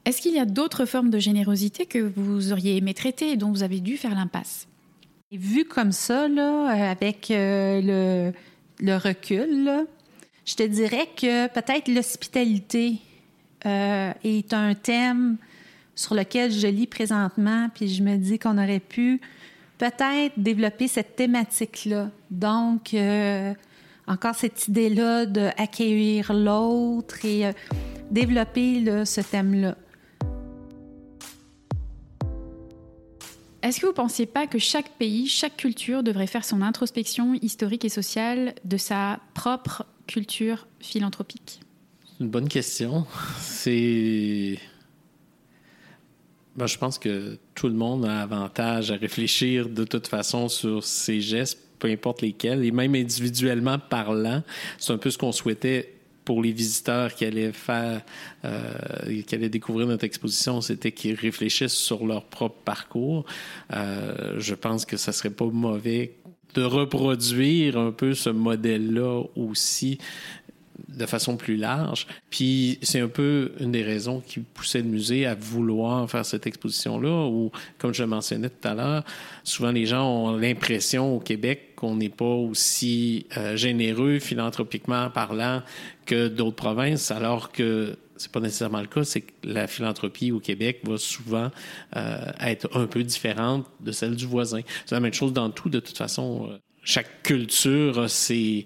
Est-ce 0.05 0.21
qu'il 0.21 0.35
y 0.35 0.39
a 0.39 0.45
d'autres 0.45 0.85
formes 0.85 1.09
de 1.09 1.19
générosité 1.19 1.87
que 1.87 2.01
vous 2.01 2.53
auriez 2.53 2.77
aimé 2.77 2.93
traiter 2.93 3.31
et 3.31 3.37
dont 3.39 3.51
vous 3.51 3.63
avez 3.63 3.81
dû 3.81 3.97
faire 3.97 4.15
l'impasse? 4.15 4.69
Et 5.31 5.39
vu 5.39 5.65
comme 5.65 5.91
ça, 5.91 6.29
là, 6.29 6.71
euh, 6.71 6.91
avec 6.91 7.31
euh, 7.31 7.81
le, 7.83 8.85
le 8.85 8.97
recul, 8.99 9.65
là, 9.65 9.85
je 10.45 10.55
te 10.55 10.65
dirais 10.65 11.09
que 11.17 11.49
peut-être 11.49 11.89
l'hospitalité 11.89 12.99
euh, 13.65 14.13
est 14.25 14.53
un 14.53 14.75
thème 14.75 15.39
sur 15.95 16.15
lequel 16.15 16.53
je 16.53 16.67
lis 16.67 16.87
présentement, 16.87 17.71
puis 17.75 17.89
je 17.89 18.03
me 18.03 18.19
dis 18.19 18.39
qu'on 18.39 18.59
aurait 18.59 18.81
pu 18.81 19.19
peut-être 19.79 20.35
développer 20.37 20.89
cette 20.89 21.17
thématique-là. 21.17 22.11
Donc, 22.31 22.93
euh, 22.93 23.55
encore 24.07 24.35
cette 24.35 24.69
idée-là 24.69 25.27
d'accueillir 25.27 26.33
l'autre 26.33 27.25
et 27.25 27.47
euh, 27.47 27.53
développer 28.11 28.81
là, 28.81 29.05
ce 29.05 29.21
thème-là. 29.21 29.77
Est-ce 33.63 33.79
que 33.79 33.87
vous 33.87 33.93
ne 33.93 33.97
pensiez 33.97 34.27
pas 34.27 34.49
que 34.49 34.59
chaque 34.59 34.91
pays, 34.99 35.29
chaque 35.29 35.57
culture 35.57 36.03
devrait 36.03 36.27
faire 36.27 36.45
son 36.45 36.63
introspection 36.63 37.35
historique 37.35 37.85
et 37.85 37.89
sociale 37.89 38.55
de 38.65 38.77
sa 38.77 39.21
propre 39.35 39.87
culture 40.09 40.67
philanthropique? 40.81 41.61
C'est 42.05 42.25
une 42.25 42.31
bonne 42.31 42.49
question. 42.49 43.07
C'est. 43.39 44.59
Ben, 46.57 46.67
je 46.67 46.77
pense 46.77 46.99
que 46.99 47.39
tout 47.55 47.69
le 47.69 47.75
monde 47.75 48.05
a 48.05 48.21
avantage 48.21 48.91
à 48.91 48.97
réfléchir 48.97 49.69
de 49.69 49.85
toute 49.85 50.09
façon 50.09 50.49
sur 50.49 50.83
ses 50.83 51.21
gestes, 51.21 51.62
peu 51.83 51.89
importe 51.89 52.23
lesquels, 52.23 52.65
et 52.65 52.71
même 52.71 52.95
individuellement 52.95 53.77
parlant. 53.77 54.45
C'est 54.79 54.93
un 54.93 54.99
peu 54.99 55.11
ce 55.11 55.19
qu'on 55.19 55.33
souhaitait 55.33 55.95
pour 56.25 56.41
les 56.41 56.53
visiteurs 56.53 57.13
qui 57.13 57.25
allaient 57.25 57.51
faire, 57.51 58.03
euh, 58.45 59.23
qui 59.27 59.35
allaient 59.35 59.49
découvrir 59.49 59.89
notre 59.89 60.05
exposition, 60.05 60.61
c'était 60.61 60.93
qu'ils 60.93 61.17
réfléchissent 61.17 61.75
sur 61.75 62.07
leur 62.07 62.23
propre 62.23 62.61
parcours. 62.65 63.25
Euh, 63.73 64.37
je 64.39 64.55
pense 64.55 64.87
que 64.87 64.97
ça 64.97 65.11
serait 65.11 65.31
pas 65.31 65.47
mauvais 65.47 66.15
de 66.55 66.63
reproduire 66.63 67.77
un 67.77 67.91
peu 67.91 68.15
ce 68.15 68.31
modèle-là 68.31 69.25
aussi 69.35 69.99
de 70.89 71.07
façon 71.07 71.37
plus 71.37 71.57
large. 71.57 72.07
Puis 72.31 72.79
c'est 72.83 73.01
un 73.01 73.09
peu 73.09 73.53
une 73.61 73.73
des 73.73 73.83
raisons 73.83 74.21
qui 74.21 74.41
poussait 74.41 74.83
le 74.83 74.89
musée 74.89 75.27
à 75.27 75.35
vouloir 75.35 76.11
faire 76.11 76.25
cette 76.25 76.47
exposition-là, 76.47 77.27
où, 77.29 77.51
comme 77.79 77.95
je 77.95 78.03
le 78.03 78.09
mentionnais 78.09 78.51
tout 78.51 78.69
à 78.69 78.75
l'heure, 78.75 79.05
souvent 79.45 79.73
les 79.73 79.87
gens 79.87 80.07
ont 80.09 80.37
l'impression 80.37 81.17
au 81.17 81.21
Québec 81.21 81.75
qu'on 81.77 81.97
n'est 81.97 82.09
pas 82.09 82.25
aussi 82.25 83.27
euh, 83.37 83.57
généreux 83.57 84.19
philanthropiquement 84.19 85.11
parlant 85.11 85.63
que 86.07 86.29
d'autres 86.29 86.57
provinces, 86.57 87.11
alors 87.11 87.53
que 87.53 87.97
c'est 88.17 88.31
pas 88.31 88.41
nécessairement 88.41 88.81
le 88.81 88.87
cas, 88.87 89.03
c'est 89.03 89.23
que 89.23 89.33
la 89.43 89.67
philanthropie 89.67 90.31
au 90.31 90.39
Québec 90.39 90.81
va 90.85 90.97
souvent 90.97 91.51
euh, 91.97 92.31
être 92.41 92.69
un 92.77 92.87
peu 92.87 93.03
différente 93.03 93.67
de 93.81 93.91
celle 93.91 94.15
du 94.15 94.27
voisin. 94.27 94.61
C'est 94.87 94.95
la 94.95 95.01
même 95.01 95.13
chose 95.13 95.33
dans 95.33 95.51
tout, 95.51 95.69
de 95.69 95.81
toute 95.81 95.99
façon. 95.99 96.49
euh, 96.51 96.59
Chaque 96.85 97.23
culture 97.23 97.99
a 97.99 98.09
ses 98.09 98.65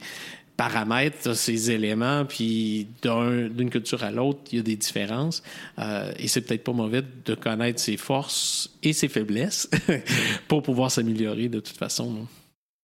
paramètres, 0.56 1.30
a 1.30 1.34
ses 1.34 1.70
éléments, 1.70 2.24
puis 2.24 2.86
d'un- 3.02 3.48
d'une 3.48 3.70
culture 3.70 4.02
à 4.04 4.10
l'autre, 4.10 4.40
il 4.52 4.56
y 4.56 4.60
a 4.60 4.62
des 4.62 4.76
différences. 4.76 5.42
Euh, 5.78 6.12
et 6.18 6.28
c'est 6.28 6.40
peut-être 6.40 6.64
pas 6.64 6.72
mauvais 6.72 7.02
de 7.24 7.34
connaître 7.34 7.80
ses 7.80 7.96
forces 7.96 8.70
et 8.82 8.92
ses 8.92 9.08
faiblesses 9.08 9.68
pour 10.48 10.62
pouvoir 10.62 10.90
s'améliorer 10.90 11.48
de 11.48 11.60
toute 11.60 11.76
façon. 11.76 12.26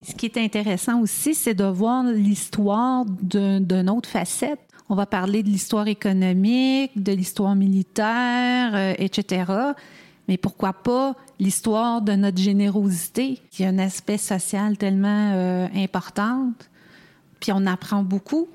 Ce 0.07 0.15
qui 0.15 0.27
est 0.27 0.37
intéressant 0.37 1.01
aussi, 1.01 1.35
c'est 1.35 1.55
de 1.55 1.65
voir 1.65 2.05
l'histoire 2.05 3.05
d'un- 3.07 3.61
d'une 3.61 3.89
autre 3.89 4.09
facette. 4.09 4.59
On 4.89 4.95
va 4.97 5.07
parler 5.07 5.43
de 5.43 5.49
l'histoire 5.49 5.89
économique, 5.89 6.91
de 7.03 7.13
l'histoire 7.13 7.55
militaire, 7.55 8.75
euh, 8.75 8.95
etc. 8.99 9.45
Mais 10.29 10.37
pourquoi 10.37 10.73
pas 10.73 11.15
l'histoire 11.41 12.03
de 12.03 12.13
notre 12.13 12.39
générosité, 12.39 13.39
qui 13.51 13.65
a 13.65 13.69
un 13.69 13.79
aspect 13.79 14.19
social 14.19 14.77
tellement 14.77 15.33
euh, 15.35 15.67
important. 15.75 16.53
Puis 17.43 17.51
on 17.51 17.67
apprend 17.67 18.05
beaucoup 18.05 18.49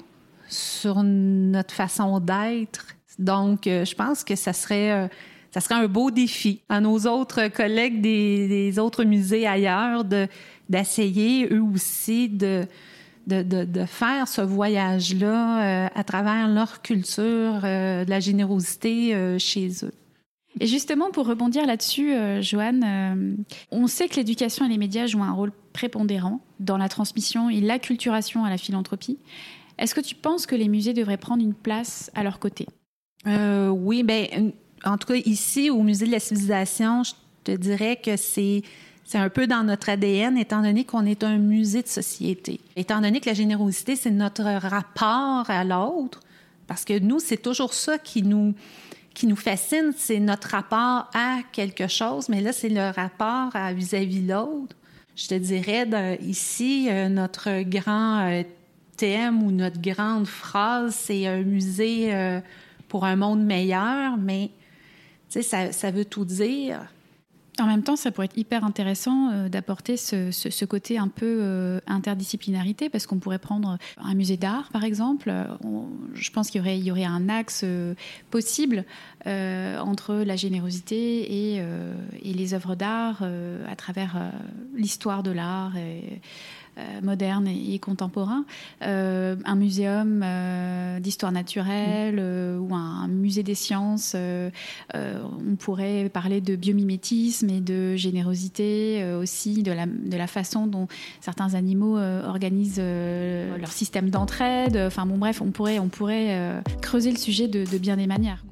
sur 0.48 1.04
notre 1.04 1.74
façon 1.74 2.22
d'être. 2.22 2.96
Donc, 3.20 3.68
euh, 3.68 3.84
je 3.84 3.94
pense 3.94 4.24
que 4.24 4.38
ça 4.38 4.54
serait, 4.54 4.94
euh, 4.94 5.08
ça 5.52 5.60
serait 5.60 5.76
un 5.76 5.90
beau 5.90 6.10
défi 6.10 6.62
à 6.70 6.80
nos 6.80 7.00
autres 7.00 7.50
collègues 7.50 8.00
des, 8.00 8.80
autres 8.80 9.04
musées 9.04 9.46
ailleurs 9.46 10.06
de 10.06 10.28
d'essayer 10.70 11.48
eux 11.54 11.64
aussi 11.64 12.30
de, 12.30 12.66
de, 13.28 13.42
de, 13.42 13.86
faire 13.86 14.28
ce 14.28 14.42
voyage-là 14.42 15.86
euh, 15.86 15.90
à 15.94 16.04
travers 16.06 16.48
leur 16.48 16.82
culture, 16.82 17.62
de 17.62 18.10
la 18.10 18.20
générosité 18.22 19.38
chez 19.38 19.70
eux. 19.84 19.94
Et 20.60 20.68
justement, 20.68 21.10
pour 21.12 21.26
rebondir 21.26 21.66
là-dessus, 21.66 22.14
Joanne, 22.42 23.38
on 23.72 23.88
sait 23.88 24.10
que 24.10 24.16
l'éducation 24.16 24.66
et 24.66 24.70
les 24.70 24.78
médias 24.78 25.08
jouent 25.08 25.24
un 25.24 25.32
rôle 25.32 25.54
prépondérant 25.78 26.42
dans 26.60 26.78
la 26.78 26.90
transmission 26.90 27.52
et 27.52 27.62
l'acculturation 27.62 28.44
à 28.44 28.50
la 28.50 28.58
philanthropie. 28.58 29.20
Est-ce 29.78 29.94
que 29.94 30.02
tu 30.02 30.16
penses 30.16 30.48
que 30.48 30.56
les 30.56 30.70
musées 30.70 30.94
devraient 30.94 31.18
prendre 31.18 31.44
une 31.44 31.54
place 31.54 32.10
à 32.16 32.24
leur 32.24 32.40
côté? 32.40 32.66
Euh, 33.28 33.70
oui, 33.70 34.02
ben, 34.02 34.52
en 34.84 34.98
tout 34.98 35.08
cas, 35.08 35.20
ici, 35.26 35.70
au 35.70 35.84
Musée 35.84 36.08
de 36.08 36.12
la 36.12 36.20
civilisation, 36.20 37.04
je 37.04 37.12
te 37.44 37.52
dirais 37.52 38.00
que 38.04 38.18
c'est. 38.18 38.64
C'est 39.10 39.20
un 39.20 39.30
peu 39.30 39.48
dans 39.48 39.64
notre 39.64 39.88
ADN, 39.88 40.38
étant 40.38 40.62
donné 40.62 40.84
qu'on 40.84 41.06
est 41.06 41.24
un 41.24 41.38
musée 41.38 41.82
de 41.82 41.88
société. 41.88 42.60
Étant 42.76 43.00
donné 43.00 43.22
que 43.22 43.30
la 43.30 43.34
générosité, 43.34 43.96
c'est 43.96 44.12
notre 44.12 44.44
rapport 44.44 45.50
à 45.50 45.64
l'autre, 45.64 46.20
parce 46.68 46.84
que 46.84 47.00
nous, 47.00 47.20
c'est 47.20 47.38
toujours 47.38 47.74
ça 47.74 47.98
qui 47.98 48.22
nous, 48.22 48.54
qui 49.14 49.26
nous 49.26 49.38
fascine, 49.38 49.94
c'est 49.96 50.20
notre 50.20 50.50
rapport 50.50 51.10
à 51.14 51.38
quelque 51.54 51.88
chose, 51.88 52.28
mais 52.28 52.42
là, 52.42 52.52
c'est 52.52 52.68
le 52.68 52.92
rapport 52.94 53.54
vis-à-vis 53.74 54.28
l'autre. 54.28 54.76
Je 55.18 55.28
te 55.28 55.34
dirais, 55.34 55.90
ici, 56.22 56.90
euh, 56.92 57.10
notre 57.10 57.64
grand 57.64 58.28
euh, 58.28 58.44
thème 58.98 59.42
ou 59.42 59.50
notre 59.50 59.82
grande 59.82 60.28
phrase, 60.28 60.94
c'est 60.94 61.26
un 61.26 61.42
musée 61.42 62.14
euh, 62.14 62.40
pour 62.88 63.04
un 63.04 63.16
monde 63.16 63.44
meilleur, 63.44 64.16
mais 64.18 64.52
ça, 65.28 65.72
ça 65.72 65.90
veut 65.90 66.06
tout 66.06 66.24
dire. 66.24 66.82
En 67.60 67.66
même 67.66 67.84
temps, 67.84 67.96
ça 67.96 68.12
pourrait 68.12 68.26
être 68.26 68.38
hyper 68.38 68.64
intéressant 68.64 69.32
euh, 69.32 69.50
d'apporter 69.50 69.98
ce, 69.98 70.66
côté 70.66 70.98
un 70.98 71.08
peu 71.08 71.40
euh, 71.42 71.80
interdisciplinarité, 71.88 72.90
parce 72.90 73.08
qu'on 73.08 73.18
pourrait 73.18 73.40
prendre 73.40 73.78
un 73.98 74.14
musée 74.14 74.38
d'art, 74.38 74.70
par 74.72 74.84
exemple. 74.84 75.30
Euh, 75.30 75.46
je 76.14 76.30
pense 76.32 76.50
qu'il 76.50 76.62
y 76.62 76.92
aurait, 76.92 77.04
un 77.04 77.30
axe 77.30 77.64
possible 78.32 78.84
entre 79.26 80.16
la 80.16 80.36
générosité 80.36 81.56
et, 81.56 81.64
et 82.24 82.34
les 82.34 82.54
œuvres 82.54 82.76
d'art 82.76 83.24
à 83.24 83.76
travers 83.76 84.32
l'histoire 84.76 85.24
de 85.24 85.32
l'art. 85.32 85.78
et- 85.78 86.22
moderne 87.02 87.48
et, 87.48 87.80
contemporain, 87.80 88.46
Euh, 88.84 89.36
un 89.46 89.56
muséum 89.56 90.22
euh, 90.24 91.00
d'histoire 91.00 91.32
naturelle 91.32 92.18
euh, 92.20 92.60
ou 92.60 92.74
un, 92.76 93.08
musée 93.08 93.44
des 93.44 93.56
sciences. 93.56 94.14
euh, 94.16 94.50
euh, 94.96 95.22
on 95.52 95.56
pourrait 95.56 96.10
parler 96.10 96.42
de 96.42 96.56
biomimétisme 96.56 97.50
et 97.50 97.60
de 97.62 97.96
générosité 97.96 99.02
euh, 99.02 99.20
aussi, 99.20 99.64
de 99.64 99.72
la, 99.72 99.86
de 99.86 100.18
la 100.18 100.28
façon 100.28 100.68
dont 100.68 100.88
certains 101.22 101.54
animaux 101.56 101.98
euh, 101.98 102.28
organisent 102.28 102.80
euh, 102.80 103.58
leur 103.58 103.72
système 103.72 104.10
d'entraide. 104.10 104.78
Enfin 104.78 105.06
bon, 105.06 105.18
bref, 105.18 105.42
on 105.42 105.52
pourrait, 105.52 105.80
on 105.80 105.90
pourrait 105.90 106.30
euh, 106.30 106.62
creuser 106.82 107.12
le 107.12 107.18
sujet 107.18 107.48
de, 107.48 107.66
de 107.66 107.78
bien 107.78 107.98
des 107.98 108.08
manières. 108.08 108.44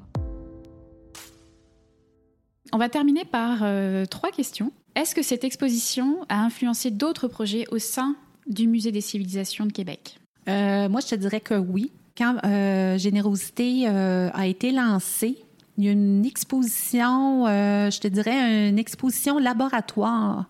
On 2.76 2.78
va 2.78 2.90
terminer 2.90 3.24
par 3.24 3.60
euh, 3.62 4.04
trois 4.04 4.30
questions. 4.30 4.70
Est-ce 4.96 5.14
que 5.14 5.22
cette 5.22 5.44
exposition 5.44 6.26
a 6.28 6.42
influencé 6.42 6.90
d'autres 6.90 7.26
projets 7.26 7.64
au 7.70 7.78
sein 7.78 8.16
du 8.46 8.66
Musée 8.66 8.92
des 8.92 9.00
civilisations 9.00 9.64
de 9.64 9.72
Québec? 9.72 10.18
Euh, 10.46 10.86
moi, 10.90 11.00
je 11.00 11.06
te 11.06 11.14
dirais 11.14 11.40
que 11.40 11.54
oui. 11.54 11.90
Quand 12.18 12.36
euh, 12.44 12.98
Générosité 12.98 13.86
a 13.86 14.46
été 14.46 14.72
lancée, 14.72 15.38
il 15.78 15.84
y 15.84 15.88
a 15.88 15.92
une 15.92 16.26
exposition, 16.26 17.46
je 17.46 17.98
te 17.98 18.08
dirais, 18.08 18.68
une 18.68 18.78
exposition 18.78 19.38
laboratoire 19.38 20.44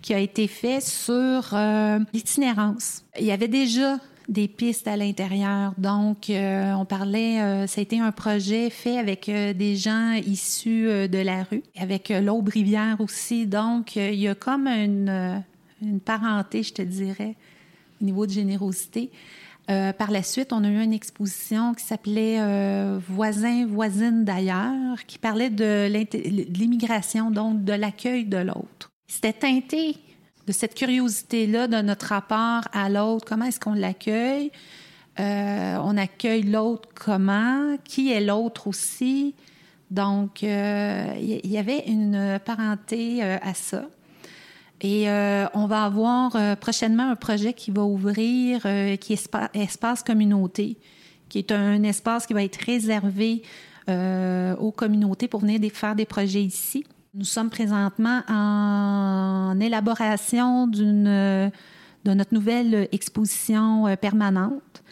qui 0.00 0.14
a 0.14 0.20
été 0.20 0.46
faite 0.46 0.84
sur 0.84 1.56
l'itinérance. 2.12 3.02
Il 3.18 3.26
y 3.26 3.32
avait 3.32 3.48
déjà 3.48 3.98
des 4.28 4.48
pistes 4.48 4.88
à 4.88 4.96
l'intérieur. 4.96 5.74
Donc, 5.78 6.30
euh, 6.30 6.72
on 6.74 6.84
parlait, 6.84 7.40
euh, 7.40 7.66
ça 7.66 7.80
a 7.80 7.82
été 7.82 8.00
un 8.00 8.12
projet 8.12 8.70
fait 8.70 8.98
avec 8.98 9.28
euh, 9.28 9.52
des 9.52 9.76
gens 9.76 10.12
issus 10.26 10.88
euh, 10.88 11.08
de 11.08 11.18
la 11.18 11.44
rue, 11.44 11.62
avec 11.78 12.10
euh, 12.10 12.20
l'Aube-Rivière 12.20 12.96
aussi. 13.00 13.46
Donc, 13.46 13.96
il 13.96 14.14
y 14.14 14.28
a 14.28 14.34
comme 14.34 14.66
une, 14.66 15.42
une 15.82 16.00
parenté, 16.00 16.62
je 16.62 16.72
te 16.72 16.82
dirais, 16.82 17.34
au 18.00 18.04
niveau 18.04 18.26
de 18.26 18.32
générosité. 18.32 19.10
Par 19.66 20.10
la 20.10 20.22
suite, 20.22 20.52
on 20.52 20.62
a 20.62 20.68
eu 20.68 20.82
une 20.82 20.92
exposition 20.92 21.72
qui 21.72 21.82
s'appelait 21.84 22.38
Voisins, 23.08 23.64
voisines 23.66 24.22
d'ailleurs, 24.22 25.06
qui 25.06 25.16
parlait 25.16 25.48
de 25.48 25.88
l'immigration, 25.88 27.30
donc 27.30 27.64
de 27.64 27.72
l'accueil 27.72 28.26
de 28.26 28.36
l'autre. 28.36 28.92
C'était 29.06 29.32
teinté 29.32 29.96
de 30.46 30.52
cette 30.52 30.74
curiosité-là 30.74 31.68
de 31.68 31.80
notre 31.80 32.06
rapport 32.06 32.62
à 32.72 32.88
l'autre. 32.88 33.24
Comment 33.26 33.46
est-ce 33.46 33.60
qu'on 33.60 33.74
l'accueille? 33.74 34.50
Euh, 35.20 35.78
on 35.82 35.96
accueille 35.96 36.42
l'autre 36.42 36.88
comment? 36.94 37.76
Qui 37.84 38.12
est 38.12 38.20
l'autre 38.20 38.66
aussi? 38.66 39.34
Donc, 39.90 40.42
euh, 40.42 41.14
il 41.20 41.50
y, 41.50 41.58
avait 41.58 41.84
une 41.86 42.40
parenté 42.44 43.22
euh, 43.22 43.38
à 43.42 43.54
ça. 43.54 43.84
Et 44.80 45.08
on 45.54 45.66
va 45.66 45.84
avoir 45.84 46.36
prochainement 46.58 47.10
un 47.10 47.16
projet 47.16 47.54
qui 47.54 47.70
va 47.70 47.84
ouvrir, 47.84 48.60
qui 49.00 49.14
est 49.14 49.14
Espa- 49.14 49.48
Espace 49.54 50.02
Communauté, 50.02 50.76
qui 51.30 51.38
est 51.38 51.52
un 51.52 51.82
espace 51.84 52.26
qui 52.26 52.34
va 52.34 52.44
être 52.44 52.60
réservé 52.66 53.42
aux 53.88 54.72
communautés 54.72 55.26
pour 55.26 55.40
venir 55.40 55.58
faire 55.72 55.94
des 55.94 56.04
projets 56.04 56.42
ici. 56.42 56.84
Nous 57.14 57.24
sommes 57.24 57.50
présentement 57.50 58.22
en 58.28 59.58
élaboration 59.60 60.66
d'une 60.66 61.50
de 62.04 62.14
notre 62.14 62.34
nouvelle 62.34 62.88
exposition 62.92 63.86
euh, 63.86 63.96
permanente. 63.96 64.82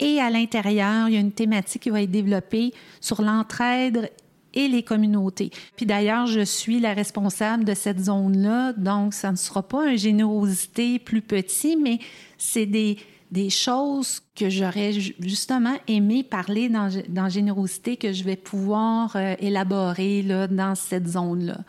Et 0.00 0.20
à 0.20 0.30
l'intérieur, 0.30 1.08
il 1.08 1.14
y 1.14 1.16
a 1.16 1.20
une 1.20 1.32
thématique 1.32 1.82
qui 1.82 1.90
va 1.90 2.02
être 2.02 2.10
développée 2.10 2.72
sur 3.00 3.22
l'entraide 3.22 4.10
et 4.54 4.68
les 4.68 4.82
communautés. 4.82 5.50
Puis 5.76 5.86
d'ailleurs, 5.86 6.26
je 6.26 6.40
suis 6.40 6.80
la 6.80 6.92
responsable 6.92 7.64
de 7.64 7.74
cette 7.74 8.00
zone-là, 8.00 8.72
donc 8.74 9.14
ça 9.14 9.30
ne 9.30 9.36
sera 9.36 9.62
pas 9.62 9.88
une 9.88 9.98
générosité 9.98 10.98
plus 10.98 11.22
petit, 11.22 11.76
mais 11.76 12.00
c'est 12.36 12.66
des, 12.66 12.98
des 13.32 13.48
choses 13.48 14.20
que 14.36 14.50
j'aurais 14.50 14.92
ju- 14.92 15.16
justement 15.18 15.74
aimé 15.88 16.22
parler 16.22 16.68
dans, 16.68 17.28
générosité 17.30 17.96
que 17.96 18.12
je 18.12 18.24
vais 18.24 18.36
pouvoir 18.36 19.16
euh, 19.16 19.34
élaborer 19.40 20.22
là, 20.22 20.46
dans 20.46 20.74
cette 20.74 21.08
zone-là. 21.08 21.60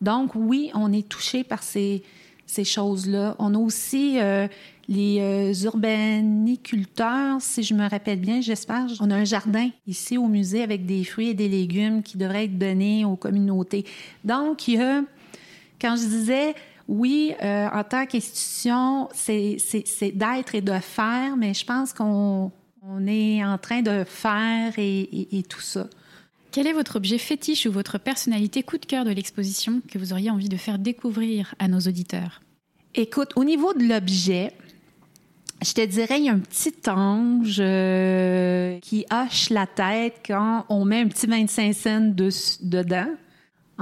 Donc 0.00 0.32
oui, 0.34 0.72
on 0.74 0.92
est 0.92 1.08
touché 1.08 1.44
par 1.44 1.62
ces, 1.62 2.02
ces 2.44 2.64
choses-là. 2.64 3.36
On 3.38 3.54
a 3.54 3.58
aussi 3.58 4.18
euh, 4.18 4.48
les 4.88 5.20
euh, 5.20 5.54
urbaniculteurs, 5.64 7.40
si 7.40 7.62
je 7.62 7.74
me 7.74 7.88
rappelle 7.88 8.18
bien, 8.18 8.40
j'espère. 8.40 8.86
On 8.98 9.08
a 9.12 9.14
un 9.14 9.24
jardin 9.24 9.70
ici 9.86 10.18
au 10.18 10.26
musée 10.26 10.64
avec 10.64 10.86
des 10.86 11.04
fruits 11.04 11.28
et 11.28 11.34
des 11.34 11.48
légumes 11.48 12.02
qui 12.02 12.18
devraient 12.18 12.46
être 12.46 12.58
donnés 12.58 13.04
aux 13.04 13.14
communautés. 13.16 13.84
Donc, 14.24 14.66
il 14.66 14.74
y 14.74 14.82
a, 14.82 15.04
quand 15.80 15.94
je 15.94 16.04
disais, 16.04 16.54
oui, 16.88 17.32
euh, 17.42 17.68
en 17.72 17.84
tant 17.84 18.06
qu'institution, 18.06 19.08
c'est 19.14 19.56
d'être 20.14 20.54
et 20.54 20.60
de 20.60 20.72
faire, 20.80 21.36
mais 21.36 21.54
je 21.54 21.64
pense 21.64 21.92
qu'on 21.92 22.50
on 22.84 23.06
est 23.06 23.44
en 23.44 23.58
train 23.58 23.80
de 23.82 24.04
faire 24.04 24.72
et, 24.78 25.00
et- 25.02 25.38
et 25.38 25.42
tout 25.44 25.60
ça. 25.60 25.86
Quel 26.50 26.66
est 26.66 26.72
votre 26.72 26.96
objet 26.96 27.16
fétiche 27.18 27.64
ou 27.66 27.72
votre 27.72 27.96
personnalité 27.98 28.62
coup 28.62 28.76
de 28.76 28.84
cœur 28.86 29.04
de 29.04 29.10
l'exposition 29.10 29.80
que 29.88 29.98
vous 29.98 30.12
auriez 30.12 30.30
envie 30.30 30.48
de 30.48 30.56
faire 30.56 30.78
découvrir 30.78 31.54
à 31.58 31.68
nos 31.68 31.78
auditeurs? 31.78 32.42
Écoute, 32.94 33.30
au 33.36 33.44
niveau 33.44 33.72
de 33.72 33.84
l'objet, 33.84 34.52
je 35.64 35.72
te 35.72 35.86
dirais, 35.86 36.18
il 36.18 36.24
y 36.26 36.28
a 36.28 36.32
un 36.32 36.40
petit 36.40 36.74
ange 36.90 37.58
euh, 37.60 38.78
qui 38.80 39.06
hoche 39.10 39.48
la 39.50 39.66
tête 39.66 40.16
quand 40.26 40.66
on 40.68 40.84
met 40.84 41.00
un 41.02 41.08
petit 41.08 41.26
25 41.28 41.72
cents 41.72 42.00
dessus- 42.00 42.58
dedans, 42.62 43.08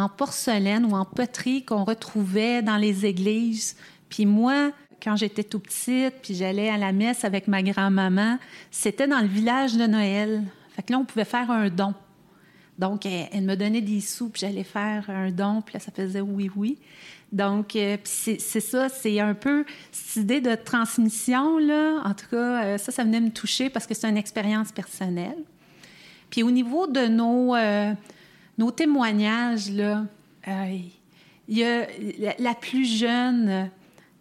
en 0.01 0.09
porcelaine 0.09 0.85
ou 0.85 0.95
en 0.95 1.05
poterie 1.05 1.65
qu'on 1.65 1.85
retrouvait 1.85 2.63
dans 2.63 2.77
les 2.77 3.07
églises. 3.07 3.77
Puis 4.09 4.27
moi, 4.27 4.73
quand 5.03 5.17
j'étais 5.17 5.45
tout 5.45 5.61
petite, 5.61 6.15
puis 6.23 6.35
j'allais 6.35 6.69
à 6.69 6.77
la 6.77 6.93
messe 6.93 7.25
avec 7.25 7.49
ma 7.49 7.63
grand-maman, 7.63 8.39
c'était 8.71 9.07
dans 9.07 9.21
le 9.21 9.27
village 9.27 9.77
de 9.77 9.87
Noël. 9.87 10.43
Fait 10.75 10.83
que 10.83 10.93
là, 10.93 10.99
on 10.99 11.05
pouvait 11.05 11.25
faire 11.25 11.51
un 11.51 11.69
don. 11.69 11.95
Donc, 12.79 13.05
elle, 13.05 13.43
me 13.43 13.57
donnait 13.57 13.83
des 13.83 14.01
sous, 14.01 14.31
puis 14.31 14.41
j'allais 14.41 14.65
faire 14.65 15.05
un 15.11 15.31
don, 15.31 15.61
puis 15.61 15.75
là, 15.75 15.81
ça 15.81 15.93
faisait 15.93 16.23
oui, 16.23 16.51
oui. 16.57 16.79
Donc, 17.31 17.77
euh, 17.77 17.99
c'est 18.05 18.39
ça, 18.39 18.89
c'est 18.89 19.21
un 19.21 19.35
peu 19.35 19.65
cette 19.93 20.25
idée 20.25 20.41
de 20.41 20.55
transmission, 20.55 21.59
là. 21.59 22.01
En 22.05 22.15
tout 22.15 22.27
cas, 22.31 22.65
euh, 22.65 22.79
ça, 22.79 22.91
ça 22.91 23.05
venait 23.05 23.21
me 23.21 23.31
toucher 23.31 23.69
parce 23.69 23.87
que 23.87 23.95
c'est 23.95 24.09
une 24.09 24.17
expérience 24.17 24.73
personnelle. 24.73 25.37
Puis 26.31 26.43
au 26.43 26.51
niveau 26.51 26.87
de 26.87 27.07
nos, 27.07 27.55
euh, 27.55 27.93
nos 28.61 28.71
témoignages, 28.71 29.71
là, 29.71 30.05
euh, 30.47 30.79
il 31.49 31.59
y 31.59 31.65
a 31.65 31.87
la, 32.39 32.55
plus 32.55 32.85
jeune, 32.85 33.71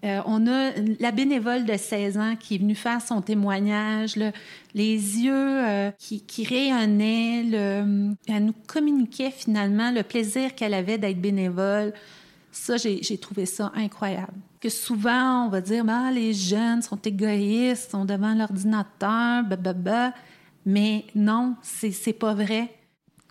euh, 0.06 0.22
on 0.26 0.48
a 0.48 0.72
la 1.02 1.12
bénévole 1.12 1.66
de 1.66 1.76
16 1.76 2.18
ans 2.18 2.36
qui 2.40 2.56
est 2.56 2.58
venue 2.58 2.74
faire 2.74 3.02
son 3.02 3.22
témoignage, 3.22 4.16
les 4.74 4.96
yeux 4.96 5.34
euh, 5.36 5.92
qui, 6.00 6.46
rayonnaient, 6.46 7.44
le- 7.44 8.16
elle 8.30 8.46
nous 8.46 8.56
communiquait 8.66 9.32
finalement 9.32 9.92
le 9.92 10.04
plaisir 10.04 10.56
qu'elle 10.56 10.74
avait 10.74 10.98
d'être 10.98 11.20
bénévole. 11.20 11.94
Ça, 12.52 12.78
j'ai 12.78 13.18
trouvé 13.18 13.46
ça 13.46 13.74
incroyable. 13.76 14.34
Que 14.62 14.70
souvent, 14.70 15.46
on 15.48 15.50
va 15.50 15.60
dire, 15.60 15.84
bah, 15.84 16.12
les 16.12 16.34
jeunes 16.34 16.82
sont 16.82 17.00
égoïstes, 17.02 17.92
sont 17.92 18.06
devant 18.06 18.34
l'ordinateur, 18.34 19.44
bah, 19.44 20.14
mais 20.66 21.06
non, 21.14 21.56
c'est 21.62 22.14
pas 22.14 22.34
vrai. 22.34 22.70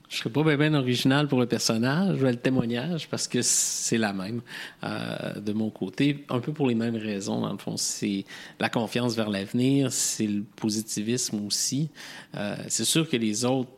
Je 0.08 0.16
serais 0.16 0.30
pas 0.30 0.42
bien, 0.42 0.56
bien 0.56 0.74
original 0.74 1.28
pour 1.28 1.38
le 1.38 1.46
personnage, 1.46 2.18
le 2.20 2.34
témoignage, 2.34 3.08
parce 3.08 3.28
que 3.28 3.40
c'est 3.42 3.98
la 3.98 4.14
même 4.14 4.40
euh, 4.82 5.38
de 5.38 5.52
mon 5.52 5.68
côté, 5.68 6.24
un 6.30 6.40
peu 6.40 6.52
pour 6.52 6.66
les 6.66 6.74
mêmes 6.74 6.96
raisons. 6.96 7.42
Dans 7.42 7.52
le 7.52 7.58
fond, 7.58 7.76
c'est 7.76 8.24
la 8.58 8.70
confiance 8.70 9.14
vers 9.14 9.28
l'avenir, 9.28 9.92
c'est 9.92 10.26
le 10.26 10.44
positivisme 10.56 11.44
aussi. 11.46 11.90
Euh, 12.36 12.56
c'est 12.68 12.86
sûr 12.86 13.08
que 13.08 13.18
les 13.18 13.44
autres, 13.44 13.68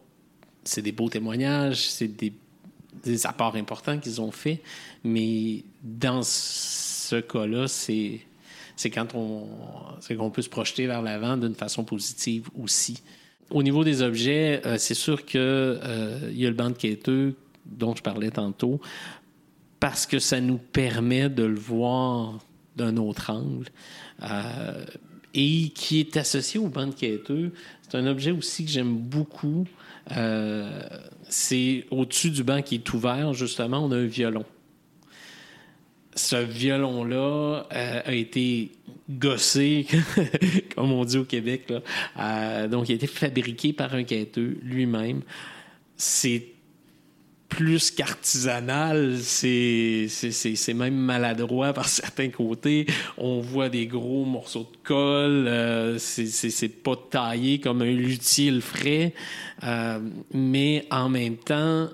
c'est 0.63 0.83
des 0.83 0.93
beaux 0.93 1.09
témoignages, 1.09 1.89
c'est 1.91 2.09
des, 2.09 2.33
apports 3.25 3.57
importants 3.57 3.99
qu'ils 3.99 4.21
ont 4.21 4.31
faits, 4.31 4.61
mais 5.03 5.65
dans 5.83 6.23
ce 6.23 7.17
cas-là, 7.17 7.67
c'est 7.67 8.21
quand 8.93 9.15
on 9.15 9.49
qu'on 10.17 10.31
peut 10.31 10.43
se 10.43 10.49
projeter 10.49 10.87
vers 10.87 11.03
l'avant 11.03 11.37
d'une 11.37 11.55
façon 11.55 11.83
positive 11.83 12.51
aussi. 12.61 13.03
Au 13.51 13.63
niveau 13.65 13.83
des 13.83 14.03
objets, 14.03 14.63
euh, 14.65 14.77
c'est 14.79 14.95
sûr 14.95 15.27
que 15.27 15.37
euh, 15.83 16.31
y 16.33 16.47
a 16.47 16.49
le 16.49 16.55
banc 16.55 16.71
de 16.71 16.77
quêteux 16.77 17.35
dont 17.67 17.95
je 17.95 18.03
parlais 18.03 18.31
tantôt 18.31 18.81
parce 19.81 20.07
que 20.07 20.19
ça 20.19 20.41
nous 20.41 20.59
permet 20.59 21.29
de 21.29 21.43
le 21.43 21.59
voir 21.59 22.39
d'un 22.77 22.97
autre 22.97 23.31
angle 23.31 23.67
euh, 24.23 24.85
et 25.35 25.71
qui 25.71 26.01
est 26.01 26.17
associé 26.17 26.61
au 26.61 26.69
banc 26.69 26.87
de 26.87 26.95
quêteux. 26.95 27.53
C'est 27.83 27.97
un 27.99 28.07
objet 28.07 28.31
aussi 28.31 28.65
que 28.65 28.71
j'aime 28.71 28.97
beaucoup. 28.97 29.67
C'est 31.29 31.87
au-dessus 31.91 32.31
du 32.31 32.43
banc 32.43 32.63
qui 32.63 32.77
est 32.77 32.93
ouvert, 32.93 33.33
justement, 33.33 33.85
on 33.85 33.93
a 33.93 33.97
un 33.97 34.07
violon. 34.07 34.45
Ce 36.15 36.37
violon-là 36.37 37.67
euh, 37.73 38.01
a 38.05 38.13
été 38.13 38.73
gossé, 39.09 39.87
comme 40.75 40.93
on 40.93 41.05
dit 41.05 41.19
au 41.19 41.25
Québec. 41.25 41.71
Là. 41.71 41.81
Euh, 42.19 42.69
donc, 42.69 42.89
il 42.89 42.93
a 42.93 42.95
été 42.97 43.07
fabriqué 43.07 43.73
par 43.73 43.95
un 43.95 44.05
quêteux 44.05 44.59
lui-même. 44.63 45.23
C'est 45.97 46.47
plus 47.49 47.91
qu'artisanal, 47.91 49.19
c'est 49.19 50.09
même 50.75 50.95
maladroit 50.95 51.73
par 51.75 51.89
certains 51.89 52.29
côtés. 52.29 52.87
On 53.19 53.41
voit 53.41 53.69
des 53.69 53.87
gros 53.87 54.25
morceaux 54.25 54.69
de 54.71 54.77
colle, 54.85 55.47
euh, 55.49 55.99
c'est 55.99 56.83
pas 56.83 56.95
taillé 57.11 57.59
comme 57.59 57.83
un 57.83 57.93
luthier 57.93 58.53
le 58.53 58.61
ferait, 58.61 59.15
mais 60.33 60.87
en 60.91 61.09
même 61.09 61.37
temps, 61.37 61.89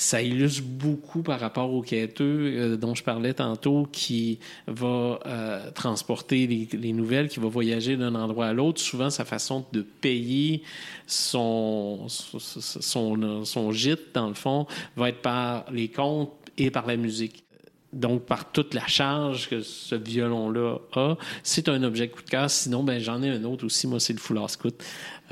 ça 0.00 0.22
illustre 0.22 0.62
beaucoup 0.62 1.22
par 1.22 1.38
rapport 1.40 1.74
au 1.74 1.82
quêteux 1.82 2.54
euh, 2.56 2.76
dont 2.78 2.94
je 2.94 3.04
parlais 3.04 3.34
tantôt, 3.34 3.86
qui 3.92 4.38
va 4.66 5.20
euh, 5.26 5.70
transporter 5.72 6.46
les, 6.46 6.66
les, 6.72 6.94
nouvelles, 6.94 7.28
qui 7.28 7.38
va 7.38 7.48
voyager 7.48 7.98
d'un 7.98 8.14
endroit 8.14 8.46
à 8.46 8.52
l'autre. 8.54 8.80
Souvent, 8.80 9.10
sa 9.10 9.26
façon 9.26 9.66
de 9.72 9.82
payer 9.82 10.62
son, 11.06 12.06
son, 12.08 13.44
son, 13.44 13.72
gîte, 13.72 14.14
dans 14.14 14.28
le 14.28 14.34
fond, 14.34 14.66
va 14.96 15.10
être 15.10 15.20
par 15.20 15.70
les 15.70 15.88
comptes 15.88 16.32
et 16.56 16.70
par 16.70 16.86
la 16.86 16.96
musique 16.96 17.44
donc 17.92 18.22
par 18.22 18.52
toute 18.52 18.72
la 18.72 18.86
charge 18.86 19.50
que 19.50 19.62
ce 19.62 19.96
violon-là 19.96 20.78
a. 20.94 21.16
C'est 21.42 21.68
un 21.68 21.82
objet 21.82 22.08
coup 22.08 22.22
de 22.22 22.30
cœur. 22.30 22.48
Sinon, 22.48 22.84
ben, 22.84 23.00
j'en 23.00 23.20
ai 23.20 23.28
un 23.28 23.42
autre 23.42 23.66
aussi. 23.66 23.86
Moi, 23.88 23.98
c'est 23.98 24.12
le 24.12 24.20
foulard 24.20 24.48
scout. 24.48 24.80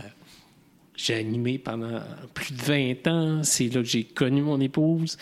Euh, 0.00 0.02
j'ai 0.98 1.14
animé 1.14 1.58
pendant 1.58 2.00
plus 2.34 2.52
de 2.52 2.60
20 2.60 3.06
ans. 3.06 3.42
C'est 3.44 3.68
là 3.68 3.80
que 3.80 3.88
j'ai 3.88 4.04
connu 4.04 4.42
mon 4.42 4.60
épouse. 4.60 5.16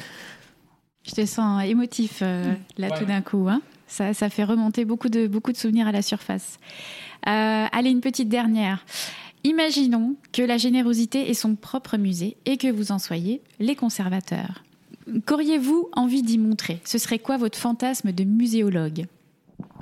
Je 1.06 1.12
te 1.12 1.24
sens 1.24 1.62
émotif 1.64 2.20
euh, 2.22 2.54
là 2.78 2.90
tout 2.90 3.04
d'un 3.04 3.20
coup. 3.20 3.46
Hein. 3.48 3.62
Ça, 3.86 4.12
ça, 4.14 4.28
fait 4.28 4.42
remonter 4.42 4.84
beaucoup 4.84 5.08
de, 5.08 5.28
beaucoup 5.28 5.52
de 5.52 5.56
souvenirs 5.56 5.86
à 5.86 5.92
la 5.92 6.02
surface. 6.02 6.58
Euh, 7.28 7.66
allez, 7.70 7.90
une 7.90 8.00
petite 8.00 8.28
dernière. 8.28 8.84
Imaginons 9.44 10.16
que 10.32 10.42
la 10.42 10.56
générosité 10.56 11.30
est 11.30 11.34
son 11.34 11.54
propre 11.54 11.96
musée 11.96 12.36
et 12.46 12.56
que 12.56 12.68
vous 12.68 12.90
en 12.90 12.98
soyez 12.98 13.42
les 13.60 13.76
conservateurs. 13.76 14.64
Qu'auriez-vous 15.26 15.88
envie 15.92 16.22
d'y 16.22 16.38
montrer? 16.38 16.80
Ce 16.84 16.98
serait 16.98 17.20
quoi 17.20 17.36
votre 17.36 17.56
fantasme 17.56 18.10
de 18.10 18.24
muséologue? 18.24 19.06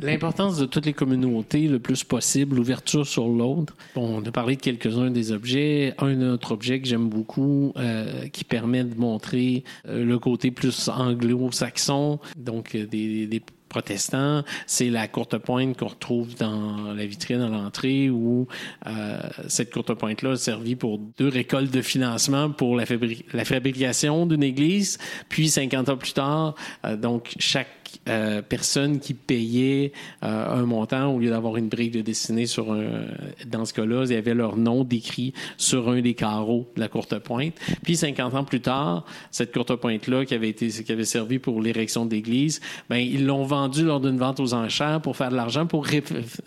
L'importance 0.04 0.58
de 0.58 0.66
toutes 0.66 0.84
les 0.84 0.92
communautés 0.92 1.66
le 1.66 1.78
plus 1.78 2.04
possible, 2.04 2.56
l'ouverture 2.56 3.06
sur 3.06 3.26
l'autre. 3.26 3.74
Bon, 3.94 4.20
on 4.20 4.26
a 4.26 4.30
parlé 4.30 4.56
de 4.56 4.60
quelques-uns 4.60 5.10
des 5.10 5.32
objets. 5.32 5.94
Un 5.96 6.20
autre 6.20 6.52
objet 6.52 6.78
que 6.78 6.86
j'aime 6.86 7.08
beaucoup 7.08 7.72
euh, 7.76 8.28
qui 8.28 8.44
permet 8.44 8.84
de 8.84 8.94
montrer 8.96 9.64
euh, 9.88 10.04
le 10.04 10.18
côté 10.18 10.50
plus 10.50 10.90
anglo-saxon, 10.90 12.18
donc 12.36 12.74
euh, 12.74 12.86
des, 12.86 13.26
des 13.26 13.40
protestants, 13.74 14.44
c'est 14.68 14.88
la 14.88 15.08
courte 15.08 15.36
pointe 15.38 15.76
qu'on 15.76 15.88
retrouve 15.88 16.36
dans 16.36 16.92
la 16.94 17.06
vitrine 17.06 17.40
à 17.40 17.48
l'entrée 17.48 18.08
où 18.08 18.46
euh, 18.86 19.18
cette 19.48 19.72
courte 19.72 19.94
pointe-là 19.94 20.30
a 20.32 20.36
servi 20.36 20.76
pour 20.76 21.00
deux 21.18 21.28
récoltes 21.28 21.72
de 21.72 21.82
financement 21.82 22.50
pour 22.50 22.76
la, 22.76 22.84
la 23.32 23.44
fabrication 23.44 24.26
d'une 24.26 24.44
église. 24.44 24.98
Puis 25.28 25.48
50 25.48 25.88
ans 25.88 25.96
plus 25.96 26.12
tard, 26.12 26.54
euh, 26.84 26.96
donc 26.96 27.34
chaque 27.40 27.83
euh, 28.08 28.42
personne 28.42 29.00
qui 29.00 29.14
payait 29.14 29.92
euh, 30.22 30.60
un 30.60 30.64
montant 30.64 31.14
au 31.14 31.18
lieu 31.18 31.30
d'avoir 31.30 31.56
une 31.56 31.68
brique 31.68 31.92
de 31.92 32.00
dessinée 32.00 32.46
sur 32.46 32.72
un. 32.72 33.06
Dans 33.46 33.64
ce 33.64 33.74
cas-là, 33.74 34.04
il 34.06 34.12
y 34.12 34.16
avait 34.16 34.34
leur 34.34 34.56
nom 34.56 34.84
décrit 34.84 35.32
sur 35.56 35.88
un 35.88 36.00
des 36.00 36.14
carreaux 36.14 36.66
de 36.76 36.80
la 36.80 36.88
courte 36.88 37.18
pointe. 37.18 37.54
Puis 37.82 37.96
50 37.96 38.34
ans 38.34 38.44
plus 38.44 38.60
tard, 38.60 39.04
cette 39.30 39.52
courte 39.52 39.74
pointe-là 39.76 40.24
qui 40.24 40.34
avait 40.34 40.48
été 40.48 40.68
qui 40.68 40.92
avait 40.92 41.04
servi 41.04 41.38
pour 41.38 41.60
l'érection 41.60 42.06
de 42.06 42.14
l'église, 42.14 42.60
ben 42.88 42.96
ils 42.96 43.26
l'ont 43.26 43.44
vendue 43.44 43.84
lors 43.84 44.00
d'une 44.00 44.18
vente 44.18 44.40
aux 44.40 44.54
enchères 44.54 45.00
pour 45.00 45.16
faire 45.16 45.30
de 45.30 45.36
l'argent 45.36 45.66
pour 45.66 45.86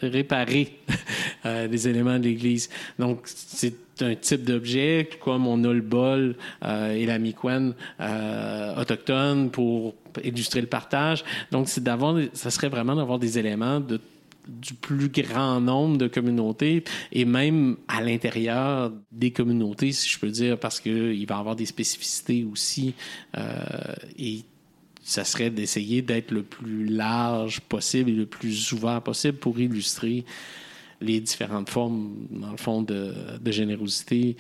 réparer 0.02 0.70
euh, 1.46 1.68
les 1.68 1.88
éléments 1.88 2.20
de 2.20 2.24
l'église. 2.24 2.70
Donc 3.00 3.22
c'est 3.26 3.76
un 4.02 4.16
type 4.16 4.44
d'objet, 4.44 5.10
comme 5.24 5.48
on 5.48 5.64
a 5.64 5.74
le 5.74 5.82
bol 5.82 6.36
euh, 6.64 6.94
et 6.94 7.06
la 7.06 7.20
miquenne 7.20 7.74
euh, 8.00 8.80
autochtone 8.80 9.50
pour 9.50 9.96
illustrer 10.24 10.62
le 10.62 10.68
partage. 10.68 11.24
Donc, 11.52 11.70
c'est 11.70 11.84
d'avoir, 11.84 12.18
ça 12.34 12.50
serait 12.50 12.70
vraiment 12.70 12.96
d'avoir 12.96 13.20
des 13.20 13.38
éléments 13.38 13.82
du 14.48 14.74
plus 14.74 15.10
grand 15.10 15.60
nombre 15.60 15.98
de 15.98 16.08
communautés 16.08 16.84
et 17.12 17.26
même 17.26 17.78
à 17.88 18.02
l'intérieur 18.02 18.92
des 19.12 19.32
communautés, 19.32 19.92
si 19.92 20.08
je 20.10 20.20
peux 20.20 20.30
dire, 20.30 20.58
parce 20.58 20.80
qu'il 20.80 21.26
va 21.28 21.36
y 21.36 21.40
avoir 21.40 21.56
des 21.56 21.66
spécificités 21.66 22.46
aussi 22.50 22.94
euh, 23.38 23.62
et 24.18 24.44
ça 25.04 25.24
serait 25.24 25.50
d'essayer 25.50 26.02
d'être 26.02 26.32
le 26.32 26.44
plus 26.44 26.86
large 26.86 27.62
possible 27.62 28.10
et 28.10 28.14
le 28.14 28.26
plus 28.26 28.74
ouvert 28.74 29.02
possible 29.02 29.38
pour 29.38 29.60
illustrer 29.60 30.26
les 31.00 31.20
différentes 31.20 31.70
formes, 31.70 32.28
dans 32.32 32.52
le 32.52 32.58
fond, 32.58 32.82
de 32.82 33.52
générosité. 33.52 34.36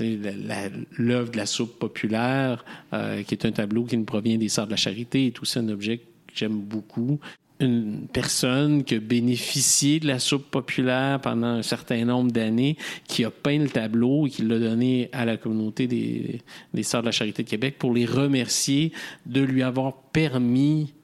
L'œuvre 0.00 1.30
de 1.30 1.36
la 1.36 1.46
soupe 1.46 1.78
populaire, 1.78 2.64
euh, 2.92 3.22
qui 3.22 3.34
est 3.34 3.44
un 3.44 3.52
tableau 3.52 3.84
qui 3.84 3.96
nous 3.96 4.04
provient 4.04 4.38
des 4.38 4.48
Sœurs 4.48 4.66
de 4.66 4.72
la 4.72 4.76
Charité, 4.76 5.26
est 5.26 5.40
aussi 5.40 5.58
un 5.58 5.68
objet 5.68 5.98
que 5.98 6.04
j'aime 6.34 6.58
beaucoup. 6.60 7.18
Une 7.60 8.06
personne 8.12 8.84
qui 8.84 8.94
a 8.94 9.00
bénéficié 9.00 9.98
de 9.98 10.06
la 10.06 10.20
soupe 10.20 10.48
populaire 10.50 11.20
pendant 11.20 11.48
un 11.48 11.62
certain 11.62 12.04
nombre 12.04 12.30
d'années, 12.30 12.76
qui 13.08 13.24
a 13.24 13.30
peint 13.30 13.58
le 13.58 13.68
tableau 13.68 14.26
et 14.26 14.30
qui 14.30 14.42
l'a 14.42 14.58
donné 14.58 15.08
à 15.12 15.24
la 15.24 15.36
communauté 15.36 15.88
des, 15.88 16.40
des 16.72 16.82
Sœurs 16.84 17.02
de 17.02 17.06
la 17.06 17.12
Charité 17.12 17.42
de 17.42 17.48
Québec 17.48 17.76
pour 17.78 17.92
les 17.92 18.06
remercier 18.06 18.92
de 19.26 19.40
lui 19.40 19.62
avoir 19.62 19.94
permis 19.94 20.94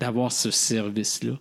d'avoir 0.00 0.32
ce 0.32 0.50
service-là. 0.50 1.34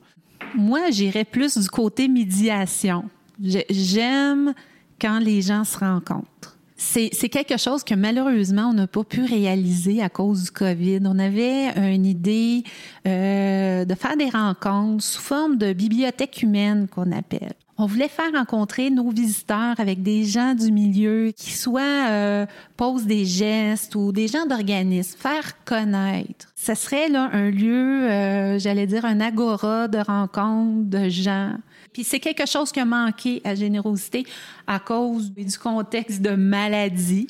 Moi, 0.55 0.91
j'irais 0.91 1.25
plus 1.25 1.57
du 1.57 1.69
côté 1.69 2.07
médiation. 2.07 3.05
J'aime 3.41 4.53
quand 4.99 5.19
les 5.19 5.41
gens 5.41 5.63
se 5.63 5.77
rencontrent. 5.77 6.56
C'est 6.77 7.29
quelque 7.29 7.57
chose 7.57 7.83
que 7.83 7.95
malheureusement, 7.95 8.69
on 8.69 8.73
n'a 8.73 8.87
pas 8.87 9.03
pu 9.03 9.23
réaliser 9.23 10.03
à 10.03 10.09
cause 10.09 10.43
du 10.43 10.51
COVID. 10.51 10.99
On 11.05 11.17
avait 11.17 11.69
une 11.93 12.05
idée 12.05 12.63
euh, 13.07 13.83
de 13.83 13.95
faire 13.95 14.15
des 14.15 14.29
rencontres 14.29 15.03
sous 15.03 15.21
forme 15.21 15.57
de 15.57 15.73
bibliothèque 15.73 16.43
humaine 16.43 16.87
qu'on 16.87 17.11
appelle. 17.11 17.53
On 17.79 17.85
voulait 17.85 18.07
faire 18.07 18.31
rencontrer 18.33 18.89
nos 18.89 19.11
visiteurs 19.11 19.79
avec 19.79 20.01
des 20.01 20.23
gens 20.23 20.55
du 20.55 20.71
milieu 20.71 21.31
qui 21.35 21.51
soit 21.51 22.09
euh, 22.09 22.45
posent 22.75 23.05
des 23.05 23.25
gestes 23.25 23.93
ou 23.93 24.11
des 24.11 24.27
gens 24.27 24.47
d'organismes, 24.47 25.17
faire 25.19 25.63
connaître. 25.63 26.51
Ce 26.55 26.73
serait 26.73 27.07
là 27.07 27.29
un 27.33 27.51
lieu, 27.51 28.09
euh, 28.09 28.57
j'allais 28.57 28.87
dire 28.87 29.05
un 29.05 29.19
agora 29.19 29.87
de 29.87 29.99
rencontres 29.99 30.89
de 30.89 31.09
gens. 31.09 31.53
Puis 31.93 32.03
c'est 32.03 32.19
quelque 32.19 32.45
chose 32.45 32.71
qui 32.71 32.79
a 32.79 32.85
manqué 32.85 33.41
à 33.43 33.55
Générosité 33.55 34.25
à 34.67 34.79
cause 34.79 35.31
du 35.31 35.57
contexte 35.57 36.21
de 36.21 36.31
maladie. 36.31 37.27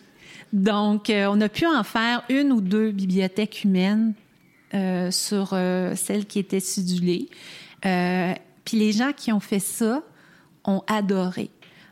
Donc, 0.53 1.09
euh, 1.09 1.27
on 1.29 1.39
a 1.41 1.49
pu 1.49 1.65
en 1.65 1.83
faire 1.83 2.23
une 2.29 2.51
ou 2.51 2.61
deux 2.61 2.91
bibliothèques 2.91 3.63
humaines 3.63 4.13
euh, 4.73 5.11
sur 5.11 5.49
euh, 5.53 5.95
celles 5.95 6.25
qui 6.25 6.39
étaient 6.39 6.59
sidulées. 6.59 7.29
Euh, 7.85 8.33
puis 8.65 8.77
les 8.77 8.91
gens 8.91 9.11
qui 9.15 9.31
ont 9.31 9.39
fait 9.39 9.59
ça, 9.59 10.03
ont 10.65 10.83
adoré. 10.87 11.49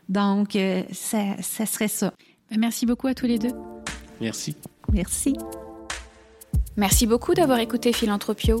Donc, 0.08 0.56
euh, 0.56 0.82
ça, 0.92 1.40
ça, 1.40 1.66
serait 1.66 1.88
ça. 1.88 2.12
Ben, 2.50 2.60
merci 2.60 2.86
beaucoup 2.86 3.06
à 3.06 3.14
tous 3.14 3.26
les 3.26 3.38
deux. 3.38 3.52
Merci. 4.20 4.56
Merci. 4.92 5.36
Merci 6.76 7.06
beaucoup 7.06 7.34
d'avoir 7.34 7.58
écouté 7.58 7.92
Philanthropio. 7.92 8.60